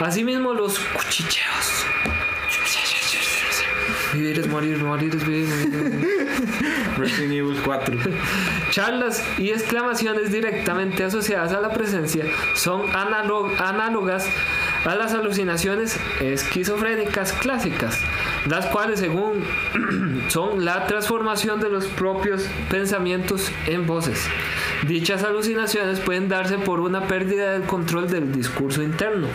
Asimismo, 0.00 0.54
los 0.54 0.78
cuchicheos. 0.78 1.86
Vivir 4.12 4.40
es 4.40 4.48
morir, 4.48 4.78
morir 4.78 5.14
es 5.14 5.26
vivir. 5.26 5.46
morir 5.48 5.74
es 5.74 5.92
vivir. 5.92 6.20
Resident 6.98 7.32
Evil 7.32 7.60
4. 7.64 7.96
Charlas 8.70 9.22
y 9.38 9.50
exclamaciones 9.50 10.32
directamente 10.32 11.04
asociadas 11.04 11.52
a 11.52 11.60
la 11.60 11.70
presencia 11.70 12.24
son 12.54 12.82
análogas 12.94 14.26
a 14.84 14.94
las 14.94 15.12
alucinaciones 15.12 15.96
esquizofrénicas 16.20 17.32
clásicas, 17.34 18.00
las 18.48 18.66
cuales 18.66 19.00
según 19.00 19.44
son 20.28 20.64
la 20.64 20.86
transformación 20.86 21.60
de 21.60 21.68
los 21.68 21.86
propios 21.86 22.46
pensamientos 22.70 23.50
en 23.66 23.86
voces. 23.86 24.24
Dichas 24.86 25.22
alucinaciones 25.24 26.00
pueden 26.00 26.28
darse 26.28 26.58
por 26.58 26.80
una 26.80 27.06
pérdida 27.06 27.52
del 27.52 27.62
control 27.62 28.08
del 28.08 28.32
discurso 28.32 28.82
interno. 28.82 29.26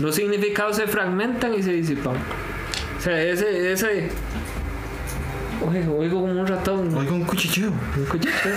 Los 0.00 0.16
significados 0.16 0.76
se 0.76 0.86
fragmentan 0.86 1.54
y 1.54 1.62
se 1.62 1.72
disipan. 1.72 2.16
O 2.98 3.00
sea, 3.00 3.22
ese, 3.22 3.72
ese, 3.72 4.10
oigo, 5.64 5.98
oigo 5.98 6.20
como 6.20 6.40
un 6.40 6.46
ratón. 6.46 6.90
¿no? 6.90 6.98
Oigo 6.98 7.14
un 7.14 7.24
cuchicheo. 7.24 7.70
Un 7.96 8.04
cuchicheo. 8.06 8.54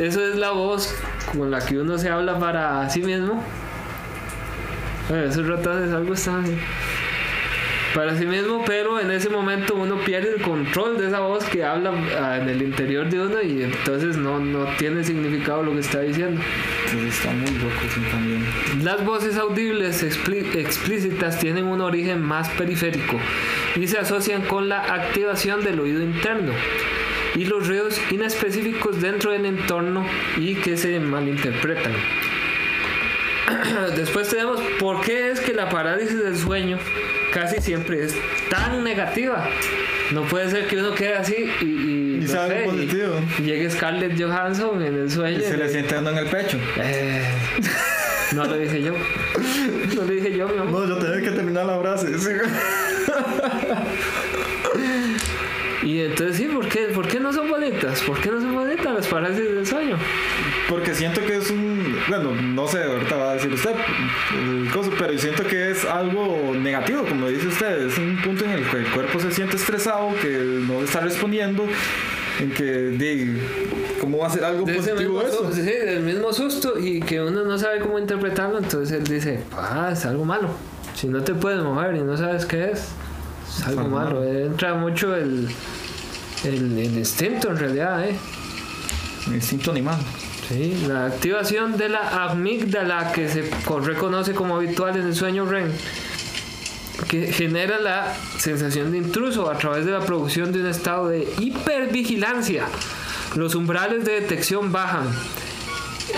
Eso 0.00 0.26
es 0.26 0.36
la 0.36 0.50
voz 0.50 0.94
con 1.32 1.50
la 1.50 1.64
que 1.64 1.78
uno 1.78 1.96
se 1.96 2.10
habla 2.10 2.38
para 2.38 2.88
sí 2.90 3.00
mismo. 3.02 3.42
Eh, 5.10 5.26
Esos 5.28 5.46
ratones 5.46 5.92
algo 5.92 6.14
están. 6.14 6.44
Para 7.94 8.16
sí 8.16 8.24
mismo, 8.24 8.62
pero 8.64 9.00
en 9.00 9.10
ese 9.10 9.28
momento 9.28 9.74
uno 9.74 9.96
pierde 9.98 10.34
el 10.36 10.42
control 10.42 10.96
de 10.96 11.08
esa 11.08 11.20
voz 11.20 11.44
que 11.44 11.64
habla 11.64 11.92
ah, 12.20 12.38
en 12.40 12.48
el 12.48 12.62
interior 12.62 13.08
de 13.10 13.20
uno 13.20 13.42
y 13.42 13.62
entonces 13.62 14.16
no, 14.16 14.38
no 14.38 14.64
tiene 14.78 15.02
significado 15.02 15.62
lo 15.64 15.72
que 15.72 15.80
está 15.80 16.00
diciendo. 16.00 16.40
Entonces 16.86 17.14
está 17.18 17.32
muy 17.32 17.50
loco 17.50 17.80
sí, 17.92 18.00
también. 18.10 18.44
Las 18.84 19.04
voces 19.04 19.36
audibles 19.36 20.04
expli- 20.04 20.54
explícitas 20.54 21.40
tienen 21.40 21.64
un 21.64 21.80
origen 21.80 22.22
más 22.22 22.48
periférico 22.50 23.18
y 23.74 23.88
se 23.88 23.98
asocian 23.98 24.42
con 24.42 24.68
la 24.68 24.80
activación 24.94 25.64
del 25.64 25.80
oído 25.80 26.00
interno 26.00 26.52
y 27.34 27.44
los 27.44 27.66
ruidos 27.66 28.00
inespecíficos 28.12 29.00
dentro 29.00 29.32
del 29.32 29.46
entorno 29.46 30.06
y 30.36 30.54
que 30.56 30.76
se 30.76 31.00
malinterpretan. 31.00 31.92
Después 33.96 34.28
tenemos 34.28 34.60
por 34.78 35.00
qué 35.00 35.30
es 35.30 35.40
que 35.40 35.52
la 35.52 35.68
parálisis 35.68 36.18
del 36.22 36.36
sueño 36.36 36.78
casi 37.32 37.60
siempre 37.60 38.04
es 38.04 38.14
tan 38.50 38.82
negativa. 38.84 39.48
No 40.12 40.22
puede 40.22 40.50
ser 40.50 40.66
que 40.66 40.76
uno 40.78 40.94
quede 40.94 41.14
así 41.14 41.36
y, 41.60 41.64
y, 41.64 42.14
Y 42.16 42.20
no 42.22 42.28
sea 42.28 42.44
algo 42.44 42.54
sé, 42.56 42.62
y- 42.62 42.66
positivo. 42.86 43.20
y 43.38 43.42
llegue 43.42 43.70
Scarlett 43.70 44.20
Johansson 44.20 44.82
en 44.82 44.94
el 44.96 45.10
sueño. 45.10 45.38
Y 45.38 45.42
se 45.42 45.56
le 45.56 45.68
siente 45.68 45.96
uno 45.98 46.10
en 46.10 46.18
el 46.18 46.26
pecho. 46.26 46.58
eh, 46.78 47.22
no 48.34 48.44
lo 48.44 48.56
dije 48.56 48.82
yo. 48.82 48.94
No 49.94 50.02
lo 50.02 50.06
dije 50.08 50.36
yo, 50.36 50.48
mi 50.48 50.58
amor. 50.58 50.86
No, 50.86 50.94
yo 50.96 50.96
tenía 51.04 51.20
que 51.30 51.34
terminar 51.34 51.66
la 51.66 51.78
frase. 51.80 52.18
sí. 52.18 52.30
Y 55.82 56.00
entonces 56.02 56.36
sí, 56.36 56.44
¿por 56.44 56.68
qué, 56.68 56.80
¿por 56.94 57.08
qué 57.08 57.18
no 57.18 57.32
son 57.32 57.48
bonitas? 57.48 58.00
¿Por 58.02 58.20
qué 58.20 58.30
no 58.30 58.38
son 58.40 58.54
bonitas 58.54 58.94
las 58.94 59.06
parálisis 59.06 59.44
del 59.54 59.66
sueño? 59.66 59.96
Porque 60.70 60.94
siento 60.94 61.20
que 61.26 61.36
es 61.36 61.50
un. 61.50 61.96
Bueno, 62.08 62.32
no 62.32 62.66
sé, 62.68 62.82
ahorita 62.84 63.16
va 63.16 63.32
a 63.32 63.34
decir 63.34 63.52
usted 63.52 63.72
el 64.38 64.70
coso, 64.72 64.90
pero 64.96 65.18
siento 65.18 65.44
que 65.44 65.72
es 65.72 65.84
algo 65.84 66.54
negativo, 66.56 67.04
como 67.04 67.28
dice 67.28 67.48
usted. 67.48 67.86
Es 67.88 67.98
un 67.98 68.16
punto 68.22 68.44
en 68.44 68.52
el 68.52 68.64
que 68.70 68.76
el 68.78 68.86
cuerpo 68.86 69.18
se 69.20 69.32
siente 69.32 69.56
estresado, 69.56 70.10
que 70.22 70.28
no 70.66 70.80
está 70.82 71.00
respondiendo, 71.00 71.64
en 72.38 72.50
que. 72.52 73.40
¿Cómo 74.00 74.18
va 74.18 74.28
a 74.28 74.30
ser 74.30 74.44
algo 74.44 74.64
De 74.64 74.74
positivo 74.74 75.20
eso? 75.22 75.48
su- 75.48 75.54
sí, 75.54 75.62
del 75.62 76.02
mismo 76.04 76.32
susto 76.32 76.78
y 76.78 77.00
que 77.00 77.20
uno 77.20 77.42
no 77.44 77.58
sabe 77.58 77.80
cómo 77.80 77.98
interpretarlo, 77.98 78.58
entonces 78.58 78.96
él 78.96 79.04
dice, 79.04 79.40
ah, 79.52 79.90
es 79.92 80.06
algo 80.06 80.24
malo. 80.24 80.48
Si 80.94 81.06
no 81.08 81.20
te 81.22 81.34
puedes 81.34 81.60
mover 81.62 81.96
y 81.96 82.00
no 82.02 82.16
sabes 82.16 82.46
qué 82.46 82.70
es, 82.70 82.88
es 83.58 83.66
algo 83.66 83.88
malo. 83.88 84.24
Entra 84.24 84.74
mucho 84.74 85.14
el, 85.16 85.48
el, 86.44 86.78
el 86.78 86.96
instinto 86.98 87.50
en 87.50 87.58
realidad, 87.58 88.08
¿eh? 88.08 88.14
Instinto 89.26 89.72
animal. 89.72 89.98
Sí, 90.50 90.84
la 90.88 91.06
activación 91.06 91.76
de 91.76 91.88
la 91.90 92.24
amígdala 92.24 93.12
que 93.12 93.28
se 93.28 93.48
co- 93.64 93.78
reconoce 93.80 94.34
como 94.34 94.56
habitual 94.56 94.96
en 94.96 95.06
el 95.06 95.14
sueño 95.14 95.46
REM 95.46 95.70
que 97.08 97.32
genera 97.32 97.80
la 97.80 98.12
sensación 98.38 98.90
de 98.92 98.98
intruso 98.98 99.50
a 99.50 99.56
través 99.56 99.86
de 99.86 99.92
la 99.92 100.00
producción 100.00 100.52
de 100.52 100.60
un 100.60 100.66
estado 100.66 101.08
de 101.08 101.26
hipervigilancia. 101.38 102.64
Los 103.36 103.54
umbrales 103.54 104.04
de 104.04 104.20
detección 104.20 104.70
bajan. 104.70 105.06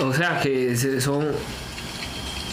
O 0.02 0.12
sea 0.12 0.40
que 0.40 0.74
son 1.00 1.28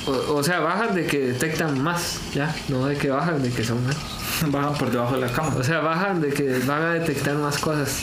o, 0.05 0.33
o 0.35 0.43
sea, 0.43 0.59
bajan 0.59 0.93
de 0.93 1.05
que 1.07 1.19
detectan 1.19 1.81
más, 1.81 2.19
ya, 2.33 2.53
no 2.67 2.85
de 2.85 2.97
que 2.97 3.09
bajan 3.09 3.41
de 3.41 3.51
que 3.51 3.63
son 3.63 3.83
más. 3.85 3.95
Bajan 4.47 4.73
por 4.75 4.89
debajo 4.91 5.15
de 5.15 5.21
la 5.21 5.31
cama. 5.33 5.53
O 5.57 5.63
sea, 5.63 5.79
bajan 5.79 6.21
de 6.21 6.29
que 6.29 6.59
van 6.65 6.81
a 6.83 6.93
detectar 6.93 7.35
más 7.35 7.57
cosas. 7.57 8.01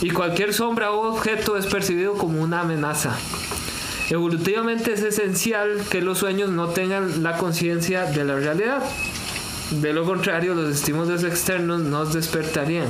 Y 0.00 0.10
cualquier 0.10 0.52
sombra 0.52 0.92
o 0.92 1.14
objeto 1.14 1.56
es 1.56 1.66
percibido 1.66 2.14
como 2.14 2.42
una 2.42 2.60
amenaza. 2.60 3.16
Evolutivamente 4.10 4.92
es 4.92 5.02
esencial 5.02 5.82
que 5.90 6.02
los 6.02 6.18
sueños 6.18 6.50
no 6.50 6.68
tengan 6.68 7.22
la 7.22 7.38
conciencia 7.38 8.04
de 8.04 8.24
la 8.24 8.36
realidad. 8.36 8.82
De 9.70 9.92
lo 9.92 10.04
contrario, 10.04 10.54
los 10.54 10.74
estímulos 10.76 11.24
externos 11.24 11.80
nos 11.80 12.12
despertarían. 12.12 12.88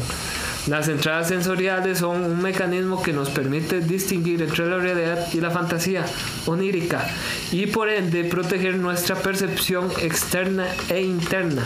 Las 0.67 0.89
entradas 0.89 1.29
sensoriales 1.29 1.99
son 1.99 2.25
un 2.25 2.41
mecanismo 2.41 3.03
que 3.03 3.13
nos 3.13 3.29
permite 3.29 3.81
distinguir 3.81 4.43
entre 4.43 4.67
la 4.67 4.79
realidad 4.79 5.29
y 5.33 5.41
la 5.41 5.51
fantasía 5.51 6.07
onírica 6.47 7.07
y 7.53 7.67
por 7.67 7.91
ende 7.91 8.25
proteger 8.25 8.77
nuestra 8.77 9.15
percepción 9.15 9.91
externa 10.01 10.67
e 10.89 11.03
interna. 11.03 11.65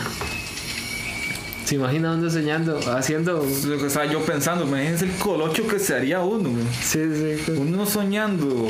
¿Se 1.69 1.75
imagina 1.75 2.13
uno 2.13 2.27
soñando, 2.31 2.79
haciendo... 2.91 3.45
Lo 3.67 3.77
que 3.77 3.85
estaba 3.85 4.07
yo 4.07 4.21
pensando, 4.21 4.65
imagínense 4.65 5.05
el 5.05 5.11
colocho 5.17 5.67
que 5.67 5.77
se 5.77 5.93
haría 5.93 6.19
uno. 6.19 6.49
Sí, 6.81 6.99
sí. 7.13 7.51
Uno 7.51 7.85
soñando 7.85 8.67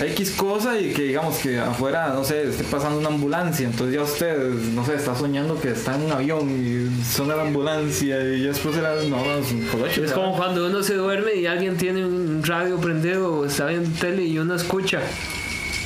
X 0.00 0.30
cosa 0.36 0.78
y 0.78 0.92
que 0.92 1.02
digamos 1.02 1.38
que 1.38 1.58
afuera, 1.58 2.12
no 2.14 2.22
sé, 2.22 2.48
esté 2.48 2.62
pasando 2.62 3.00
una 3.00 3.08
ambulancia. 3.08 3.66
Entonces 3.66 3.96
ya 3.96 4.02
usted, 4.02 4.38
no 4.72 4.86
sé, 4.86 4.94
está 4.94 5.16
soñando 5.16 5.60
que 5.60 5.72
está 5.72 5.96
en 5.96 6.02
un 6.02 6.12
avión 6.12 6.48
y 6.48 7.02
suena 7.02 7.34
la 7.34 7.42
ambulancia 7.42 8.22
y 8.32 8.42
ya 8.42 8.50
después 8.50 8.76
era, 8.76 8.94
no, 9.02 9.18
es 9.36 9.50
un 9.50 9.66
colocho. 9.66 10.04
Es 10.04 10.12
como 10.12 10.36
cuando 10.36 10.64
uno 10.64 10.80
se 10.84 10.94
duerme 10.94 11.34
y 11.34 11.46
alguien 11.46 11.76
tiene 11.76 12.06
un 12.06 12.44
radio 12.44 12.76
prendido 12.78 13.34
o 13.34 13.46
está 13.46 13.66
viendo 13.66 13.90
tele 13.98 14.22
y 14.22 14.38
uno 14.38 14.54
escucha. 14.54 15.00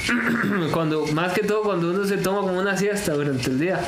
cuando 0.73 1.07
Más 1.07 1.33
que 1.33 1.45
todo 1.45 1.63
cuando 1.63 1.93
uno 1.93 2.05
se 2.05 2.19
toma 2.19 2.41
como 2.41 2.59
una 2.61 2.77
siesta 2.77 3.15
durante 3.15 3.49
el 3.49 3.59
día 3.59 3.81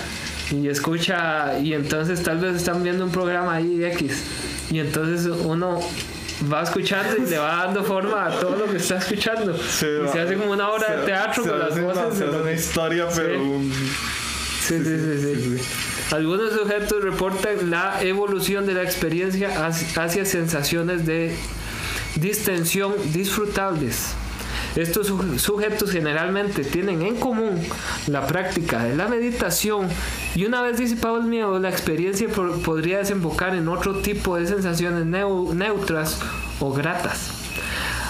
y 0.51 0.68
escucha 0.68 1.59
y 1.59 1.72
entonces 1.72 2.22
tal 2.22 2.38
vez 2.38 2.57
están 2.57 2.82
viendo 2.82 3.05
un 3.05 3.11
programa 3.11 3.55
ahí 3.55 3.82
X 3.84 4.22
y 4.70 4.78
entonces 4.78 5.26
uno 5.26 5.80
va 6.53 6.62
escuchando 6.62 7.16
y 7.16 7.30
le 7.30 7.38
va 7.38 7.64
dando 7.64 7.82
forma 7.84 8.26
a 8.26 8.30
todo 8.38 8.57
lo 8.57 8.66
que 8.70 8.76
está 8.78 8.99
escuchando 8.99 9.55
y 9.57 9.59
se 10.12 10.20
hace 10.20 10.34
como 10.36 10.53
una 10.53 10.68
obra 10.70 10.97
de 10.97 11.07
teatro 11.07 11.45
se 11.45 11.51
con 11.51 11.59
las 11.59 11.80
voces 11.80 12.14
se 12.18 12.24
de 12.24 12.30
hace 12.30 12.40
una 12.42 12.53
historia, 12.53 13.07
pero. 13.14 13.42
un- 13.42 13.72
Sí, 14.66 14.78
sí, 14.82 15.59
sí. 15.59 15.62
Algunos 16.14 16.55
sujetos 16.55 17.05
reportan 17.05 17.70
la 17.70 18.03
evolución 18.03 18.64
de 18.64 18.72
la 18.72 18.82
experiencia 18.82 19.66
hacia 19.66 20.24
sensaciones 20.24 21.05
de 21.05 21.36
distensión 22.16 22.95
disfrutables. 23.12 24.14
Estos 24.77 25.07
su- 25.07 25.39
sujetos 25.39 25.91
generalmente 25.93 26.64
tienen 26.64 27.03
en 27.03 27.16
común 27.16 27.61
la 28.09 28.27
práctica 28.27 28.83
de 28.85 28.97
la 28.97 29.07
meditación 29.07 29.89
y 30.35 30.45
una 30.47 30.62
vez 30.62 30.79
disipado 30.79 31.18
el 31.18 31.25
miedo, 31.25 31.59
la 31.61 31.68
experiencia 31.70 32.27
podría 32.29 32.99
desembocar 32.99 33.55
en 33.55 33.68
otro 33.68 33.97
tipo 34.01 34.37
de 34.37 34.47
sensaciones 34.49 35.05
neu- 35.07 35.53
neutras 35.55 36.18
o 36.59 36.72
gratas, 36.72 37.31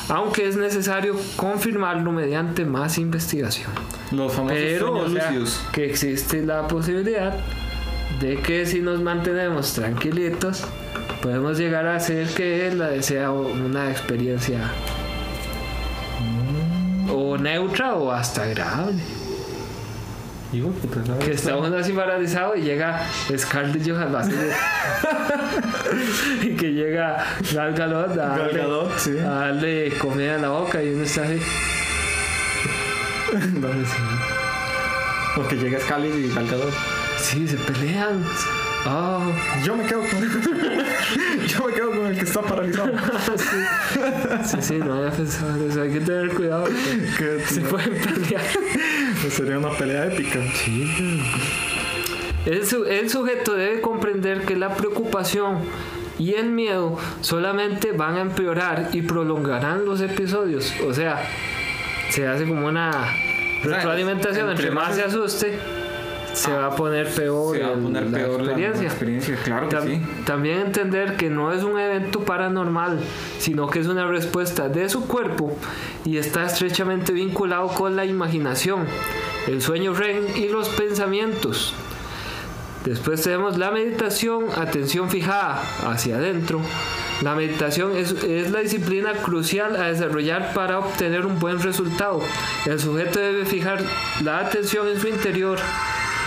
aunque 0.09 0.49
es 0.49 0.57
necesario 0.57 1.15
confirmarlo 1.37 2.13
mediante 2.13 2.65
más 2.65 2.97
investigación. 2.99 3.71
Los 4.11 4.33
famosos 4.33 4.57
Pero, 4.59 4.93
o 4.95 5.09
sea, 5.11 5.33
que 5.73 5.85
existe 5.85 6.43
la 6.45 6.67
posibilidad 6.69 7.35
de 8.21 8.37
que 8.37 8.65
si 8.65 8.81
nos 8.81 9.03
mantenemos 9.03 9.73
tranquilitos, 9.75 10.63
podemos 11.21 11.59
llegar 11.59 11.87
a 11.87 11.97
hacer 11.97 12.29
que 12.29 12.73
la 12.75 13.03
sea 13.03 13.31
una 13.33 13.91
experiencia 13.91 14.71
o 17.11 17.39
neutra 17.39 17.95
o 17.95 18.11
hasta 18.11 18.43
agradable. 18.43 19.01
Hijo 20.53 20.69
de 20.69 20.75
puta, 20.75 21.05
¿sabes? 21.05 21.25
Que 21.25 21.33
está 21.33 21.57
uno 21.57 21.77
así 21.77 21.93
paralizado 21.93 22.55
y 22.55 22.63
llega 22.63 23.01
Scarlett 23.37 23.89
Johansson 23.89 24.33
y 26.43 26.55
que 26.55 26.73
llega 26.73 27.25
Gal 27.53 27.75
Gadot 27.75 28.13
a 28.13 28.15
Gal 28.15 28.39
darle, 28.39 28.59
Gadot, 28.59 28.99
sí. 28.99 29.19
a 29.19 29.29
darle 29.31 29.91
comida 29.99 30.37
en 30.37 30.43
la 30.43 30.51
boca 30.51 30.81
y 30.83 30.95
uno 30.95 31.03
está 31.03 31.25
así. 31.25 31.39
No, 33.35 33.67
sí. 33.69 33.97
Porque 35.35 35.57
llega 35.57 35.81
Scully 35.81 36.09
y 36.09 36.33
Gal 36.33 36.47
Gadot. 36.47 36.73
Sí, 37.25 37.49
se 37.49 37.57
pelean. 37.57 38.23
Oh, 38.87 39.33
Yo 39.65 39.75
me 39.77 39.85
quedo 39.87 40.01
con 40.01 40.09
Yo 41.49 41.67
me 41.67 41.73
quedo 41.73 41.91
con 41.91 42.07
el 42.07 42.17
que 42.19 42.25
está 42.25 42.43
paralizado. 42.43 42.91
sí. 43.37 43.57
sí, 44.45 44.57
sí, 44.61 44.75
no 44.79 44.95
había 44.99 45.11
pensado 45.11 45.57
en 45.57 45.71
eso. 45.71 45.83
Hay 45.83 45.91
que 45.93 46.01
tener 46.01 46.29
cuidado. 46.35 46.65
Que 47.19 47.41
Se 47.47 47.61
pueden 47.63 47.95
pelear. 47.95 48.43
sería 49.31 49.59
una 49.59 49.71
pelea 49.71 50.07
épica. 50.07 50.39
El, 52.47 52.67
su- 52.67 52.85
el 52.85 53.09
sujeto 53.09 53.55
debe 53.55 53.81
comprender 53.81 54.43
que 54.45 54.55
la 54.57 54.75
preocupación 54.77 55.61
y 56.19 56.35
el 56.35 56.51
miedo 56.51 56.99
solamente 57.23 57.93
van 57.93 58.17
a 58.17 58.21
empeorar 58.21 58.91
y 58.93 59.01
prolongarán 59.03 59.87
los 59.87 60.01
episodios. 60.03 60.75
O 60.87 60.93
sea, 60.93 61.27
se 62.11 62.27
hace 62.29 62.45
como 62.47 62.67
una 62.69 62.91
retroalimentación. 63.63 64.51
entre 64.51 64.71
más- 64.71 64.95
se 64.95 65.03
asuste, 65.05 65.59
se 66.35 66.53
va 66.53 66.67
a 66.67 66.77
poner 66.77 67.09
peor, 67.13 67.57
Se 67.57 67.63
va 67.63 67.69
a 67.69 67.73
el- 67.73 67.81
poner 67.81 68.03
la 68.11 68.19
peor 68.19 68.31
la- 68.41 68.45
experiencia. 68.45 68.83
la 68.83 68.89
experiencia, 68.89 69.37
claro 69.45 69.69
que 69.69 69.77
Tam- 69.77 69.87
sí. 69.87 70.03
También 70.27 70.61
entender 70.61 71.17
que 71.17 71.31
no 71.31 71.53
es 71.53 71.63
un 71.63 71.79
evento 71.79 72.21
paranormal, 72.21 73.01
sino 73.39 73.69
que 73.69 73.79
es 73.81 73.87
una 73.87 74.07
respuesta 74.07 74.69
de 74.69 74.89
su 74.89 75.07
cuerpo 75.07 75.57
y 76.05 76.19
está 76.19 76.45
estrechamente 76.45 77.13
vinculado 77.13 77.69
con 77.69 77.97
la 77.97 78.05
imaginación, 78.05 78.87
el 79.47 79.63
sueño 79.63 79.95
REM 79.95 80.25
y 80.37 80.49
los 80.49 80.69
pensamientos. 80.71 81.75
Después 82.85 83.23
tenemos 83.23 83.57
la 83.57 83.71
meditación, 83.71 84.45
atención 84.57 85.09
fijada 85.09 85.63
hacia 85.87 86.17
adentro. 86.17 86.61
La 87.23 87.35
meditación 87.35 87.97
es, 87.97 88.11
es 88.25 88.51
la 88.51 88.61
disciplina 88.61 89.13
crucial 89.15 89.77
a 89.77 89.87
desarrollar 89.87 90.53
para 90.53 90.81
obtener 90.81 91.25
un 91.25 91.39
buen 91.39 91.63
resultado. 91.63 92.21
El 92.67 92.79
sujeto 92.79 93.21
debe 93.21 93.47
fijar 93.47 93.81
la 94.23 94.41
atención 94.41 94.87
en 94.89 95.01
su 95.01 95.09
interior 95.09 95.59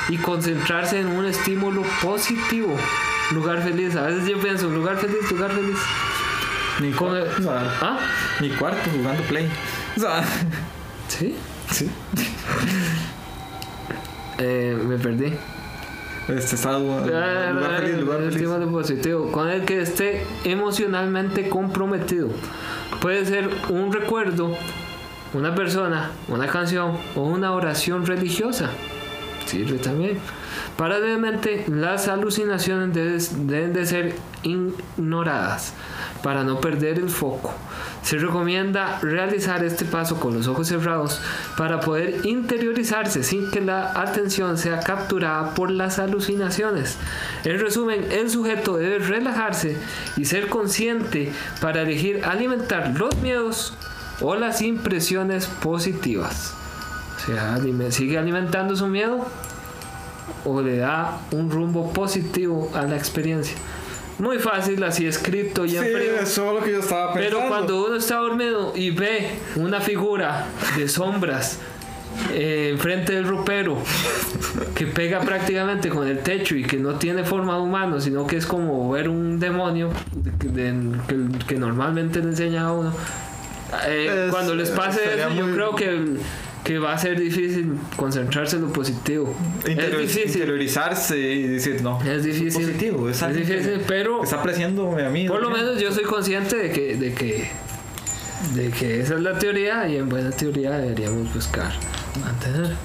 y 0.10 0.18
concentrarse 0.18 0.99
en 0.99 1.08
un 1.08 1.26
estímulo 1.26 1.84
positivo. 2.01 2.76
Lugar 3.32 3.62
feliz. 3.62 3.95
A 3.95 4.03
veces 4.03 4.28
yo 4.28 4.39
pienso, 4.39 4.68
lugar 4.70 4.97
feliz, 4.97 5.30
lugar 5.32 5.51
feliz. 5.51 5.78
Mi, 6.80 6.91
Con 6.91 7.16
el- 7.16 7.24
cuarto, 7.26 7.39
o 7.39 7.43
sea, 7.43 7.74
¿Ah? 7.82 7.99
mi 8.39 8.49
cuarto 8.49 8.89
jugando 8.95 9.24
play. 9.24 9.49
O 9.95 9.99
sea, 9.99 10.24
¿Sí? 11.08 11.36
sí. 11.72 11.89
Eh, 14.39 14.78
me 14.88 14.97
perdí. 14.97 15.34
Este 16.28 16.55
está 16.55 16.76
Ah, 16.76 16.80
lugar 16.80 17.82
feliz, 17.82 17.97
lugar 17.99 18.22
el 18.22 18.32
feliz. 18.34 18.47
positivo, 18.72 19.32
con 19.32 19.49
el 19.49 19.64
que 19.66 19.82
esté 19.82 20.26
emocionalmente 20.43 21.49
comprometido. 21.49 22.30
Puede 23.01 23.26
ser 23.26 23.49
un 23.70 23.91
recuerdo, 23.91 24.55
una 25.34 25.55
persona, 25.55 26.12
una 26.28 26.45
canción 26.47 26.97
o 27.16 27.22
una 27.22 27.53
oración 27.53 28.05
religiosa. 28.05 28.70
Sirve 29.48 29.78
también. 29.78 30.20
Paralelamente, 30.76 31.64
las 31.70 32.10
alucinaciones 32.10 33.48
deben 33.48 33.74
de 33.74 33.86
ser 33.86 34.16
ignoradas 34.43 35.74
para 36.22 36.43
no 36.43 36.60
perder 36.60 37.00
el 37.00 37.10
foco. 37.10 37.54
Se 38.04 38.18
recomienda 38.18 39.00
realizar 39.02 39.64
este 39.64 39.86
paso 39.86 40.20
con 40.20 40.34
los 40.34 40.48
ojos 40.48 40.68
cerrados 40.68 41.22
para 41.58 41.80
poder 41.80 42.26
interiorizarse 42.26 43.24
sin 43.24 43.50
que 43.50 43.62
la 43.62 44.00
atención 44.00 44.58
sea 44.58 44.82
capturada 44.82 45.54
por 45.54 45.72
las 45.72 45.98
alucinaciones. 45.98 46.98
En 47.43 47.60
resumen, 47.60 48.06
el 48.12 48.30
sujeto 48.30 48.78
debe 48.78 49.00
relajarse 49.00 49.78
y 50.18 50.26
ser 50.26 50.48
consciente 50.50 51.32
para 51.62 51.84
elegir 51.84 52.24
alimentar 52.26 52.93
los 52.98 53.16
miedos 53.18 53.74
o 54.22 54.36
las 54.36 54.62
impresiones 54.62 55.48
positivas. 55.48 56.54
Sea, 57.28 57.58
sigue 57.92 58.18
alimentando 58.18 58.76
su 58.76 58.88
miedo 58.88 59.26
o 60.46 60.62
le 60.62 60.78
da 60.78 61.20
un 61.32 61.52
rumbo 61.52 61.92
positivo 61.94 62.72
a 62.74 62.84
la 62.84 62.96
experiencia. 62.96 63.56
Muy 64.20 64.40
fácil, 64.40 64.82
así 64.84 65.06
escrito 65.06 65.66
y 65.66 65.78
en 65.78 65.84
Sí, 65.84 65.90
frío. 65.92 66.16
eso 66.22 66.48
es 66.48 66.54
lo 66.60 66.64
que 66.66 66.72
yo 66.72 66.80
estaba 66.80 67.14
pensando. 67.14 67.38
Pero 67.38 67.50
cuando 67.50 67.86
uno 67.86 67.96
está 67.98 68.16
dormido 68.16 68.74
y 68.76 68.90
ve 68.92 69.30
una 69.58 69.80
figura 69.80 70.46
de 70.76 70.88
sombras 70.88 71.60
eh, 72.32 72.70
enfrente 72.74 73.14
del 73.14 73.28
ropero 73.28 73.78
que 74.74 74.88
pega 74.88 75.20
prácticamente 75.20 75.90
con 75.90 76.08
el 76.08 76.20
techo 76.20 76.56
y 76.56 76.64
que 76.64 76.78
no 76.78 76.96
tiene 76.96 77.24
forma 77.26 77.56
de 77.58 77.62
humano, 77.62 78.02
sino 78.02 78.26
que 78.26 78.38
es 78.38 78.46
como 78.48 78.90
ver 78.90 79.08
un 79.08 79.40
demonio 79.40 79.92
de- 80.14 80.50
de- 80.50 80.98
que, 81.08 81.46
que 81.46 81.56
normalmente 81.60 82.20
le 82.20 82.30
enseña 82.30 82.68
a 82.68 82.72
uno. 82.72 82.92
Eh, 83.86 84.26
Es- 84.28 84.32
cuando 84.32 84.56
les 84.56 84.72
pase 84.72 85.02
eso, 85.20 85.30
yo 85.36 85.52
creo 85.54 85.76
que, 85.76 86.16
que 86.68 86.80
va 86.80 86.91
a 86.91 86.97
ser 86.97 87.18
difícil 87.18 87.78
concentrarse 87.95 88.57
en 88.57 88.63
lo 88.63 88.74
positivo. 88.74 89.34
Interior- 89.65 90.01
es 90.01 90.13
difícil. 90.13 90.28
interiorizarse 90.41 91.18
y 91.18 91.43
decir, 91.47 91.82
no. 91.82 92.01
Es 92.03 92.24
difícil. 92.24 92.61
positivo, 92.65 93.07
es 93.09 93.22
difícil, 93.34 93.82
pero 93.88 94.22
está 94.22 94.36
apreciándome 94.41 95.05
a 95.05 95.09
mí. 95.09 95.30
por 95.30 95.41
lo 95.41 95.49
¿no? 95.49 95.55
menos 95.55 95.80
yo 95.80 95.93
soy 95.93 96.03
consciente 96.03 96.57
de 96.57 96.72
que, 96.74 96.97
de 96.97 97.13
que, 97.13 97.49
de 98.53 98.70
que 98.70 98.99
esa 98.99 99.13
es 99.15 99.22
la 99.22 99.39
teoría 99.39 99.88
y 99.88 99.95
en 99.95 100.09
buena 100.09 100.30
teoría 100.32 100.72
deberíamos 100.72 101.34
buscar 101.34 101.72
mantener. 102.22 102.76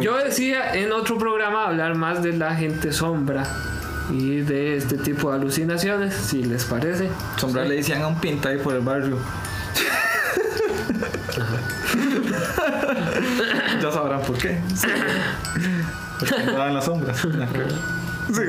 Yo 0.00 0.16
decía 0.18 0.74
en 0.76 0.92
otro 0.92 1.18
programa 1.18 1.66
hablar 1.66 1.96
más 1.96 2.22
de 2.22 2.32
la 2.34 2.54
gente 2.54 2.92
sombra 2.92 3.42
y 4.12 4.36
de 4.42 4.76
este 4.76 4.98
tipo 4.98 5.30
de 5.30 5.36
alucinaciones, 5.38 6.14
si 6.14 6.44
les 6.44 6.64
parece. 6.64 7.08
Sombra 7.38 7.64
le 7.64 7.76
decían 7.76 8.02
a 8.02 8.06
un 8.08 8.20
pinta 8.20 8.50
ahí 8.50 8.58
por 8.58 8.74
el 8.74 8.82
barrio. 8.82 9.18
Ya 13.82 13.92
sabrán 13.92 14.20
por 14.22 14.36
qué. 14.38 14.58
Porque 16.18 16.34
andaba 16.34 16.68
en 16.68 16.74
las 16.74 16.84
sombras. 16.84 17.18
Sí. 17.18 18.42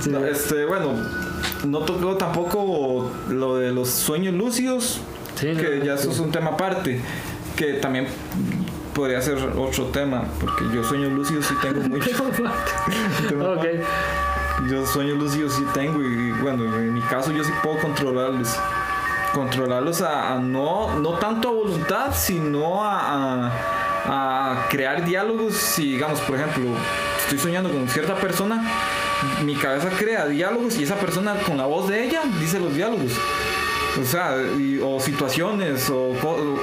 Sí. 0.00 0.10
No, 0.10 0.24
este, 0.24 0.64
bueno, 0.64 0.94
no 1.66 1.80
tocó 1.80 2.16
tampoco 2.16 3.10
lo 3.28 3.58
de 3.58 3.70
los 3.72 3.88
sueños 3.90 4.34
lúcidos, 4.34 5.00
Sí, 5.34 5.48
que 5.54 5.76
no, 5.78 5.84
ya 5.84 5.96
sí. 5.96 6.04
eso 6.04 6.12
es 6.12 6.18
un 6.20 6.30
tema 6.30 6.50
aparte, 6.52 7.00
que 7.56 7.74
también 7.74 8.06
podría 8.94 9.20
ser 9.20 9.36
otro 9.56 9.86
tema, 9.86 10.24
porque 10.40 10.64
yo 10.74 10.82
sueños 10.84 11.12
lúcidos 11.12 11.44
sí 11.46 11.54
tengo 11.60 11.82
mucho. 11.88 12.10
Yo 14.68 14.86
sueños 14.86 15.16
lúcidos 15.16 15.54
sí 15.54 15.64
tengo 15.72 16.02
y 16.02 16.32
bueno, 16.32 16.64
en 16.76 16.92
mi 16.92 17.00
caso 17.00 17.32
yo 17.32 17.42
sí 17.42 17.50
puedo 17.62 17.78
controlarlos. 17.78 18.48
Controlarlos 19.32 20.02
a, 20.02 20.36
no, 20.40 20.98
no 20.98 21.10
tanto 21.18 21.48
a 21.48 21.52
voluntad, 21.52 22.12
sino 22.14 22.82
a, 22.84 23.46
a- 23.46 23.52
a 24.06 24.66
crear 24.68 25.04
diálogos. 25.04 25.54
Si 25.54 25.92
digamos, 25.92 26.20
por 26.22 26.36
ejemplo, 26.36 26.64
estoy 27.22 27.38
soñando 27.38 27.70
con 27.70 27.86
cierta 27.88 28.14
persona, 28.16 28.64
mi 29.44 29.54
cabeza 29.54 29.88
crea 29.96 30.26
diálogos 30.26 30.78
y 30.78 30.82
esa 30.84 30.96
persona 30.96 31.34
con 31.46 31.56
la 31.58 31.66
voz 31.66 31.88
de 31.88 32.04
ella 32.04 32.22
dice 32.40 32.58
los 32.58 32.74
diálogos. 32.74 33.12
O 34.00 34.04
sea, 34.04 34.36
y- 34.58 34.80
o 34.82 34.98
situaciones, 34.98 35.88
o, 35.90 36.14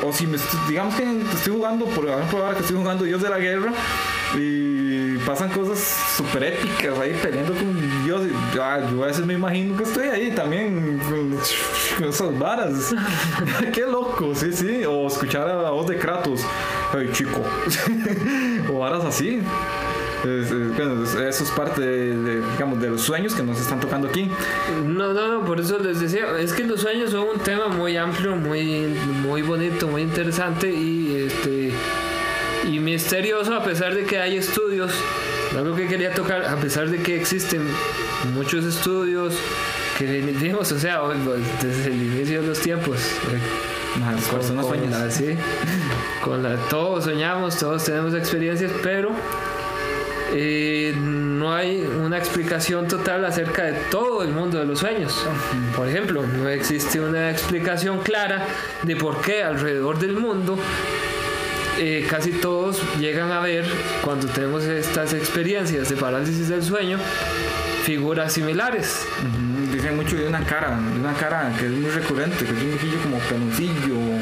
o 0.04 0.12
si 0.14 0.28
me 0.28 0.38
digamos 0.68 0.96
que 0.96 1.04
estoy 1.34 1.54
jugando, 1.54 1.86
por 1.86 2.06
ejemplo, 2.08 2.40
ahora 2.40 2.54
que 2.56 2.62
estoy 2.62 2.78
jugando 2.78 3.04
Dios 3.06 3.22
de 3.22 3.30
la 3.30 3.38
Guerra, 3.38 3.72
y 4.36 4.87
pasan 5.28 5.50
cosas 5.50 5.78
súper 6.16 6.42
épicas 6.46 6.98
ahí 7.00 7.14
peleando 7.22 7.54
con 7.54 8.04
Dios. 8.06 8.22
ah, 8.62 8.80
yo 8.90 9.04
a 9.04 9.08
veces 9.08 9.26
me 9.26 9.34
imagino 9.34 9.76
que 9.76 9.84
estoy 9.84 10.08
ahí 10.08 10.32
también 10.32 10.98
con, 11.00 11.38
esas 12.08 12.40
varas. 12.40 12.96
Qué 13.74 13.82
loco, 13.82 14.34
sí, 14.34 14.54
sí. 14.54 14.86
O 14.86 15.06
escuchar 15.08 15.48
a 15.50 15.62
la 15.62 15.70
voz 15.72 15.86
de 15.88 15.98
Kratos, 15.98 16.42
ay 16.98 17.10
chico, 17.12 17.42
o 18.72 18.80
varas 18.80 19.04
así. 19.04 19.42
Es- 20.24 20.50
es- 20.52 20.76
bueno, 20.78 21.04
es- 21.04 21.14
eso 21.14 21.44
es 21.44 21.52
parte 21.52 21.82
de, 21.82 22.18
de, 22.18 22.52
digamos, 22.54 22.80
de 22.82 22.90
los 22.90 23.02
sueños 23.02 23.36
que 23.36 23.44
nos 23.44 23.60
están 23.60 23.80
tocando 23.82 24.08
aquí. 24.08 24.32
No, 24.86 25.14
no, 25.14 25.28
no, 25.40 25.46
por 25.46 25.60
eso 25.60 25.78
les 25.80 26.00
decía, 26.00 26.26
es 26.40 26.54
que 26.54 26.64
los 26.64 26.80
sueños 26.82 27.12
son 27.12 27.26
un 27.36 27.40
tema 27.40 27.68
muy 27.68 27.98
amplio, 27.98 28.36
muy, 28.36 28.98
muy 29.22 29.42
bonito, 29.42 29.88
muy 29.90 30.02
interesante 30.04 30.72
y 30.74 31.28
este 31.28 31.72
misterioso 33.02 33.54
a 33.54 33.64
pesar 33.64 33.94
de 33.94 34.04
que 34.06 34.18
hay 34.18 34.38
estudios. 34.38 34.92
Algo 35.56 35.76
que 35.76 35.88
quería 35.88 36.12
tocar, 36.14 36.44
a 36.46 36.56
pesar 36.56 36.90
de 36.90 36.98
que 37.04 37.16
existen 37.16 37.62
muchos 38.34 38.66
estudios 38.66 39.36
que 40.00 40.06
vimos, 40.06 40.72
o 40.72 40.80
sea, 40.80 41.02
pues, 41.04 41.42
desde 41.62 41.92
el 41.92 42.02
inicio 42.02 42.42
de 42.42 42.48
los 42.48 42.60
tiempos. 42.60 42.98
eh, 42.98 43.40
con 44.32 44.64
sueñan. 44.64 44.92
la- 44.92 45.12
sí, 45.12 45.36
con 46.24 46.42
la- 46.44 46.56
todos 46.70 47.04
soñamos, 47.06 47.58
todos 47.58 47.84
tenemos 47.84 48.14
experiencias, 48.16 48.72
pero 48.84 49.12
eh, 50.34 50.94
no 50.98 51.54
hay 51.54 51.82
una 52.06 52.18
explicación 52.18 52.88
total 52.88 53.26
acerca 53.26 53.64
de 53.64 53.74
todo 53.92 54.24
el 54.24 54.30
mundo 54.30 54.58
de 54.60 54.66
los 54.66 54.80
sueños. 54.80 55.24
Por 55.76 55.88
ejemplo, 55.88 56.22
no 56.26 56.50
existe 56.50 57.00
una 57.00 57.30
explicación 57.32 58.00
clara 58.00 58.46
de 58.84 58.96
por 58.96 59.22
qué 59.22 59.42
alrededor 59.44 59.98
del 60.00 60.14
mundo 60.14 60.58
eh, 61.80 62.06
casi 62.10 62.32
todos 62.32 62.82
llegan 63.00 63.32
a 63.32 63.40
ver, 63.40 63.66
cuando 64.04 64.28
tenemos 64.28 64.64
estas 64.64 65.14
experiencias 65.14 65.90
de 65.90 65.96
parálisis 65.96 66.50
del 66.50 66.64
sueño, 66.64 66.98
figuras 67.84 68.34
similares. 68.34 69.06
Ujú, 69.20 69.74
Dicen 69.74 69.96
mucho 69.96 70.16
de 70.16 70.28
una 70.28 70.44
cara, 70.44 70.80
de 70.94 71.00
una 71.00 71.14
cara 71.14 71.54
que 71.60 71.66
es 71.66 71.72
muy 71.72 71.90
recurrente, 71.90 72.46
que 72.46 72.52
es 72.52 72.64
un 72.64 72.74
ojillo 72.74 73.02
como 73.04 73.18
peloncillo, 73.20 73.96
eh, 73.96 74.22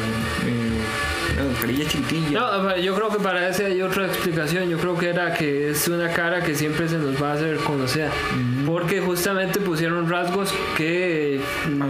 chiquitilla. 1.63 2.39
No, 2.39 2.77
yo 2.77 2.95
creo 2.95 3.09
que 3.09 3.19
para 3.19 3.47
ese 3.49 3.65
hay 3.65 3.81
otra 3.81 4.05
explicación. 4.07 4.69
Yo 4.69 4.77
creo 4.77 4.97
que 4.97 5.09
era 5.09 5.33
que 5.33 5.69
es 5.71 5.87
una 5.87 6.09
cara 6.11 6.41
que 6.43 6.55
siempre 6.55 6.87
se 6.87 6.97
nos 6.97 7.21
va 7.21 7.31
a 7.31 7.33
hacer 7.33 7.57
conocida. 7.57 8.09
Porque 8.65 8.99
justamente 9.01 9.59
pusieron 9.59 10.09
rasgos 10.09 10.53
que 10.77 11.39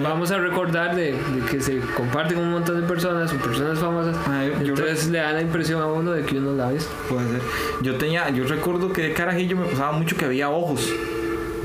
vamos 0.01 0.31
a 0.31 0.37
recordar 0.37 0.95
de, 0.95 1.13
de 1.13 1.45
que 1.49 1.59
se 1.61 1.79
comparten 1.79 2.37
un 2.37 2.51
montón 2.51 2.81
de 2.81 2.87
personas 2.87 3.31
o 3.33 3.37
personas 3.37 3.79
famosas. 3.79 4.15
Ah, 4.27 4.45
yo- 4.45 4.61
yo 4.63 4.73
Entonces 4.73 5.07
le 5.09 5.19
da 5.19 5.31
la 5.33 5.41
impresión 5.41 5.81
a 5.81 5.87
uno 5.87 6.11
de 6.11 6.23
que 6.23 6.37
uno 6.37 6.53
la 6.53 6.67
ve. 6.69 6.79
Puede 7.09 7.29
ser. 7.29 7.41
Yo 7.81 7.95
tenía, 7.95 8.29
yo 8.29 8.45
recuerdo 8.45 8.91
que 8.91 9.01
de 9.03 9.13
carajillo 9.13 9.57
me 9.57 9.65
pasaba 9.65 9.91
mucho 9.93 10.15
que 10.17 10.25
había 10.25 10.49
ojos. 10.49 10.89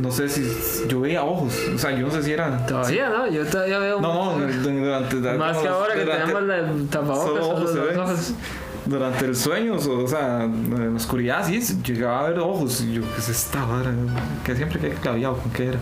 No 0.00 0.10
sé 0.10 0.28
si 0.28 0.42
yo 0.88 1.00
veía 1.00 1.22
ojos, 1.22 1.54
o 1.74 1.78
sea, 1.78 1.90
yo 1.92 2.06
no 2.06 2.12
sé 2.12 2.22
si 2.22 2.32
eran. 2.32 2.66
Todavía, 2.66 3.10
¿no? 3.10 3.30
Yo 3.30 3.44
todavía 3.44 3.78
veo. 3.78 4.00
No, 4.00 4.38
no, 4.38 4.46
durante, 4.46 5.16
Más 5.36 5.58
que 5.58 5.68
ahora 5.68 5.94
que 5.94 6.04
tenemos 6.04 6.42
la 6.42 6.62
tapabocas. 6.90 7.44
ojos 7.44 7.70
se 7.70 7.76
los 7.76 7.88
ven. 7.88 7.98
ojos. 7.98 8.32
Durante 8.86 9.26
el 9.26 9.36
sueño, 9.36 9.74
o 9.76 10.08
sea, 10.08 10.44
en 10.44 10.90
la 10.90 10.96
oscuridad, 10.96 11.46
sí, 11.46 11.60
llegaba 11.84 12.20
a 12.20 12.30
ver 12.30 12.38
ojos. 12.38 12.80
Y 12.80 12.94
yo, 12.94 13.02
¿qué 13.02 13.18
es 13.18 13.28
esta 13.28 13.64
vara? 13.64 13.92
Que 14.42 14.56
siempre 14.56 14.80
quedé 14.80 14.94
claviado 14.94 15.36
con 15.36 15.52
qué 15.52 15.68
era. 15.68 15.78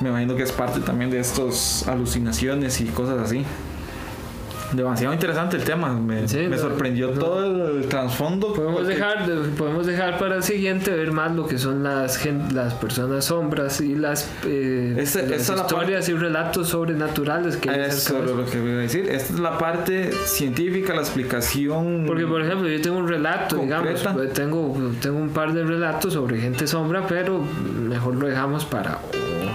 Me 0.00 0.08
imagino 0.08 0.34
que 0.34 0.42
es 0.42 0.50
parte 0.50 0.80
también 0.80 1.10
de 1.10 1.20
estas 1.20 1.86
alucinaciones 1.86 2.80
y 2.80 2.86
cosas 2.86 3.20
así. 3.20 3.44
Demasiado 4.72 5.12
interesante 5.14 5.56
el 5.56 5.64
tema. 5.64 5.92
Me, 5.92 6.26
Sí, 6.28 6.38
me 6.38 6.48
no, 6.56 6.58
sorprendió 6.58 7.08
no. 7.12 7.18
todo 7.20 7.68
el 7.78 7.86
trasfondo. 7.88 8.52
Podemos 8.54 8.80
porque- 8.80 8.94
dejar, 8.94 9.26
de- 9.26 9.48
podemos 9.50 9.86
dejar 9.86 10.18
para 10.18 10.36
el 10.36 10.42
siguiente 10.42 10.90
ver 10.90 11.12
más 11.12 11.34
lo 11.34 11.46
que 11.46 11.58
son 11.58 11.82
las, 11.82 12.16
gen- 12.16 12.54
las 12.54 12.74
personas 12.74 13.24
sombras 13.26 13.80
y 13.80 13.94
las, 13.94 14.30
eh, 14.46 14.94
las 14.96 15.14
la 15.14 15.36
historias 15.56 16.08
y 16.08 16.14
relatos 16.14 16.68
sobrenaturales 16.68 17.56
que 17.56 17.68
Eso 17.70 18.22
es 18.24 18.30
lo 18.30 18.44
que 18.46 18.60
voy 18.60 18.70
a 18.70 18.76
decir. 18.78 19.08
Esta 19.10 19.34
es 19.34 19.40
la 19.40 19.58
parte 19.58 20.12
científica, 20.26 20.94
la 20.94 21.00
explicación. 21.00 22.04
Porque, 22.06 22.26
por 22.26 22.40
ejemplo, 22.42 22.68
yo 22.68 22.80
tengo 22.80 22.98
un 22.98 23.08
relato, 23.08 23.56
digamos, 23.56 23.86
Concreta. 23.88 24.12
pues, 24.14 24.32
tengo, 24.32 24.74
tengo 25.00 25.18
un 25.18 25.30
par 25.30 25.52
de 25.52 25.64
relatos 25.64 26.12
sobre 26.14 26.40
gente 26.40 26.66
sombra, 26.66 27.06
pero 27.06 27.40
mejor 27.88 28.14
lo 28.16 28.26
dejamos 28.26 28.64
para 28.64 28.98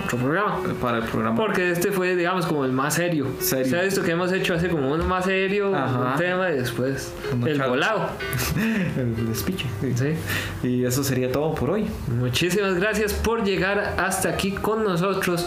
otro 0.06 0.18
programa. 0.20 0.60
para 0.82 0.98
el 1.00 1.04
programa. 1.04 1.36
Porque 1.36 1.72
este 1.72 1.92
fue, 1.92 2.16
digamos, 2.16 2.46
como 2.46 2.64
el 2.66 2.72
más 2.72 2.94
serio. 2.96 3.28
Serio. 3.40 3.66
Se 3.66 3.78
ha 3.78 3.84
visto 3.84 4.04
que 4.04 4.12
hemos 4.12 4.32
hecho 4.32 4.54
así 4.54 4.68
como 4.68 4.92
uno 4.94 5.04
más 5.08 5.26
serio, 5.26 5.76
Ajá. 5.76 6.12
un 6.12 6.18
tema 6.18 6.50
y 6.52 6.58
después 6.58 7.14
el 7.46 7.62
volado. 7.62 8.10
el 8.98 9.36
speech. 9.36 9.66
sí. 9.82 9.94
¿sí? 9.96 10.68
Y 10.68 10.86
eso 10.86 11.04
sería 11.04 11.32
todo 11.32 11.56
por 11.56 11.72
hoy. 11.72 11.86
Muchísimas 12.08 12.76
gracias 12.76 13.14
por 13.14 13.44
llegar 13.44 13.96
hasta 13.98 14.30
aquí 14.30 14.52
con 14.52 14.84
nosotros. 14.84 15.46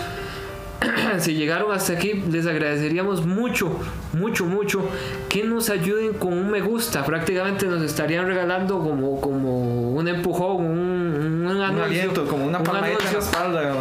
si 1.18 1.34
llegaron 1.34 1.72
hasta 1.72 1.92
aquí, 1.92 2.14
les 2.30 2.46
agradeceríamos 2.46 3.26
mucho, 3.26 3.70
mucho, 4.12 4.46
mucho 4.46 4.88
que 5.28 5.44
nos 5.44 5.68
ayuden 5.70 6.14
con 6.14 6.32
un 6.32 6.50
me 6.50 6.60
gusta. 6.60 7.04
Prácticamente 7.04 7.66
nos 7.66 7.82
estarían 7.82 8.26
regalando 8.26 8.78
como, 8.78 9.20
como 9.20 9.92
un 9.92 10.08
empujón, 10.08 10.56
un, 10.64 10.70
un 10.70 11.46
Un 11.46 11.60
anuncio, 11.60 11.84
aliento, 11.84 12.26
como 12.26 12.46
una 12.46 12.58
un 12.58 12.64
palmadita 12.64 13.06
en 13.08 13.12
la 13.12 13.18
espalda. 13.18 13.74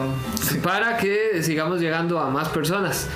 Para 0.64 0.98
que 0.98 1.42
sigamos 1.42 1.80
llegando 1.80 2.20
a 2.20 2.30
más 2.30 2.50
personas. 2.50 3.08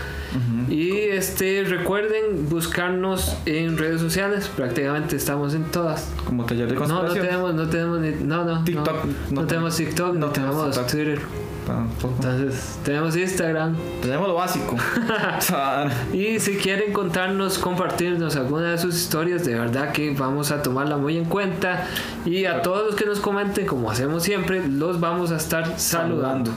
Y 0.69 0.91
este 0.91 1.63
recuerden 1.63 2.49
buscarnos 2.49 3.37
en 3.45 3.77
redes 3.77 4.01
sociales, 4.01 4.49
prácticamente 4.55 5.15
estamos 5.15 5.53
en 5.53 5.63
todas. 5.65 6.09
Como 6.25 6.45
taller 6.45 6.67
de 6.69 6.75
No, 6.75 7.03
no 7.03 7.13
tenemos, 7.13 7.53
no 7.53 7.67
tenemos 7.69 7.99
ni, 7.99 8.11
no, 8.11 8.45
no, 8.45 8.63
TikTok, 8.63 9.05
no, 9.05 9.11
no 9.31 9.41
no 9.41 9.47
tenemos 9.47 9.75
TikTok, 9.75 10.15
no, 10.15 10.29
tenemos 10.29 10.65
TikTok. 10.71 10.91
Twitter. 10.91 11.19
Tampoco. 11.65 12.13
Entonces, 12.15 12.77
tenemos 12.83 13.15
Instagram. 13.15 13.75
Tenemos 14.01 14.27
lo 14.27 14.35
básico. 14.35 14.75
Y 16.13 16.39
si 16.39 16.57
quieren 16.57 16.93
contarnos, 16.93 17.57
compartirnos 17.57 18.35
alguna 18.35 18.71
de 18.71 18.77
sus 18.77 18.95
historias, 18.95 19.45
de 19.45 19.55
verdad 19.55 19.91
que 19.91 20.11
vamos 20.11 20.51
a 20.51 20.61
tomarla 20.61 20.97
muy 20.97 21.17
en 21.17 21.25
cuenta. 21.25 21.87
Y 22.25 22.45
a 22.45 22.61
todos 22.61 22.85
los 22.85 22.95
que 22.95 23.05
nos 23.05 23.19
comenten, 23.19 23.65
como 23.65 23.89
hacemos 23.89 24.23
siempre, 24.23 24.67
los 24.67 24.99
vamos 24.99 25.31
a 25.31 25.37
estar 25.37 25.79
saludando. 25.79 26.51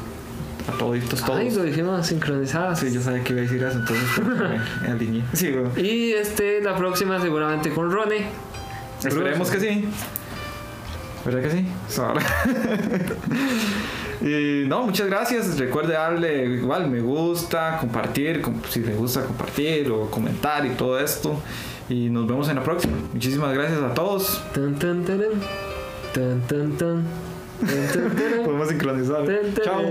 Toditos, 0.73 1.21
todos. 1.25 1.39
Ay, 1.39 1.51
lo 1.51 1.62
dijimos 1.62 2.07
sincronizadas. 2.07 2.81
Sí, 2.81 2.93
yo 2.93 3.01
sabía 3.01 3.23
que 3.25 3.33
iba 3.33 3.41
a 3.41 3.45
decir 3.45 3.62
eso, 3.62 3.79
entonces 3.79 4.05
me 4.83 4.89
alineé. 4.91 5.23
Sí, 5.33 5.51
bueno. 5.53 5.71
Y 5.77 6.12
este, 6.12 6.61
la 6.62 6.77
próxima 6.77 7.21
seguramente 7.21 7.71
con 7.71 7.91
Rone. 7.91 8.27
Esperemos 9.05 9.51
que 9.51 9.61
sí. 9.61 9.85
¿Verdad 11.25 11.43
que 11.43 11.51
sí? 11.51 11.67
Y 14.23 14.64
no, 14.67 14.83
muchas 14.87 15.07
gracias. 15.09 15.59
Recuerde 15.59 15.93
darle 15.93 16.47
igual 16.47 16.89
me 16.91 17.01
gusta, 17.01 17.77
compartir, 17.79 18.41
com- 18.41 18.61
si 18.69 18.81
le 18.81 18.95
gusta 18.95 19.23
compartir 19.25 19.91
o 19.91 20.11
comentar 20.11 20.64
y 20.67 20.71
todo 20.71 20.99
esto. 20.99 21.41
Y 21.89 22.09
nos 22.09 22.27
vemos 22.27 22.49
en 22.49 22.57
la 22.57 22.62
próxima. 22.64 22.95
Muchísimas 23.12 23.53
gracias 23.55 23.81
a 23.83 23.93
todos. 23.95 24.43
Tan, 24.55 24.75
tan. 24.79 25.05
Tan, 25.05 26.41
tan, 26.49 26.73
tan. 26.79 27.05
Podemos 28.45 28.69
sincronizar. 28.69 29.25
Chao. 29.63 29.83